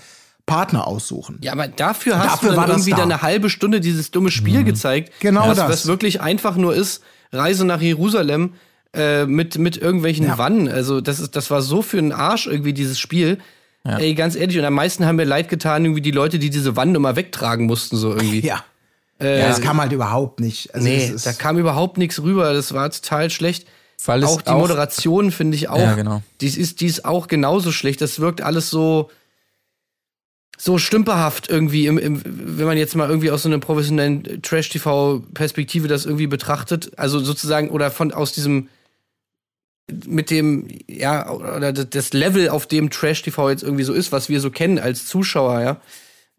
[0.45, 1.37] Partner aussuchen.
[1.41, 2.97] Ja, aber dafür hast Dafür du dann irgendwie da.
[2.97, 5.13] dann eine halbe Stunde dieses dumme Spiel gezeigt.
[5.19, 5.69] Genau was, das.
[5.69, 8.53] Was wirklich einfach nur ist, Reise nach Jerusalem
[8.95, 10.39] äh, mit, mit irgendwelchen Ja.
[10.39, 10.67] Wannen.
[10.67, 13.37] Also das, ist, das war so für einen Arsch irgendwie, dieses Spiel.
[13.83, 16.75] Ey, ganz ehrlich, und am meisten haben mir leid getan, irgendwie die Leute, die diese
[16.75, 18.41] Wannen immer wegtragen mussten, so irgendwie.
[18.45, 18.63] Ja.
[19.21, 20.73] ja, das kam halt überhaupt nicht.
[20.75, 22.53] Also Nee, es ist, da kam überhaupt nichts rüber.
[22.53, 23.67] Das war total schlecht.
[24.05, 25.79] Weil auch die auch- Moderation finde ich auch.
[25.79, 26.21] Ja, genau.
[26.41, 28.01] Die ist, die ist auch genauso schlecht.
[28.01, 29.09] Das wirkt alles so
[30.61, 35.87] so stümperhaft irgendwie, im, im, wenn man jetzt mal irgendwie aus so einer professionellen Trash-TV-Perspektive
[35.87, 36.91] das irgendwie betrachtet.
[36.97, 38.67] Also sozusagen, oder von aus diesem
[40.05, 44.39] mit dem, ja, oder das Level, auf dem Trash-TV jetzt irgendwie so ist, was wir
[44.41, 45.81] so kennen als Zuschauer, ja.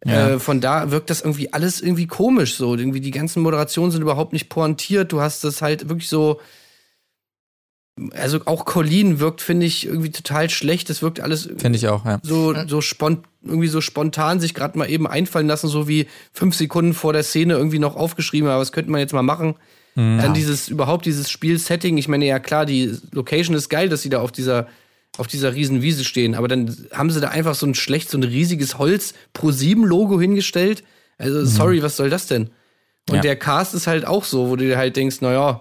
[0.04, 0.30] Ja.
[0.30, 2.74] Äh, von da wirkt das irgendwie alles irgendwie komisch so.
[2.74, 5.12] Irgendwie die ganzen Moderationen sind überhaupt nicht pointiert.
[5.12, 6.40] Du hast das halt wirklich so.
[8.12, 10.88] Also auch Colleen wirkt, finde ich, irgendwie total schlecht.
[10.90, 12.18] Das wirkt alles Finde ich auch, ja.
[12.22, 16.54] so, so spont irgendwie so spontan sich gerade mal eben einfallen lassen, so wie fünf
[16.54, 19.54] Sekunden vor der Szene irgendwie noch aufgeschrieben, aber was könnte man jetzt mal machen?
[19.96, 24.08] Dann dieses, überhaupt dieses Spielsetting, ich meine, ja klar, die Location ist geil, dass sie
[24.08, 24.66] da auf dieser,
[25.18, 28.16] auf dieser riesen Wiese stehen, aber dann haben sie da einfach so ein schlecht, so
[28.16, 30.84] ein riesiges Holz Pro 7 Logo hingestellt.
[31.18, 32.50] Also, sorry, was soll das denn?
[33.08, 33.20] Und Ja.
[33.22, 35.60] der Cast ist halt auch so, wo du dir halt denkst, naja,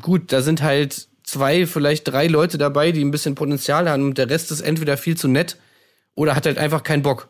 [0.00, 4.18] gut, da sind halt zwei, vielleicht drei Leute dabei, die ein bisschen Potenzial haben und
[4.18, 5.56] der Rest ist entweder viel zu nett
[6.14, 7.28] oder hat halt einfach keinen Bock.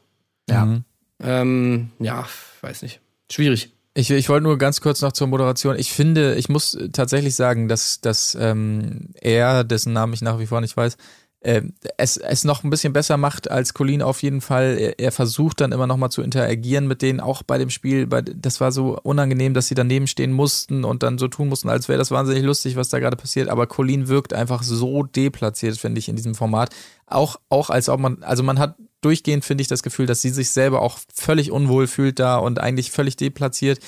[0.48, 0.80] ja.
[1.22, 2.26] Ähm, ja,
[2.62, 3.00] weiß nicht.
[3.30, 3.72] Schwierig.
[3.92, 5.76] Ich, ich wollte nur ganz kurz noch zur Moderation.
[5.76, 10.46] Ich finde, ich muss tatsächlich sagen, dass, dass ähm, er, dessen Namen ich nach wie
[10.46, 10.96] vor nicht weiß,
[11.42, 11.62] äh,
[11.96, 14.76] es, es noch ein bisschen besser macht als Colin auf jeden Fall.
[14.78, 18.06] Er, er versucht dann immer noch mal zu interagieren mit denen, auch bei dem Spiel.
[18.06, 21.70] Bei, das war so unangenehm, dass sie daneben stehen mussten und dann so tun mussten,
[21.70, 23.48] als wäre das wahnsinnig lustig, was da gerade passiert.
[23.48, 26.74] Aber Colin wirkt einfach so deplatziert, finde ich, in diesem Format.
[27.06, 30.30] Auch, auch als ob man, also man hat durchgehend, finde ich, das Gefühl, dass sie
[30.30, 33.80] sich selber auch völlig unwohl fühlt da und eigentlich völlig deplatziert.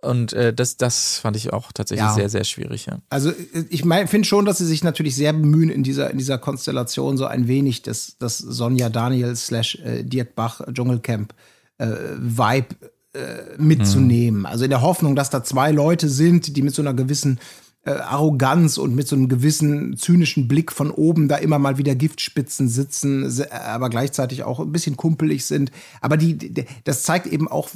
[0.00, 2.14] Und äh, das, das fand ich auch tatsächlich Ja.
[2.14, 2.86] sehr, sehr schwierig.
[2.86, 2.98] Ja.
[3.10, 3.32] Also
[3.70, 7.16] ich mein, finde schon, dass sie sich natürlich sehr bemühen, in dieser, in dieser Konstellation
[7.16, 11.34] so ein wenig das, das Sonja Daniel slash äh, Dirk Bach Dschungelcamp
[11.78, 11.86] äh,
[12.18, 12.76] Vibe
[13.14, 14.46] äh, mitzunehmen.
[14.46, 17.40] Also in der Hoffnung, dass da zwei Leute sind, die mit so einer gewissen
[17.84, 21.94] äh, Arroganz und mit so einem gewissen zynischen Blick von oben da immer mal wieder
[21.94, 25.70] Giftspitzen sitzen, aber gleichzeitig auch ein bisschen kumpelig sind.
[26.00, 26.36] Aber die
[26.84, 27.70] das zeigt eben auch,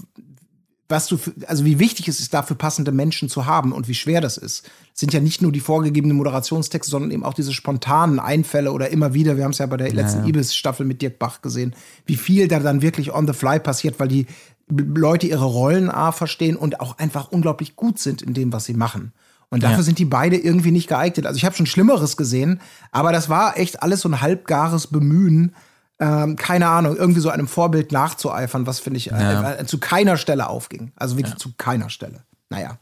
[0.92, 3.94] was du, für, also wie wichtig es ist, dafür passende Menschen zu haben und wie
[3.94, 4.70] schwer das ist.
[4.94, 8.90] Es sind ja nicht nur die vorgegebenen Moderationstexte, sondern eben auch diese spontanen Einfälle oder
[8.90, 11.74] immer wieder, wir haben es ja bei der letzten Ibis-Staffel mit Dirk Bach gesehen,
[12.06, 14.26] wie viel da dann wirklich on the fly passiert, weil die
[14.68, 18.74] Leute ihre Rollen A verstehen und auch einfach unglaublich gut sind in dem, was sie
[18.74, 19.12] machen.
[19.50, 19.82] Und dafür Ja.
[19.82, 21.26] sind die beide irgendwie nicht geeignet.
[21.26, 25.54] Also ich habe schon Schlimmeres gesehen, aber das war echt alles so ein halbgares Bemühen,
[26.02, 29.52] ähm, keine Ahnung, irgendwie so einem Vorbild nachzueifern, was finde ich Ja.
[29.52, 30.90] äh, äh, zu keiner Stelle aufging.
[30.96, 32.24] Also wirklich zu keiner Stelle.
[32.50, 32.78] Naja.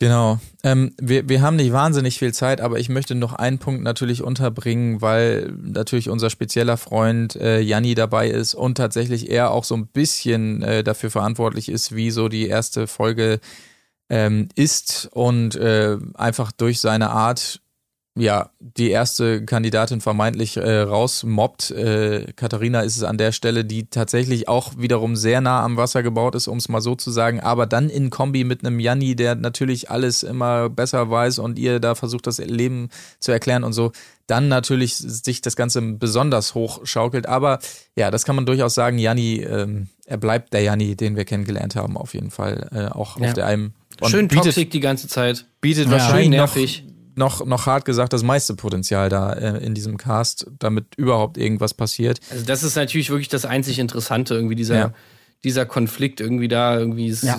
[0.00, 0.38] Genau.
[0.62, 4.22] Ähm, wir, wir haben nicht wahnsinnig viel Zeit, aber ich möchte noch einen Punkt natürlich
[4.22, 9.76] unterbringen, weil natürlich unser spezieller Freund äh, Janni dabei ist und tatsächlich er auch so
[9.76, 13.40] ein bisschen äh, dafür verantwortlich ist, wie so die erste Folge
[14.08, 17.60] ähm, ist und äh, einfach durch seine Art
[18.20, 21.70] ja, die erste Kandidatin vermeintlich äh, rausmobbt.
[21.70, 26.02] Äh, Katharina ist es an der Stelle, die tatsächlich auch wiederum sehr nah am Wasser
[26.02, 29.16] gebaut ist, um es mal so zu sagen, aber dann in Kombi mit einem Janni,
[29.16, 32.88] der natürlich alles immer besser weiß und ihr da versucht, das Leben
[33.20, 33.92] zu erklären und so,
[34.26, 37.26] dann natürlich sich das Ganze besonders hoch schaukelt.
[37.26, 37.58] Aber
[37.96, 41.76] ja, das kann man durchaus sagen, Janni, ähm, er bleibt der Janni, den wir kennengelernt
[41.76, 43.28] haben, auf jeden Fall, äh, auch Ja.
[43.28, 43.72] auf der einem.
[44.06, 45.46] Schön bietet- toxisch die ganze Zeit.
[45.60, 45.92] bietet Ja.
[45.92, 46.84] wahrscheinlich Schön nervig.
[46.86, 51.74] noch, noch hart gesagt das meiste Potenzial da äh, in diesem Cast, damit überhaupt irgendwas
[51.74, 52.20] passiert.
[52.30, 54.94] Also das ist natürlich wirklich das einzig Interessante, irgendwie dieser, Ja.
[55.44, 57.38] dieser Konflikt irgendwie da, irgendwie ist, Ja.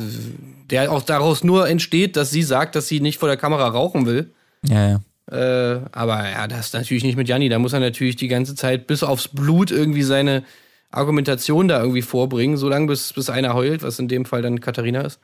[0.69, 4.05] der auch daraus nur entsteht, dass sie sagt, dass sie nicht vor der Kamera rauchen
[4.05, 4.31] will.
[4.67, 4.99] Ja, ja.
[5.31, 7.49] Äh, aber ja, das ist natürlich nicht mit Janni.
[7.49, 10.43] Da muss er natürlich die ganze Zeit bis aufs Blut irgendwie seine
[10.91, 15.01] Argumentation da irgendwie vorbringen, solange bis, bis einer heult, was in dem Fall dann Katharina
[15.01, 15.19] ist.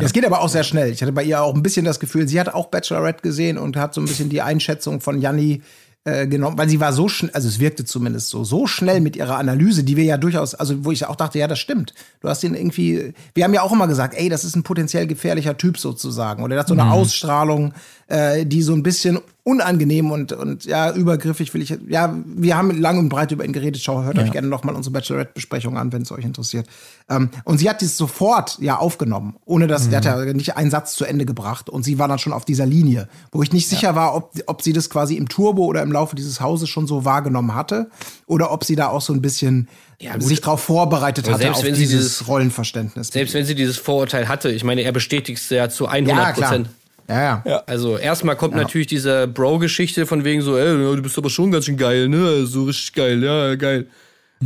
[0.00, 0.90] Es geht aber auch sehr schnell.
[0.90, 3.76] Ich hatte bei ihr auch ein bisschen das Gefühl, sie hat auch Bachelorette gesehen und
[3.76, 5.62] hat so ein bisschen die Einschätzung von Janni
[6.04, 9.14] äh, genommen, weil sie war so schnell, also es wirkte zumindest so, so schnell mit
[9.14, 11.94] ihrer Analyse, die wir ja durchaus, also wo ich auch dachte, ja, das stimmt.
[12.20, 15.06] Du hast ihn irgendwie, wir haben ja auch immer gesagt, ey, das ist ein potenziell
[15.06, 16.42] gefährlicher Typ sozusagen.
[16.42, 17.72] Oder er hat so eine Ausstrahlung,
[18.08, 22.80] äh, die so ein bisschen unangenehm und, und ja, übergriffig will ich, ja, wir haben
[22.80, 23.82] lang und breit über ihn geredet.
[23.82, 26.66] Schau, hört euch gerne nochmal unsere Bachelorette-Besprechung an, wenn es euch interessiert.
[27.10, 30.70] Ähm, und sie hat dies sofort ja aufgenommen, ohne dass, der hat ja nicht einen
[30.70, 33.68] Satz zu Ende gebracht und sie war dann schon auf dieser Linie, wo ich nicht
[33.68, 36.86] sicher war, ob, ob sie das quasi im Turbo oder im Laufe dieses Hauses schon
[36.86, 37.90] so wahrgenommen hatte
[38.26, 40.22] oder ob sie da auch so ein bisschen gut.
[40.22, 43.08] sich darauf vorbereitet hatte selbst auf wenn sie dieses, dieses- Rollenverständnis.
[43.08, 46.32] Selbst wenn sie dieses Vorurteil hatte, ich meine, er bestätigt es ja zu 100 ja,
[46.32, 46.48] klar.
[46.48, 46.66] Prozent.
[46.68, 46.72] Ja,
[47.20, 47.62] ja.
[47.66, 50.66] Also erstmal kommt natürlich diese Bro-Geschichte von wegen so, ey,
[50.96, 52.46] du bist aber schon ganz schön geil, ne?
[52.46, 53.86] So richtig geil, ja, geil.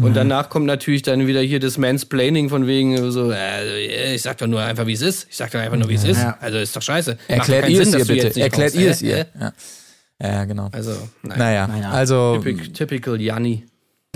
[0.01, 4.37] Und danach kommt natürlich dann wieder hier das Mansplaining von wegen so, äh, ich sag
[4.39, 5.27] doch nur einfach, wie es ist.
[5.31, 6.19] Ich sag doch einfach nur, wie es ist.
[6.19, 6.37] Ja.
[6.41, 7.17] Also ist doch scheiße.
[7.29, 8.41] Erklärt keinen ihr Sinn, es ihr bitte.
[8.41, 8.85] Erklärt kommst.
[8.85, 9.19] ihr es Äh, ihr.
[9.19, 9.25] äh.
[9.41, 9.53] Ja.
[10.21, 10.69] ja, genau.
[10.73, 11.67] Also, naja.
[11.67, 13.65] Naja, also Typical, typical Janni.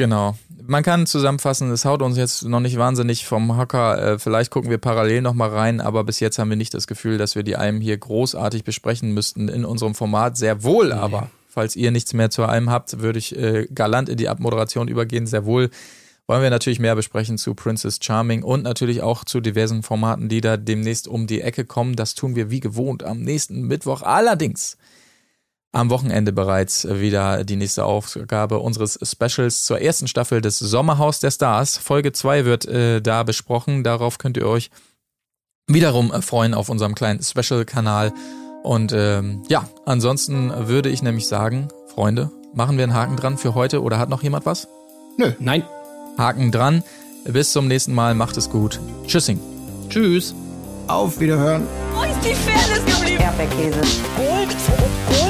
[0.00, 0.34] Genau.
[0.66, 4.12] Man kann zusammenfassen, es haut uns jetzt noch nicht wahnsinnig vom Hocker.
[4.12, 6.86] Äh, vielleicht gucken wir parallel noch mal rein, aber bis jetzt haben wir nicht das
[6.86, 10.38] Gefühl, dass wir die Alm hier großartig besprechen müssten in unserem Format.
[10.38, 14.16] Sehr wohl aber, falls ihr nichts mehr zur Alm habt, würde ich äh, galant in
[14.16, 15.26] die Abmoderation übergehen.
[15.26, 15.68] Sehr wohl
[16.26, 20.40] wollen wir natürlich mehr besprechen zu Princess Charming und natürlich auch zu diversen Formaten, die
[20.40, 21.94] da demnächst um die Ecke kommen.
[21.94, 24.00] Das tun wir wie gewohnt am nächsten Mittwoch.
[24.00, 24.78] Allerdings
[25.72, 31.30] am Wochenende bereits wieder die nächste Aufgabe unseres Specials zur ersten Staffel des Sommerhaus der
[31.30, 31.78] Stars.
[31.78, 33.84] Folge 2 wird äh, da besprochen.
[33.84, 34.70] Darauf könnt ihr euch
[35.68, 38.12] wiederum freuen auf unserem kleinen Special-Kanal.
[38.62, 43.54] Und ähm, ja, ansonsten würde ich nämlich sagen, Freunde, machen wir einen Haken dran für
[43.54, 44.68] heute oder hat noch jemand was?
[45.38, 45.62] Nein.
[46.18, 46.82] Haken dran.
[47.24, 48.14] Bis zum nächsten Mal.
[48.14, 48.80] Macht es gut.
[49.06, 49.38] Tschüssing.
[49.88, 50.34] Tschüss.
[50.86, 51.66] Auf Wiederhören.
[51.94, 53.22] Wo ist die Fairness geblieben?
[53.22, 53.80] Erdbeerkäse.
[54.16, 54.48] Gold,
[55.06, 55.29] Bullshit.